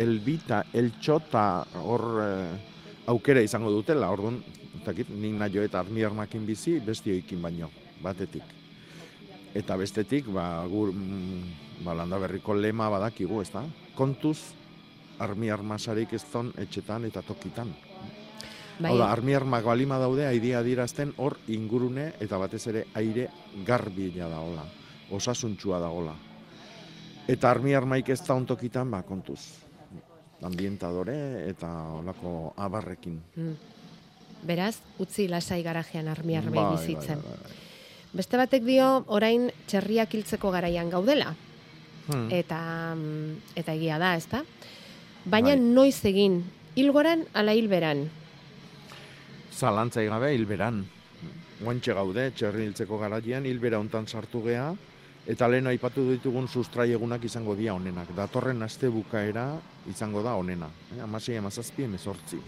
elbi 0.00 0.38
eta 0.40 0.62
eltxo 0.72 1.18
eta 1.26 1.44
hor 1.82 2.06
eh, 2.24 3.04
aukera 3.12 3.44
izango 3.44 3.72
dutela, 3.74 4.08
orduan, 4.12 4.40
dakit, 4.86 5.08
nik 5.10 5.38
nahi 5.38 5.58
eta 5.64 5.80
armiarmakin 5.80 6.46
bizi, 6.46 6.78
bestioikin 6.80 7.42
baino, 7.42 7.70
batetik. 8.02 8.42
Eta 9.54 9.76
bestetik, 9.76 10.26
ba, 10.32 10.64
gur, 10.68 10.92
mm, 10.92 11.84
ba, 11.84 11.94
landa 11.94 12.18
berriko 12.18 12.54
lema 12.54 12.88
badakigu, 12.90 13.42
ez 13.42 13.50
da? 13.52 13.64
Kontuz, 13.94 14.38
armi 15.18 15.50
armasarik 15.50 16.12
ez 16.12 16.24
etxetan 16.56 17.04
eta 17.04 17.22
tokitan. 17.22 17.72
Bai. 18.80 18.90
Hau 18.90 18.98
da, 18.98 19.10
armi 19.12 19.34
armak 19.34 19.64
balima 19.64 19.98
daude, 19.98 20.26
aidia 20.26 20.62
dirazten 20.62 21.12
hor 21.18 21.36
ingurune 21.48 22.12
eta 22.20 22.38
batez 22.38 22.66
ere 22.66 22.86
aire 22.94 23.28
garbila 23.66 24.28
da 24.28 24.40
hola, 24.40 24.64
osasuntsua 25.10 25.78
da 25.78 25.88
hola. 25.88 26.14
Eta 27.28 27.50
armi 27.50 27.74
armaik 27.74 28.08
ez 28.08 28.22
da 28.26 28.34
ontokitan, 28.34 28.90
ba, 28.90 29.02
kontuz, 29.02 29.40
ambientadore 30.42 31.48
eta 31.48 31.68
olako 32.00 32.54
abarrekin. 32.56 33.20
Mm. 33.36 33.54
Beraz, 34.42 34.76
utzi 34.98 35.28
lasai 35.28 35.62
garajean 35.62 36.08
armi 36.08 36.36
armei 36.36 36.60
bai, 36.60 36.76
bizitzen. 36.76 37.22
Bai, 37.22 37.36
bai, 37.42 37.60
Beste 38.12 38.36
batek 38.36 38.64
dio, 38.66 39.04
orain 39.08 39.46
txerriak 39.66 40.14
hiltzeko 40.14 40.50
garaian 40.52 40.90
gaudela. 40.92 41.30
Hmm. 42.10 42.26
Eta, 42.34 42.58
mm, 42.94 43.54
eta 43.56 43.72
egia 43.72 43.96
da, 44.02 44.16
ezta? 44.18 44.42
Baina 45.24 45.54
noiz 45.56 46.04
egin, 46.04 46.42
hilgoran 46.76 47.24
ala 47.32 47.54
hilberan? 47.56 48.10
zalantzai 49.62 50.08
gabe 50.10 50.32
hilberan. 50.34 50.82
Guantxe 51.62 51.94
gaude, 51.94 52.30
txerri 52.34 52.64
hiltzeko 52.66 52.98
garaian, 52.98 53.44
hilbera 53.46 53.78
hontan 53.78 54.08
sartu 54.08 54.40
gea, 54.42 54.72
eta 55.30 55.46
lehen 55.46 55.68
aipatu 55.70 56.08
ditugun 56.08 56.48
sustraiegunak 56.48 57.22
izango 57.28 57.54
dia 57.54 57.76
honenak. 57.76 58.10
Datorren 58.16 58.62
aste 58.66 58.90
bukaera 58.90 59.46
izango 59.90 60.24
da 60.26 60.34
honena. 60.34 60.70
Eh? 60.96 61.00
Amasei 61.04 61.38
amazazpi 61.38 61.86
emezortzi. 61.86 62.40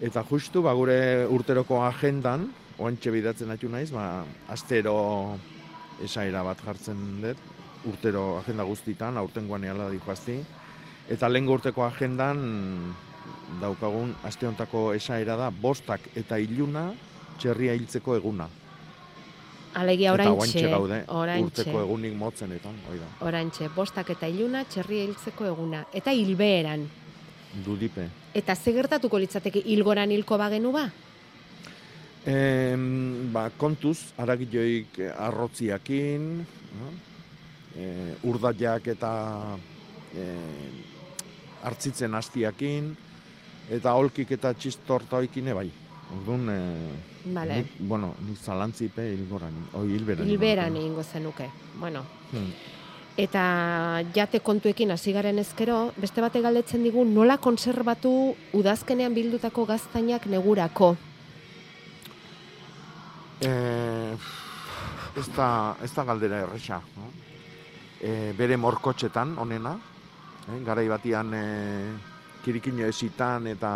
Eta 0.00 0.22
justu, 0.28 0.60
ba, 0.62 0.74
gure 0.76 1.26
urteroko 1.32 1.80
agendan, 1.86 2.50
oantxe 2.76 3.10
bidatzen 3.14 3.50
atu 3.54 3.70
naiz, 3.72 3.88
ba, 3.94 4.24
astero 4.52 5.38
esaira 6.04 6.42
bat 6.44 6.60
jartzen 6.60 7.22
dut, 7.22 7.40
urtero 7.88 8.36
agenda 8.42 8.66
guztitan, 8.68 9.16
aurten 9.16 9.48
guaneala 9.48 9.88
dikoazti. 9.90 10.36
Eta 11.08 11.30
lehen 11.30 11.48
urteko 11.48 11.86
agendan, 11.86 12.42
daukagun 13.62 14.12
aste 14.26 14.46
hontako 14.48 14.90
esaera 14.92 15.36
da 15.38 15.48
bostak 15.50 16.10
eta 16.18 16.36
iluna 16.36 16.90
txerria 17.38 17.74
hiltzeko 17.78 18.16
eguna. 18.18 18.48
Alegia 19.76 20.12
oraintxe, 20.12 20.66
oraintxe. 20.72 21.62
Urteko 21.62 21.80
egunik 21.84 22.14
motzen 22.16 22.52
eta, 22.56 22.72
hori 22.88 23.00
da. 23.00 23.08
Oraintxe, 23.28 23.68
bostak 23.76 24.12
eta 24.16 24.28
iluna 24.28 24.64
txerria 24.68 25.08
hiltzeko 25.08 25.48
eguna. 25.52 25.84
Eta 25.92 26.12
hilbeeran. 26.16 26.86
Dudipe. 27.64 28.08
Eta 28.36 28.54
ze 28.54 28.74
gertatuko 28.76 29.18
litzateke 29.18 29.62
hilgoran 29.64 30.12
hilko 30.12 30.36
bagenu 30.36 30.72
ba? 30.74 30.84
E, 32.26 32.34
ba, 33.32 33.46
kontuz, 33.56 34.12
aragioik 34.18 34.98
arrotziakin, 35.14 36.26
e, 37.78 37.86
urdatiak 38.26 38.90
eta 38.92 39.12
e, 40.10 40.26
hartzitzen 41.64 42.18
hastiakin, 42.18 42.92
eta 43.78 43.94
holkik 43.96 44.36
eta 44.36 44.52
txistorta 44.58 45.22
oikine 45.22 45.54
bai. 45.56 45.68
Orduan, 46.18 46.50
e, 46.50 47.30
vale. 47.34 47.62
bueno, 47.78 48.12
ni 48.26 48.36
zalantzipe 48.36 49.06
hilgoran, 49.14 49.56
oi 49.80 49.88
hilberan. 49.94 50.28
Hilberan 50.28 50.76
egingo 50.82 51.04
zenuke, 51.04 51.48
bueno. 51.80 52.04
Hmm. 52.32 52.52
Eta 53.16 53.42
jate 54.12 54.42
kontuekin 54.44 54.92
hasi 54.92 55.12
garen 55.16 55.38
ezkero, 55.40 55.92
beste 55.96 56.20
bate 56.20 56.42
galdetzen 56.44 56.82
digu 56.84 57.04
nola 57.08 57.38
konserbatu 57.40 58.10
udazkenean 58.58 59.14
bildutako 59.16 59.64
gaztainak 59.70 60.26
negurako? 60.28 60.90
E, 63.40 63.52
ez, 65.16 65.28
da, 65.36 65.48
ez 65.82 65.92
da 65.94 66.04
galdera 66.04 66.42
erresa. 66.44 66.82
No? 66.96 67.08
E, 68.00 68.34
bere 68.36 68.60
morkotxetan, 68.60 69.38
onena, 69.38 69.78
eh, 70.48 70.60
garai 70.64 70.86
batian... 70.92 71.32
E, 71.34 72.14
kirikino 72.46 72.86
esitan 72.86 73.48
eta 73.50 73.70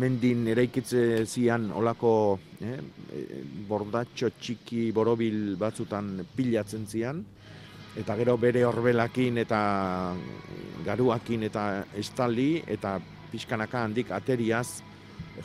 mendin 0.00 0.46
eraikitze 0.48 1.26
zian 1.26 1.66
olako 1.76 2.12
eh, 2.64 2.78
bordatxo 3.68 4.30
txiki 4.38 4.86
borobil 4.96 5.58
batzutan 5.60 6.14
pilatzen 6.36 6.86
zian 6.88 7.20
eta 7.96 8.16
gero 8.16 8.36
bere 8.40 8.64
horbelakin 8.64 9.42
eta 9.42 9.60
garuakin 10.84 11.48
eta 11.48 11.64
estali 11.98 12.62
eta 12.66 12.98
pixkanaka 13.32 13.84
handik 13.84 14.10
ateriaz 14.12 14.82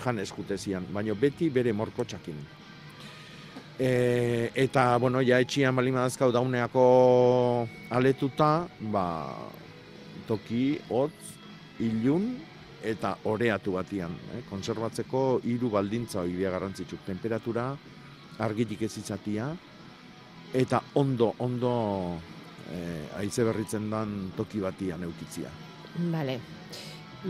jan 0.03 0.19
eskute 0.19 0.57
zian, 0.57 0.85
baina 0.93 1.15
beti 1.15 1.49
bere 1.49 1.73
morkotxakin. 1.73 2.39
E, 3.79 4.49
eta, 4.55 4.97
bueno, 4.97 5.21
ja 5.21 5.39
etxian 5.39 5.75
balima 5.75 6.01
dazkau 6.07 6.31
dauneako 6.33 7.67
aletuta, 7.93 8.67
ba, 8.91 9.05
toki, 10.27 10.79
hotz, 10.89 11.37
ilun 11.85 12.31
eta 12.83 13.13
oreatu 13.29 13.75
batian. 13.77 14.15
Eh? 14.33 14.41
Konservatzeko 14.49 15.41
hiru 15.45 15.69
baldintza 15.69 16.23
hori 16.23 16.41
garrantzitsuk. 16.41 17.05
Temperatura, 17.05 17.69
argitik 18.41 18.81
ez 18.87 18.95
izatia, 18.97 19.51
eta 20.57 20.81
ondo, 20.95 21.33
ondo 21.39 21.71
eh, 22.71 23.19
aize 23.19 23.43
berritzen 23.43 23.89
dan 23.89 24.31
toki 24.37 24.61
batian 24.63 25.03
eukitzia. 25.03 25.51
Bale. 26.11 26.39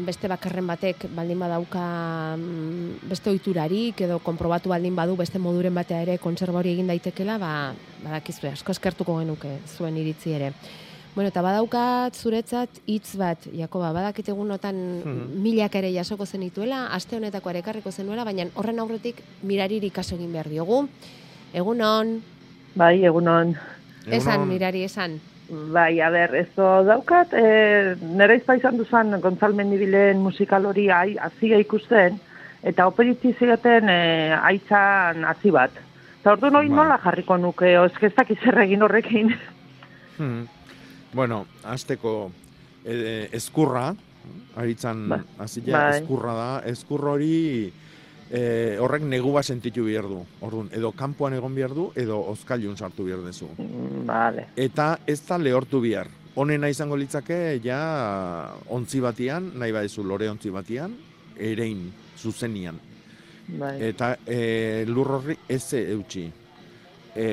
Beste 0.07 0.27
bakarren 0.27 0.67
batek 0.67 1.05
baldin 1.15 1.39
badauka 1.39 1.83
mm, 2.35 3.07
beste 3.07 3.31
oiturarik 3.31 4.01
edo 4.03 4.19
konprobatu 4.19 4.69
baldin 4.69 4.95
badu 4.95 5.15
beste 5.15 5.39
moduren 5.39 5.73
batea 5.73 6.01
ere 6.03 6.17
konserva 6.19 6.59
hori 6.59 6.73
egin 6.75 6.91
daitekela, 6.91 7.37
ba, 7.39 7.53
badakizu 8.03 8.51
asko 8.51 8.75
eskertuko 8.75 9.15
genuke 9.21 9.55
zuen 9.77 9.97
iritzi 9.97 10.35
ere. 10.35 10.51
Bueno, 11.17 11.31
eta 11.31 11.41
badaukat 11.41 12.13
zuretzat 12.13 12.75
hitz 12.85 13.15
bat, 13.17 13.47
Jakoba, 13.49 13.89
badakit 13.95 14.27
egunotan 14.29 14.75
mm 14.99 15.39
milak 15.41 15.73
ere 15.79 15.89
jasoko 15.93 16.27
zenituela, 16.27 16.87
aste 16.93 17.15
honetako 17.17 17.49
arekarriko 17.49 17.89
zenuela, 17.91 18.25
baina 18.27 18.45
horren 18.53 18.83
aurretik 18.83 19.23
mirariri 19.41 19.89
kaso 19.89 20.13
egin 20.15 20.35
behar 20.35 20.49
diogu. 20.51 20.83
Egunon. 21.57 22.19
Bai, 22.75 23.05
egunon. 23.05 23.55
Esan, 24.07 24.47
mirari, 24.47 24.83
esan. 24.87 25.19
Bai, 25.47 25.99
a 26.03 26.09
ber, 26.11 26.33
ez 26.35 26.49
daukat, 26.55 27.33
e, 27.33 27.95
nire 28.01 28.35
izpaizan 28.39 28.77
duzan 28.77 29.15
Gonzalmen 29.23 29.69
nibilen 29.71 30.19
musikal 30.19 30.65
hori 30.67 30.89
azia 30.91 31.59
ikusten, 31.59 32.19
eta 32.63 32.87
operitzi 32.87 33.33
zigaten 33.39 33.89
e, 33.89 33.99
aitzan 34.35 35.23
hazi 35.25 35.51
bat. 35.51 35.71
Eta 36.19 36.33
ordu 36.35 36.51
noin 36.51 36.69
bai. 36.69 36.75
nola 36.75 36.99
jarriko 37.03 37.37
nuke, 37.37 37.77
o 37.79 37.85
ez 37.85 37.93
egin 38.63 38.83
horrekin. 38.83 39.35
Hmm. 40.17 40.47
Bueno, 41.13 41.45
azteko 41.63 42.31
e, 42.83 43.29
eskurra, 43.31 43.93
aritzan 44.55 45.07
Ba. 45.09 45.21
azila, 45.39 45.77
Bai. 45.77 45.99
eskurra 46.01 46.33
da, 46.33 46.51
eskur 46.65 47.05
hori 47.07 47.71
e, 48.31 48.77
horrek 48.79 49.03
negua 49.03 49.43
sentitu 49.43 49.85
behar 49.85 50.07
du. 50.09 50.21
Orduan, 50.45 50.69
edo 50.75 50.91
kanpoan 50.91 51.37
egon 51.37 51.55
behar 51.55 51.73
du, 51.75 51.89
edo 51.95 52.19
ozkailun 52.33 52.77
sartu 52.77 53.07
behar 53.07 53.23
dezu. 53.25 53.49
Vale. 54.07 54.49
Eta 54.55 54.97
ez 55.07 55.21
da 55.27 55.37
lehortu 55.37 55.81
behar. 55.83 56.09
Honena 56.37 56.69
izango 56.69 56.97
litzake, 56.97 57.59
ja, 57.63 57.79
ontzi 58.69 59.01
batian, 59.01 59.53
nahi 59.57 59.73
badezu 59.73 60.03
lore 60.05 60.29
ontzi 60.29 60.51
batian, 60.53 60.93
erein, 61.37 61.87
zuzenian. 62.17 62.77
Bai. 63.47 63.77
Eta 63.89 64.17
e, 64.25 64.83
lur 64.85 65.15
horri 65.17 65.37
ez 65.49 65.63
eutxi. 65.79 66.27
E, 67.17 67.27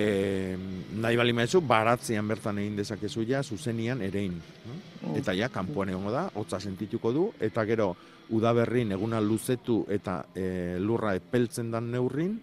nahi 0.97 1.18
bali 1.20 1.34
maizu, 1.36 1.61
baratzean 1.61 2.28
bertan 2.30 2.62
egin 2.62 2.78
dezakezu 2.78 3.26
ja, 3.28 3.42
zuzenian 3.42 4.01
erein. 4.07 4.38
Mm. 4.64 5.18
Eta 5.20 5.34
ja, 5.36 5.51
kanpoan 5.53 5.92
egongo 5.92 6.14
da, 6.14 6.30
hotza 6.40 6.62
sentituko 6.62 7.12
du, 7.12 7.26
eta 7.45 7.66
gero, 7.68 7.90
udaberrin 8.31 8.93
eguna 8.93 9.20
luzetu 9.20 9.85
eta 9.89 10.25
e, 10.35 10.77
lurra 10.81 11.14
epeltzen 11.14 11.70
dan 11.70 11.91
neurrin, 11.91 12.41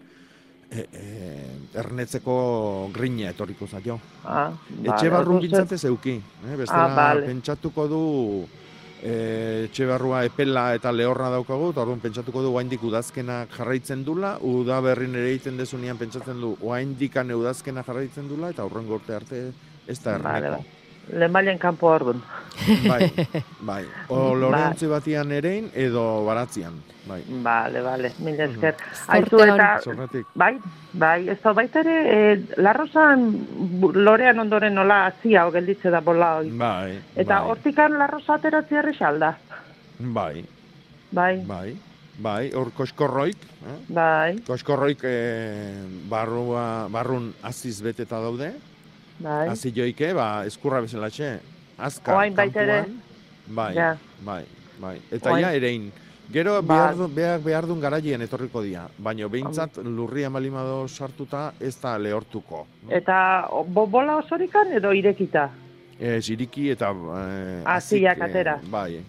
e, 0.70 0.86
e, 0.92 1.46
ernetzeko 1.74 2.88
grina 2.94 3.30
etorriko 3.30 3.66
zaio. 3.66 3.98
Ah, 4.24 4.50
Etxe 4.70 4.88
vale, 4.88 5.10
barrun 5.10 5.36
orduan 5.36 5.40
bintzat 5.42 5.68
zer- 5.68 5.74
ez 5.74 5.84
euki. 5.84 6.14
Eh? 6.48 6.56
Bestela, 6.56 6.84
Ah, 6.92 6.96
vale. 6.96 7.26
pentsatuko 7.26 7.88
du 7.88 8.02
e, 9.02 9.64
etxe 9.66 9.84
barrua 9.86 10.24
epela 10.24 10.74
eta 10.74 10.92
lehorra 10.92 11.28
daukagu, 11.30 11.70
eta 11.70 11.82
orduan 11.82 12.00
pentsatuko 12.00 12.42
du 12.42 12.52
oaindik 12.54 12.82
udazkena 12.84 13.46
jarraitzen 13.50 14.04
dula, 14.04 14.38
udaberrin 14.40 15.14
ere 15.18 15.32
egiten 15.34 15.56
dezunean 15.58 15.98
pentsatzen 15.98 16.40
du 16.40 16.56
oaindikan 16.60 17.30
udazkena 17.34 17.82
jarraitzen 17.82 18.28
dula, 18.28 18.50
eta 18.50 18.64
horren 18.64 18.86
gorte 18.86 19.14
arte 19.14 19.52
ez 19.86 19.98
da 20.02 20.18
Vale, 20.18 20.46
erneko. 20.46 20.62
bai. 20.62 20.81
Lehenbailen 21.10 21.58
kanpo 21.58 21.88
orduan. 21.90 22.22
Bai, 22.86 23.10
bai. 23.68 23.84
O 24.08 24.16
Bai. 24.30 24.40
loreontzi 24.40 24.86
batian 24.86 25.32
erein 25.32 25.70
edo 25.74 26.24
baratzian. 26.26 26.76
Bai. 27.08 27.20
Vale, 27.42 27.80
vale, 27.82 28.12
mila 28.22 28.44
esker. 28.44 28.76
Zorte 28.78 29.16
Aizu 29.16 29.40
eta... 29.42 29.68
Zorretik. 29.82 30.26
Bai, 30.38 30.52
bai, 30.92 31.28
ez 31.32 31.38
da 31.42 31.52
baita 31.52 31.80
ere, 31.82 31.96
e, 32.06 32.62
larrosan 32.62 33.24
lorean 33.98 34.38
ondoren 34.38 34.74
nola 34.78 35.06
hazia 35.08 35.42
gelditze 35.50 35.90
da 35.90 36.00
bola 36.00 36.36
hoi. 36.38 36.50
Bai, 36.54 36.98
Eta 37.16 37.40
bai, 37.40 37.48
hortikan 37.50 37.98
larrosa 37.98 38.34
ateratzi 38.38 38.76
alda. 39.00 39.36
bai, 39.98 40.44
Bai, 41.10 41.42
bai, 41.44 41.76
bai, 42.18 42.52
hor 42.54 42.70
koskorroik, 42.72 43.36
eh? 43.66 43.78
bai, 43.88 44.38
Koskorroik 44.46 45.00
eh, 45.04 45.82
barrua, 46.08 46.86
barrun 46.88 47.34
aziz 47.42 47.82
beteta 47.82 48.20
daude, 48.20 48.54
bai. 49.22 49.72
joike, 49.74 50.12
ba, 50.12 50.44
eskurra 50.46 50.80
bezalatxe, 50.80 51.40
azkar, 51.78 52.14
Oain 52.16 52.34
baita 52.34 52.62
ere. 52.62 52.76
kanpoan, 52.82 53.02
bai, 53.46 53.74
Ja. 53.74 53.96
bai, 54.24 54.44
bai, 54.80 55.00
eta 55.10 55.30
Oain- 55.32 55.42
ja 55.44 55.52
erein. 55.54 55.92
Gero 56.32 56.62
Ba- 56.62 56.74
behar, 56.74 56.96
du, 56.96 57.08
behar, 57.08 57.40
behar 57.40 57.66
duen 57.66 57.80
garaien 57.80 58.22
etorriko 58.22 58.62
dira, 58.62 58.88
baina 58.98 59.26
behintzat 59.28 59.76
lurria 59.84 60.30
malimado 60.30 60.86
sartuta 60.88 61.52
ez 61.60 61.74
da 61.80 61.98
lehortuko. 61.98 62.66
Eta 62.88 63.48
bo, 63.66 63.86
bola 63.86 64.16
osorikan 64.16 64.72
edo 64.72 64.92
irekita? 64.92 65.50
E, 65.98 66.20
ziriki 66.22 66.70
eta... 66.70 66.88
Eh, 66.90 67.62
Haziak 67.66 68.16
azik, 68.16 68.22
eh, 68.22 68.30
atera. 68.30 68.60
bai, 68.64 69.02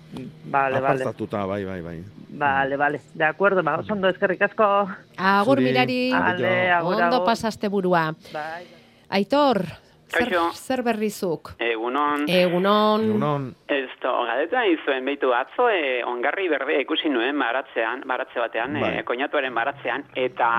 Vale, 0.45 0.49
vale. 0.51 0.77
apartatuta, 0.77 1.45
bai, 1.45 1.63
bai, 1.65 1.81
bai. 1.81 2.03
Vale, 2.35 2.75
vale. 2.77 3.01
De 3.13 3.23
acuerdo, 3.23 3.63
ba, 3.63 3.77
oso 3.79 3.93
ondo 3.93 4.09
eskerrik 4.09 4.41
asko. 4.41 4.89
Agur 5.17 5.57
Zuri. 5.59 5.63
mirari, 5.63 6.11
Ale, 6.11 6.71
agur, 6.71 6.93
ondo 6.95 7.15
agur. 7.15 7.25
pasaste 7.25 7.67
burua. 7.69 8.13
Bai. 8.33 8.65
Aitor, 9.09 9.63
zer, 9.63 9.77
Kaixo. 10.13 10.51
zer 10.53 10.81
berrizuk? 10.83 11.53
Egunon. 11.59 12.25
Egunon. 12.29 13.03
Egunon. 13.09 13.55
Esto, 13.67 14.11
galdetan 14.25 14.67
izuen 14.71 15.05
behitu 15.05 15.33
atzo, 15.33 15.69
e, 15.69 16.03
ongarri 16.03 16.47
berdea 16.49 16.81
ikusi 16.81 17.09
nuen 17.09 17.37
baratzean, 17.39 18.03
baratze 18.05 18.39
batean, 18.39 18.79
Bai. 18.79 18.99
e, 18.99 19.03
koinatuaren 19.03 19.53
baratzean, 19.55 20.03
eta 20.15 20.49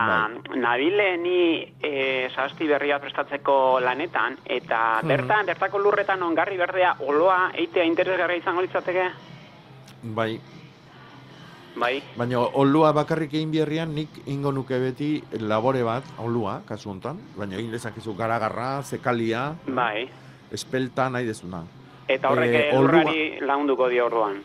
Bai. 0.49 0.59
nabile 0.59 1.17
ni 1.19 1.75
e, 1.83 2.29
sasti 2.35 2.67
berria 2.67 2.99
prestatzeko 2.99 3.81
lanetan, 3.81 4.39
eta 4.47 5.01
Hmm. 5.03 5.09
bertan, 5.09 5.47
bertako 5.47 5.79
lurretan 5.79 6.23
ongarri 6.23 6.57
berdea 6.57 6.97
oloa 7.01 7.51
eitea 7.55 7.85
interesgarria 7.85 8.37
izango 8.39 8.61
litzateke, 8.63 9.11
Bai, 10.03 10.39
bai, 11.77 12.03
Baina 12.16 12.39
olua 12.55 12.93
bakarrik 12.93 13.33
egin 13.35 13.51
biherrian 13.51 13.93
nik 13.95 14.09
ingo 14.27 14.53
nuke 14.53 14.79
beti 14.79 15.22
labore 15.41 15.83
bat, 15.85 16.05
olua, 16.18 16.61
kasu 16.66 16.91
hontan, 16.91 17.18
baina 17.37 17.57
egin 17.57 17.70
dezakezu 17.72 18.14
garagarra, 18.16 18.83
zekalia, 18.83 19.55
bai, 19.66 20.09
espelta 20.53 21.09
nahi 21.11 21.27
dezuna. 21.27 21.64
eta 22.09 22.29
horrek 22.29 22.53
Eh, 22.55 22.68
e, 22.70 22.77
olua- 22.77 23.03
lurrari 23.03 23.41
lagunduko 23.41 23.89
dio 23.89 24.07
orduan. 24.07 24.37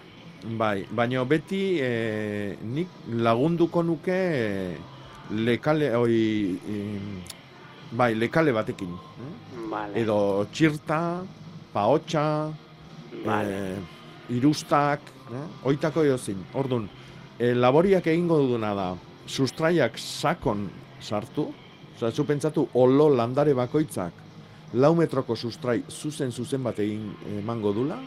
Bai, 0.57 0.85
baina 0.91 1.23
beti 1.25 1.77
eh, 1.81 2.57
nik 2.63 2.87
lagunduko 3.11 3.83
nuke 3.83 4.15
eh, 4.15 4.77
lekale, 5.31 5.93
oi, 5.95 6.59
em, 6.67 7.21
bai, 7.91 8.15
lekale 8.15 8.53
batekin. 8.53 8.87
eh? 8.89 9.67
Vale. 9.69 9.99
Edo 10.01 10.47
txirta, 10.51 11.21
paotxa, 11.73 12.49
Vale. 13.25 13.51
eh, 13.75 13.77
irustak, 14.29 15.01
eh? 15.33 15.45
oitako 15.65 16.03
eozin. 16.05 16.39
Orduan, 16.53 16.87
eh, 17.39 17.55
laboriak 17.55 18.07
egingo 18.07 18.37
duduna 18.43 18.73
da, 18.75 18.89
sustraiak 19.27 19.97
sakon 19.97 20.69
sartu, 21.01 21.49
Osa, 21.99 22.13
zu 22.15 22.23
pentsatu, 22.23 22.63
olo 22.79 23.09
landare 23.11 23.51
bakoitzak, 23.53 24.13
lau 24.79 24.93
metroko 24.95 25.35
sustrai 25.35 25.81
zuzen 25.89 26.31
zuzen 26.31 26.63
bat 26.63 26.79
egin 26.79 27.09
emango 27.41 27.73
dula, 27.75 27.97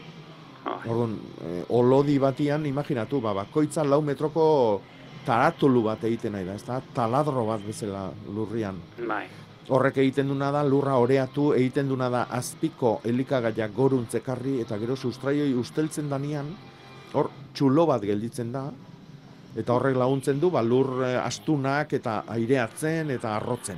Orduan, 0.63 1.17
eh, 1.43 1.63
olodi 1.75 2.17
batian, 2.19 2.65
imaginatu, 2.65 3.19
ba, 3.21 3.33
bakoitza 3.33 3.83
lau 3.83 4.01
metroko 4.01 4.81
taratulu 5.25 5.83
bat 5.83 6.03
egiten 6.07 6.33
nahi 6.35 6.45
da, 6.47 6.55
ez 6.55 6.63
da, 6.63 6.79
taladro 6.95 7.45
bat 7.47 7.63
bezala 7.63 8.09
lurrian. 8.35 8.79
Bai. 9.07 9.25
Horrek 9.71 9.99
egiten 10.03 10.27
duna 10.31 10.51
da, 10.51 10.63
lurra 10.67 10.97
oreatu, 10.99 11.51
egiten 11.55 11.87
duna 11.91 12.09
da, 12.11 12.25
azpiko 12.31 12.97
elikagaiak 13.07 13.75
goruntzekarri, 13.75 14.57
eta 14.63 14.79
gero 14.79 14.95
sustraioi 14.95 15.53
usteltzen 15.59 16.09
danian, 16.11 16.51
hor 17.13 17.29
txulo 17.55 17.85
bat 17.87 18.03
gelditzen 18.03 18.51
da, 18.51 18.65
eta 19.55 19.73
horrek 19.73 19.97
laguntzen 19.97 20.39
du, 20.41 20.49
ba, 20.51 20.61
lur 20.61 21.03
eh, 21.05 21.17
astunak 21.21 21.93
eta 21.93 22.23
aireatzen 22.27 23.11
eta 23.11 23.35
arrotzen. 23.37 23.77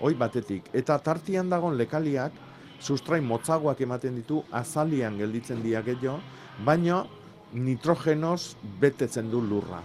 Hoi 0.00 0.14
batetik. 0.14 0.68
Eta 0.72 0.98
tartian 1.02 1.48
dagon 1.50 1.76
lekaliak, 1.76 2.32
sustrai 2.80 3.20
motzagoak 3.20 3.80
ematen 3.82 4.14
ditu, 4.20 4.42
azalian 4.52 5.16
gelditzen 5.18 5.62
dira 5.62 5.82
gehiago, 5.82 6.20
baina 6.64 7.04
nitrogenoz 7.52 8.54
betetzen 8.80 9.30
du 9.30 9.40
lurra. 9.42 9.80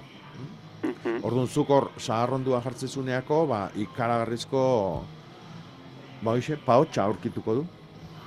Orduan 1.23 1.47
zuk 1.47 1.69
hor 1.71 1.89
saharrondua 1.97 2.59
jartzezuneako, 2.61 3.45
ba, 3.47 3.69
ikaragarrizko, 3.79 4.61
ba, 6.21 6.35
hoxe, 6.35 6.59
paotxa 6.65 7.07
aurkituko 7.07 7.55
du. 7.61 7.65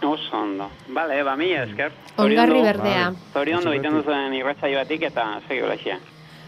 Oso 0.07 0.37
ondo. 0.37 0.69
Bale, 0.93 1.23
ba, 1.25 1.37
mila 1.37 1.63
esker. 1.65 1.93
Ongarri 2.21 2.61
berdea. 2.65 3.13
Zoriondo 3.33 3.71
Oso 3.71 3.75
egiten 3.77 3.95
beti. 3.95 4.05
duzuen 4.05 4.35
irratzaio 4.35 4.79
batik 4.83 5.07
eta 5.09 5.25
segi 5.47 5.63
olaxia. 5.63 5.99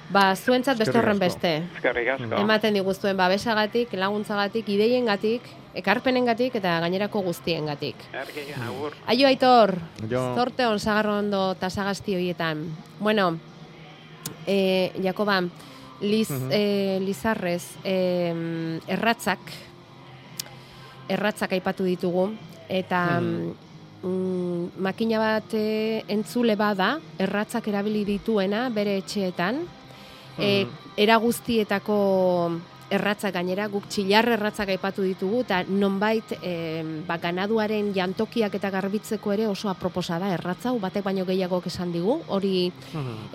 Ba, 0.09 0.33
zuentzat 0.37 0.79
beste 0.81 0.97
horren 0.97 1.19
beste. 1.21 1.51
Eskerrik 1.77 2.09
asko. 2.15 2.39
Ematen 2.41 2.77
diguztuen 2.79 3.17
babesagatik, 3.19 3.93
laguntzagatik, 3.93 4.69
ideiengatik, 4.73 5.45
ekarpenengatik 5.77 6.55
eta 6.57 6.79
gainerako 6.81 7.21
guztiengatik. 7.27 8.07
Agur. 8.65 8.97
Aio 9.07 9.29
Aitor, 9.29 9.75
Jo. 10.09 10.23
zorte 10.35 10.67
on 10.67 10.81
sagarrondo 10.81 11.53
eta 11.53 11.69
sagasti 11.71 12.15
horietan. 12.17 12.65
Bueno, 12.99 13.39
eh, 14.47 14.93
Jakoba, 15.03 15.43
Liz, 16.01 16.31
Mhm. 16.31 16.49
eh, 16.53 16.99
Lizarrez, 17.03 17.77
eh, 17.85 18.81
erratzak, 18.87 19.41
erratzak 21.09 21.53
aipatu 21.53 21.85
ditugu, 21.85 22.31
eta 22.69 23.21
Mhm. 23.21 23.55
mm, 24.05 24.71
makina 24.79 25.19
bat 25.19 25.53
eh, 25.55 26.03
entzule 26.09 26.57
bada, 26.57 26.99
erratzak 27.19 27.69
erabili 27.69 28.05
dituena 28.05 28.69
bere 28.71 28.97
etxeetan, 28.99 29.67
e, 30.39 30.67
era 30.97 31.17
guztietako 31.17 31.97
erratzak 32.91 33.35
gainera, 33.37 33.67
guk 33.69 33.85
txillar 33.93 34.31
erratzak 34.39 34.71
aipatu 34.73 35.05
ditugu, 35.05 35.43
eta 35.45 35.61
nonbait 35.69 36.33
e, 36.41 36.53
ba, 37.07 37.19
ganaduaren 37.21 37.91
jantokiak 37.97 38.55
eta 38.57 38.71
garbitzeko 38.73 39.35
ere 39.35 39.49
oso 39.49 39.69
aproposa 39.69 40.19
da 40.23 40.33
erratza, 40.33 40.71
hau 40.71 40.79
batek 40.81 41.05
baino 41.05 41.27
gehiagok 41.29 41.69
esan 41.69 41.93
digu, 41.93 42.21
hori 42.33 42.71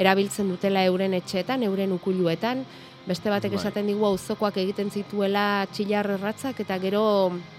erabiltzen 0.02 0.50
dutela 0.50 0.86
euren 0.90 1.14
etxeetan, 1.20 1.64
euren 1.70 1.94
ukuluetan, 1.94 2.66
beste 3.06 3.30
batek 3.30 3.54
Bai. 3.54 3.60
esaten 3.60 3.90
digu 3.92 4.06
auzokoak 4.08 4.58
egiten 4.64 4.90
zituela 4.90 5.68
txillar 5.72 6.16
erratzak 6.16 6.64
eta 6.64 6.80
gero 6.80 7.04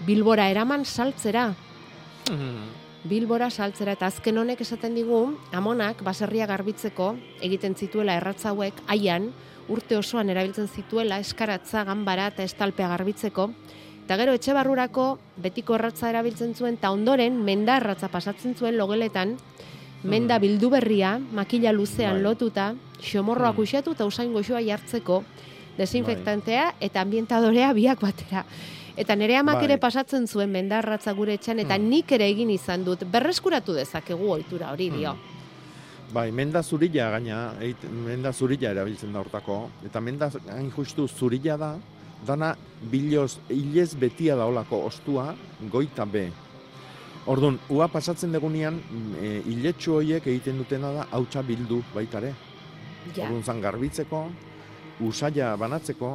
bilbora 0.07 0.49
eraman 0.49 0.85
saltzera. 0.85 1.51
Bilbora 3.05 3.51
saltzera 3.53 3.93
eta 3.93 4.07
azken 4.09 4.39
honek 4.41 4.63
esaten 4.63 4.95
digu 4.97 5.19
amonak 5.53 5.99
baserria 6.01 6.47
garbitzeko 6.49 7.11
egiten 7.45 7.75
zituela 7.77 8.15
erratza 8.17 8.49
hauek 8.49 8.79
haian 8.89 9.27
urte 9.69 9.97
osoan 9.99 10.31
erabiltzen 10.33 10.65
zituela 10.65 11.19
eskaratza 11.21 11.83
ganbara 11.85 12.31
eta 12.31 12.41
estalpea 12.49 12.87
garbitzeko. 12.89 13.51
Eta 14.05 14.17
gero 14.17 14.33
etxe 14.37 14.55
barrurako 14.57 15.05
betiko 15.37 15.75
erratza 15.77 16.09
erabiltzen 16.09 16.55
zuen, 16.55 16.79
eta 16.79 16.89
ondoren 16.93 17.37
menda 17.45 17.77
erratza 17.77 18.09
pasatzen 18.09 18.55
zuen 18.57 18.77
logeletan, 18.77 19.35
menda 20.03 20.39
bildu 20.41 20.71
berria, 20.73 21.19
makila 21.33 21.73
luzean 21.73 22.17
Bai. 22.17 22.23
lotuta, 22.23 22.71
xomorroak 23.01 23.61
uxatu 23.61 23.93
eta 23.93 24.05
usain 24.09 24.33
goxoa 24.33 24.63
jartzeko, 24.65 25.21
desinfektantea 25.77 26.71
eta 26.81 27.05
ambientadorea 27.05 27.71
biak 27.73 28.01
batera. 28.01 28.45
Eta 28.95 29.15
nire 29.15 29.35
amak 29.35 29.59
Bai. 29.59 29.65
ere 29.67 29.77
pasatzen 29.77 30.27
zuen 30.27 30.51
mendarratza 30.51 31.11
gure 31.13 31.35
etxan, 31.35 31.59
eta 31.59 31.77
nik 31.77 32.11
ere 32.15 32.29
egin 32.31 32.49
izan 32.53 32.85
dut, 32.87 33.03
berreskuratu 33.11 33.75
dezakegu 33.75 34.29
ohitura 34.37 34.71
hori 34.71 34.89
dio. 34.93 35.15
Bai, 36.13 36.29
menda 36.31 36.61
zurila 36.63 37.09
gaina, 37.17 37.39
eit, 37.59 37.83
menda 38.05 38.31
zurila 38.31 38.71
erabiltzen 38.71 39.11
da 39.11 39.19
hortako, 39.19 39.57
eta 39.85 39.99
menda 39.99 40.29
hain 40.53 40.71
justu 40.71 41.09
zurila 41.09 41.57
da, 41.59 41.71
dana 42.25 42.53
biloz, 42.91 43.39
hilez 43.49 43.91
betia 43.99 44.37
da 44.39 44.45
olako 44.47 44.85
ostua, 44.87 45.33
goita 45.71 46.05
be. 46.05 46.29
Orduan, 47.27 47.57
ua 47.73 47.89
pasatzen 47.89 48.31
degunean, 48.31 48.77
e, 49.19 49.41
hiletxu 49.49 49.97
horiek 49.97 50.27
egiten 50.29 50.61
dutena 50.61 50.93
da, 50.93 51.07
hautsa 51.11 51.41
bildu 51.43 51.81
baitare. 51.93 52.31
Ja. 53.11 53.25
Orduan 53.25 53.43
zan 53.43 53.61
garbitzeko, 53.61 54.23
usaila 55.03 55.55
banatzeko, 55.59 56.13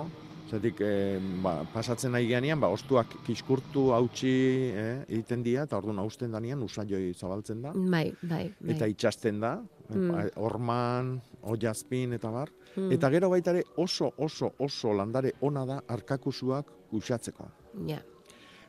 Zetik, 0.50 0.80
e, 0.82 1.18
ba, 1.44 1.60
pasatzen 1.72 2.10
nahi 2.10 2.26
geanean, 2.26 2.58
ba, 2.60 2.68
ostuak 2.74 3.12
kiskurtu 3.26 3.92
hautsi 3.94 4.30
eh, 4.74 5.04
egiten 5.06 5.44
dira, 5.46 5.62
eta 5.68 5.78
orduan 5.78 6.00
hausten 6.02 6.32
danean 6.34 6.62
usaioi 6.66 7.12
zabaltzen 7.14 7.62
da. 7.62 7.70
Bai, 7.74 8.08
bai, 8.22 8.48
bai. 8.58 8.74
Eta 8.74 8.88
itxasten 8.90 9.38
da, 9.40 9.58
Mm. 9.90 10.10
mm. 10.10 10.26
orman, 10.36 11.20
oiazpin 11.50 12.12
eta 12.14 12.30
bar. 12.30 12.50
Mm. 12.76 12.92
Eta 12.94 13.10
gero 13.10 13.30
baita 13.32 13.50
ere 13.50 13.64
oso, 13.82 14.12
oso, 14.18 14.52
oso 14.58 14.92
landare 14.94 15.32
ona 15.40 15.64
da 15.66 15.80
arkakusuak 15.88 16.70
usatzeko. 16.94 17.48
Ja. 17.88 17.98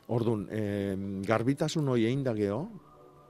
Orduan, 0.08 0.48
e, 0.50 0.96
garbitasun 1.26 1.88
hoi 1.88 2.04
egin 2.08 2.24
da 2.26 2.34
geho, 2.34 2.64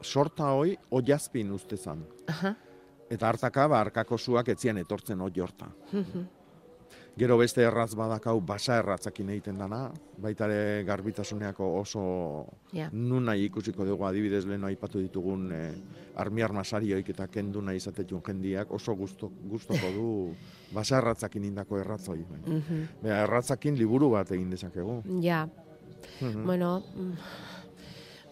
sorta 0.02 0.52
hoi 0.56 0.76
oiazpin 0.90 1.52
uste 1.52 1.76
zan. 1.76 2.06
Aha. 2.28 2.54
Eta 3.12 3.28
hartaka, 3.28 3.66
ba, 3.68 3.80
arkakosuak 3.84 4.48
etzian 4.48 4.78
etortzen 4.80 5.20
hoi 5.20 5.32
horta. 5.40 5.68
Mhm. 5.92 6.24
Gero 7.12 7.36
beste 7.36 7.60
erratz 7.60 7.92
badakau 7.94 8.38
basa 8.40 8.78
erratzakin 8.80 9.28
egiten 9.34 9.58
dana, 9.60 9.90
baita 10.16 10.46
ere 10.48 10.84
garbitasuneako 10.88 11.66
oso 11.80 12.04
Ja. 12.72 12.88
nun 12.92 13.28
ikusiko 13.36 13.84
dugu 13.84 14.06
adibidez 14.08 14.46
lehen 14.46 14.64
aipatu 14.64 14.98
ditugun 14.98 15.52
eh, 15.52 15.74
armiar 16.16 16.52
masarioik 16.52 17.10
eta 17.10 17.26
kendu 17.28 17.60
nahi 17.60 17.76
izatetun 17.76 18.22
jendiak 18.26 18.70
oso 18.72 18.94
gusto, 18.96 19.30
gustoko 19.44 19.92
du 19.92 20.06
basa 20.76 20.98
erratzakin 20.98 21.44
indako 21.44 21.78
erratzoi. 21.78 22.24
Bai. 22.30 22.40
Mhm. 22.46 22.88
Bea, 23.02 23.22
erratzakin 23.26 23.76
liburu 23.76 24.10
bat 24.10 24.30
egin 24.32 24.48
dezakegu. 24.50 25.02
Ja. 25.20 25.46
Mhm. 26.20 26.46
Bueno, 26.46 26.82
mm, 26.96 27.12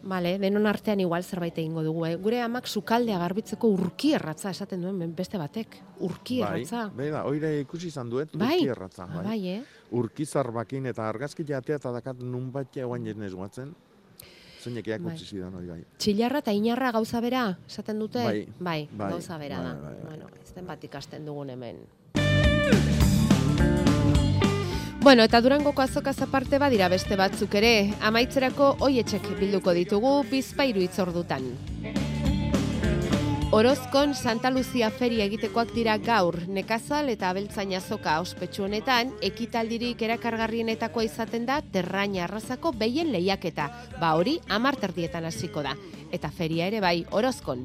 Vale, 0.03 0.39
denon 0.39 0.67
artean 0.67 1.01
igual 1.01 1.25
zerbait 1.25 1.59
egingo 1.59 1.83
dugu. 1.85 2.07
Eh? 2.07 2.15
Gure 2.17 2.41
amak 2.43 2.67
sukaldea 2.67 3.19
garbitzeko 3.19 3.69
urki 3.69 4.15
erratza 4.17 4.51
esaten 4.51 4.81
duen 4.83 5.15
beste 5.17 5.39
batek. 5.39 5.77
Urki 6.01 6.41
erratza. 6.41 6.87
Bai, 6.97 7.11
da, 7.13 7.25
oire 7.29 7.53
ikusi 7.61 7.89
izan 7.89 8.11
duet, 8.11 8.33
Bai. 8.35 8.57
urki 8.57 8.73
erratza. 8.73 9.07
Ah, 9.11 9.23
bai, 9.23 9.39
eh? 9.57 9.61
Urki 9.91 10.25
zarbakin 10.27 10.87
eta 10.87 11.09
argazki 11.09 11.45
jatea 11.45 11.77
eta 11.77 11.93
dakat 11.93 12.23
nun 12.23 12.51
bat 12.53 12.73
jagoan 12.75 13.05
jenez 13.05 13.35
guatzen. 13.35 13.75
Zeinekeak 14.61 15.01
Bai. 15.03 15.15
utzi 15.15 15.27
zidan 15.27 15.55
hori 15.57 15.71
bai. 15.73 15.81
Txilarra 15.99 16.43
eta 16.45 16.53
inarra 16.53 16.93
gauza 16.93 17.21
bera, 17.25 17.47
esaten 17.67 17.99
dute? 17.99 18.25
Bai, 18.25 18.47
bai, 18.59 18.89
bai, 18.93 19.13
gauza 19.15 19.39
bera 19.39 19.59
bai, 19.59 19.67
da. 19.67 19.75
bai, 19.81 19.95
bai. 19.95 20.09
Bueno, 20.11 20.33
ez 20.43 20.55
den 20.55 20.67
bat 20.69 20.85
ikasten 20.85 21.25
dugun 21.25 21.57
hemen. 21.57 23.00
Bueno, 25.03 25.23
eta 25.25 25.41
Durangoko 25.41 25.81
azokaz 25.81 26.19
aparte 26.21 26.59
badira 26.61 26.91
beste 26.93 27.17
batzuk 27.17 27.55
ere, 27.57 27.95
amaitzerako 28.05 28.67
oietxek 28.85 29.31
bilduko 29.39 29.73
ditugu 29.73 30.11
bizpairu 30.29 30.83
itzordutan. 30.85 31.47
Orozkon 33.57 34.13
Santa 34.15 34.51
Lucia 34.53 34.91
feria 34.93 35.25
egitekoak 35.25 35.73
dira 35.75 35.97
gaur, 35.99 36.37
nekazal 36.53 37.09
eta 37.09 37.31
abeltzain 37.33 37.73
azoka 37.79 38.21
ospetsu 38.21 38.69
honetan, 38.69 39.15
ekitaldirik 39.25 40.05
erakargarrienetakoa 40.05 41.09
izaten 41.09 41.49
da 41.49 41.63
terraina 41.65 42.27
arrazako 42.29 42.77
behien 42.77 43.09
lehiaketa. 43.11 43.71
Ba 43.99 44.13
hori, 44.21 44.37
amarterdietan 44.49 45.25
hasiko 45.25 45.65
da. 45.65 45.79
Eta 46.13 46.29
feria 46.29 46.69
ere 46.69 46.85
bai, 46.85 46.99
Orozkon. 47.11 47.65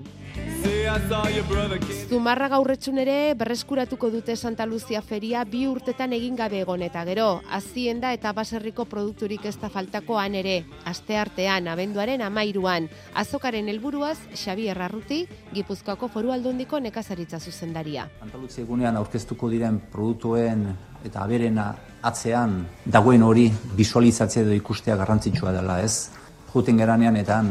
Zumarra 2.10 2.48
gaurretxun 2.52 2.98
ere 3.02 3.34
berreskuratuko 3.38 4.10
dute 4.14 4.36
Santa 4.36 4.66
Lucia 4.66 5.02
feria 5.02 5.44
bi 5.46 5.66
urtetan 5.68 6.14
egin 6.16 6.36
gabe 6.40 6.62
egon 6.64 6.82
eta 6.86 7.04
gero, 7.08 7.42
hazienda 7.52 8.14
eta 8.16 8.32
baserriko 8.34 8.86
produkturik 8.86 9.46
ez 9.46 9.56
da 9.62 9.70
faltako 9.70 10.18
han 10.20 10.36
ere, 10.40 10.56
aste 10.86 11.18
artean, 11.20 11.68
abenduaren 11.68 12.24
amairuan, 12.26 12.90
azokaren 13.14 13.70
helburuaz 13.70 14.18
Xabier 14.34 14.82
Arruti, 14.82 15.26
Gipuzkoako 15.54 16.10
foru 16.14 16.32
aldundiko 16.32 16.80
nekazaritza 16.80 17.40
zuzendaria. 17.40 18.08
Antalutzi 18.24 18.64
egunean 18.64 18.96
aurkeztuko 19.00 19.50
diren 19.52 19.82
produktuen 19.92 20.68
eta 21.06 21.24
aberen 21.24 21.60
atzean 21.60 22.62
dagoen 22.86 23.24
hori 23.24 23.50
visualizatzea 23.78 24.44
edo 24.44 24.56
ikustea 24.56 24.96
garrantzitsua 24.96 25.54
dela, 25.56 25.82
ez? 25.84 26.10
Juten 26.54 26.78
geranean 26.80 27.18
eta 27.20 27.42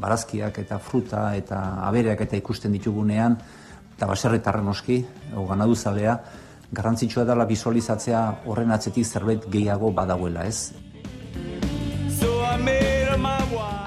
barazkiak 0.00 0.58
eta 0.64 0.78
fruta 0.78 1.28
eta 1.36 1.60
abereak 1.88 2.24
eta 2.26 2.36
ikusten 2.36 2.72
ditugunean 2.74 3.38
eta 3.94 4.06
baserritarren 4.10 4.66
noski, 4.66 5.04
o 5.38 5.46
ganaduzalea, 5.46 6.16
garrantzitsua 6.74 7.24
dela 7.24 7.46
visualizatzea 7.46 8.22
horren 8.50 8.74
atzetik 8.74 9.06
zerbait 9.06 9.46
gehiago 9.50 9.92
badagoela, 9.94 10.46
ez? 10.46 10.74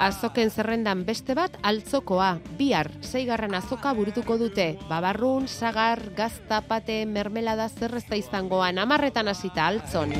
Azoken 0.07 0.51
zerrendan 0.53 1.01
beste 1.03 1.35
bat 1.35 1.57
altzokoa, 1.67 2.37
bihar, 2.59 2.91
zeigarren 3.01 3.57
azoka 3.57 3.91
burutuko 3.97 4.37
dute. 4.39 4.67
Babarrun, 4.87 5.49
sagar, 5.49 5.99
gazta, 6.15 6.61
pate, 6.61 7.01
mermelada 7.05 7.67
zerrezta 7.67 8.15
izangoan, 8.15 8.79
amarretan 8.79 9.27
hasita 9.27 9.67
altzon. 9.67 10.15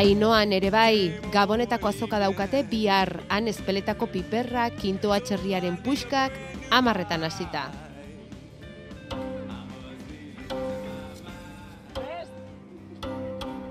Ainoan 0.00 0.54
ere 0.56 0.70
bai, 0.72 1.12
gabonetako 1.28 1.90
azoka 1.90 2.16
daukate 2.22 2.62
bihar, 2.64 3.18
han 3.28 3.50
espeletako 3.50 4.06
piperra, 4.08 4.62
kintoa 4.72 5.18
txerriaren 5.20 5.74
puxkak, 5.84 6.38
amarretan 6.72 7.26
hasita. 7.26 7.66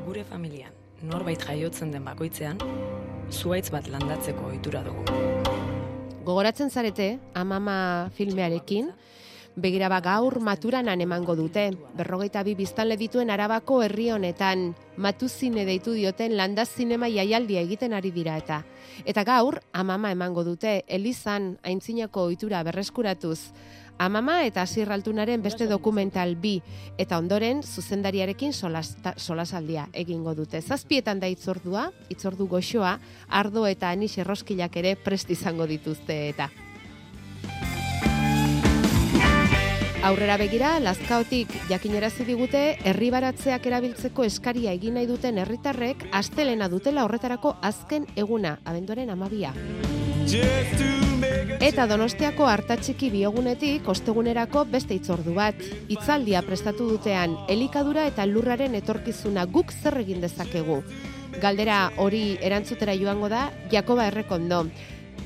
Gure 0.05 0.27
familian, 0.29 0.75
norbait 1.01 1.41
jaiotzen 1.49 1.89
den 1.95 2.05
bakoitzean, 2.05 2.61
zuaitz 3.33 3.71
bat 3.73 3.89
landatzeko 3.89 4.51
ohitura 4.51 4.83
dugu. 4.85 5.07
Gogoratzen 6.29 6.69
zarete, 6.69 7.15
amama 7.33 7.79
filmearekin, 8.13 8.93
begira 9.61 9.89
ba 9.89 9.99
gaur 10.01 10.39
maturanan 10.39 11.01
emango 11.01 11.35
dute. 11.35 11.69
Berrogeita 11.97 12.43
bi 12.43 12.55
biztanle 12.55 12.97
dituen 12.97 13.29
arabako 13.29 13.81
herri 13.83 14.09
honetan, 14.11 14.73
matuzine 14.97 15.65
deitu 15.65 15.93
dioten 15.93 16.35
landaz 16.37 16.69
zinema 16.75 17.09
jaialdia 17.09 17.61
egiten 17.61 17.93
ari 17.93 18.11
dira 18.11 18.37
eta. 18.37 18.63
Eta 19.05 19.23
gaur, 19.23 19.59
amama 19.73 20.11
emango 20.11 20.43
dute, 20.43 20.83
Elizan 20.87 21.57
aintzinako 21.63 22.29
ohitura 22.29 22.63
berreskuratuz. 22.63 23.39
Amama 23.99 24.45
eta 24.47 24.63
Asirraltunaren 24.63 25.41
beste 25.43 25.67
dokumental 25.67 26.37
bi, 26.39 26.61
eta 26.97 27.17
ondoren 27.19 27.59
zuzendariarekin 27.63 28.53
solasaldia 28.55 29.89
egingo 29.91 30.33
dute. 30.37 30.61
Zazpietan 30.61 31.19
da 31.19 31.27
itzordua, 31.27 31.89
itzordu 32.07 32.47
goxoa, 32.47 32.95
ardo 33.27 33.67
eta 33.67 33.91
anis 33.91 34.17
erroskilak 34.17 34.79
ere 34.79 34.95
prest 34.95 35.35
izango 35.35 35.67
dituzte 35.67 36.21
eta. 36.29 36.47
Aurrera 39.99 40.37
begira, 40.39 40.77
Lazkaotik 40.79 41.51
jakinerazi 41.67 42.23
digute 42.23 42.59
herribaratzeak 42.87 43.65
erabiltzeko 43.67 44.23
eskaria 44.23 44.71
egin 44.71 44.93
nahi 44.95 45.09
duten 45.09 45.37
herritarrek 45.41 46.05
astelena 46.15 46.69
dutela 46.71 47.03
horretarako 47.03 47.57
azken 47.69 48.05
eguna, 48.15 48.53
abenduaren 48.63 49.11
amabia. 49.11 49.51
Eta 51.59 51.83
Donostiako 51.91 52.47
hartatxiki 52.47 53.09
biogunetik 53.11 53.89
ostegunerako 53.91 54.63
beste 54.71 54.95
itzordu 54.95 55.33
bat. 55.35 55.59
Itzaldia 55.91 56.45
prestatu 56.47 56.87
dutean 56.93 57.35
elikadura 57.51 58.07
eta 58.07 58.23
lurraren 58.29 58.79
etorkizuna 58.79 59.43
guk 59.51 59.73
zer 59.75 59.99
egin 59.99 60.23
dezakegu. 60.23 60.79
Galdera 61.43 61.89
hori 61.97 62.37
erantzutera 62.39 62.95
joango 62.95 63.27
da 63.27 63.49
Jakoba 63.73 64.07
Errekondo. 64.07 64.63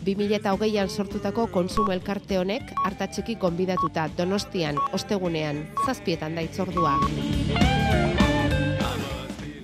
2008an 0.03 0.89
sortutako 0.89 1.47
konsumo 1.47 1.91
elkarte 1.91 2.37
honek 2.37 2.73
hartatxiki 2.83 3.35
konbidatuta 3.39 4.09
Donostian 4.17 4.75
ostegunean 4.93 5.61
zazpietan 5.85 6.35
da 6.35 6.43
itzordua. 6.43 6.97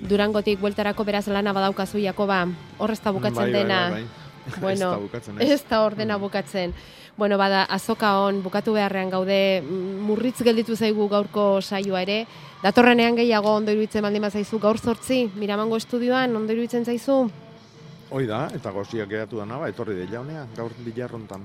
Durangotik 0.10 0.62
bueltarako 0.62 1.04
beraz 1.06 1.28
lana 1.28 1.54
badaukazu 1.54 2.00
Jakoba. 2.00 2.48
Horrezta 2.80 3.12
bukatzen 3.14 3.44
Bai, 3.44 3.52
bai, 3.52 3.62
dena. 3.62 3.82
bai, 3.92 4.04
bai. 4.04 4.28
Bueno, 4.62 4.74
ez 4.74 4.80
da 4.80 4.98
bukatzen, 4.98 5.42
ez. 5.42 5.64
da 5.70 5.82
ordena 5.86 6.18
bukatzen. 6.18 6.74
Bueno, 7.18 7.38
bada, 7.38 7.66
azoka 7.70 8.14
hon, 8.24 8.40
bukatu 8.42 8.74
beharrean 8.74 9.10
gaude, 9.12 9.62
mm, 9.62 10.00
murritz 10.08 10.40
gelditu 10.42 10.76
zaigu 10.76 11.10
gaurko 11.12 11.62
saioa 11.62 12.02
ere. 12.02 12.26
Datorrenean 12.64 13.20
gehiago 13.20 13.54
ondo 13.60 13.76
iruditzen 13.76 14.02
baldin 14.02 14.24
bazaizu 14.26 14.58
gaur 14.60 14.80
sortzi, 14.80 15.30
Miramango 15.36 15.78
estudioan 15.78 16.36
ondo 16.36 16.54
iruditzen 16.54 16.86
zaizu? 16.86 17.30
Hoi 18.10 18.26
da, 18.26 18.48
eta 18.58 18.72
goziak 18.74 19.10
geratu 19.10 19.38
dana, 19.38 19.60
ba, 19.62 19.68
etorri 19.70 19.94
de 19.94 20.08
jaunea, 20.10 20.48
gaur 20.58 20.74
bilarrontan. 20.82 21.44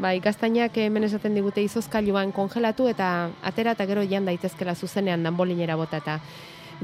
Bai, 0.00 0.14
gaztainak 0.24 0.76
hemen 0.80 1.04
esaten 1.04 1.34
digute 1.36 1.60
izozkailuan 1.60 2.32
kongelatu 2.32 2.88
eta 2.88 3.28
atera 3.44 3.74
eta 3.76 3.84
gero 3.90 4.04
jan 4.08 4.24
daitezkela 4.24 4.74
zuzenean 4.74 5.26
danbolinera 5.26 5.76
botata. 5.76 6.18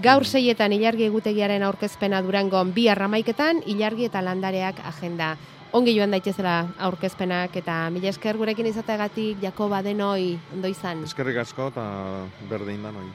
Gaur 0.05 0.27
seietan 0.27 0.75
ilargi 0.77 1.07
egutegiaren 1.09 1.63
aurkezpena 1.63 2.21
durangon 2.27 2.73
bi 2.77 2.89
arramaiketan, 2.91 3.63
ilargi 3.65 4.11
eta 4.11 4.21
landareak 4.27 4.83
agenda. 4.93 5.37
Ongi 5.75 5.95
joan 5.97 6.13
daitezela 6.15 6.57
aurkezpenak 6.87 7.57
eta 7.57 7.79
mila 7.91 8.11
esker 8.13 8.37
gurekin 8.37 8.67
izateagatik 8.71 9.41
Jakoba 9.43 9.83
denoi 9.83 10.35
ondo 10.53 10.69
izan. 10.69 11.07
Eskerrik 11.09 11.41
asko 11.47 11.71
eta 11.73 11.87
berdin 12.51 12.83
da 12.83 12.93
noi. 12.93 13.09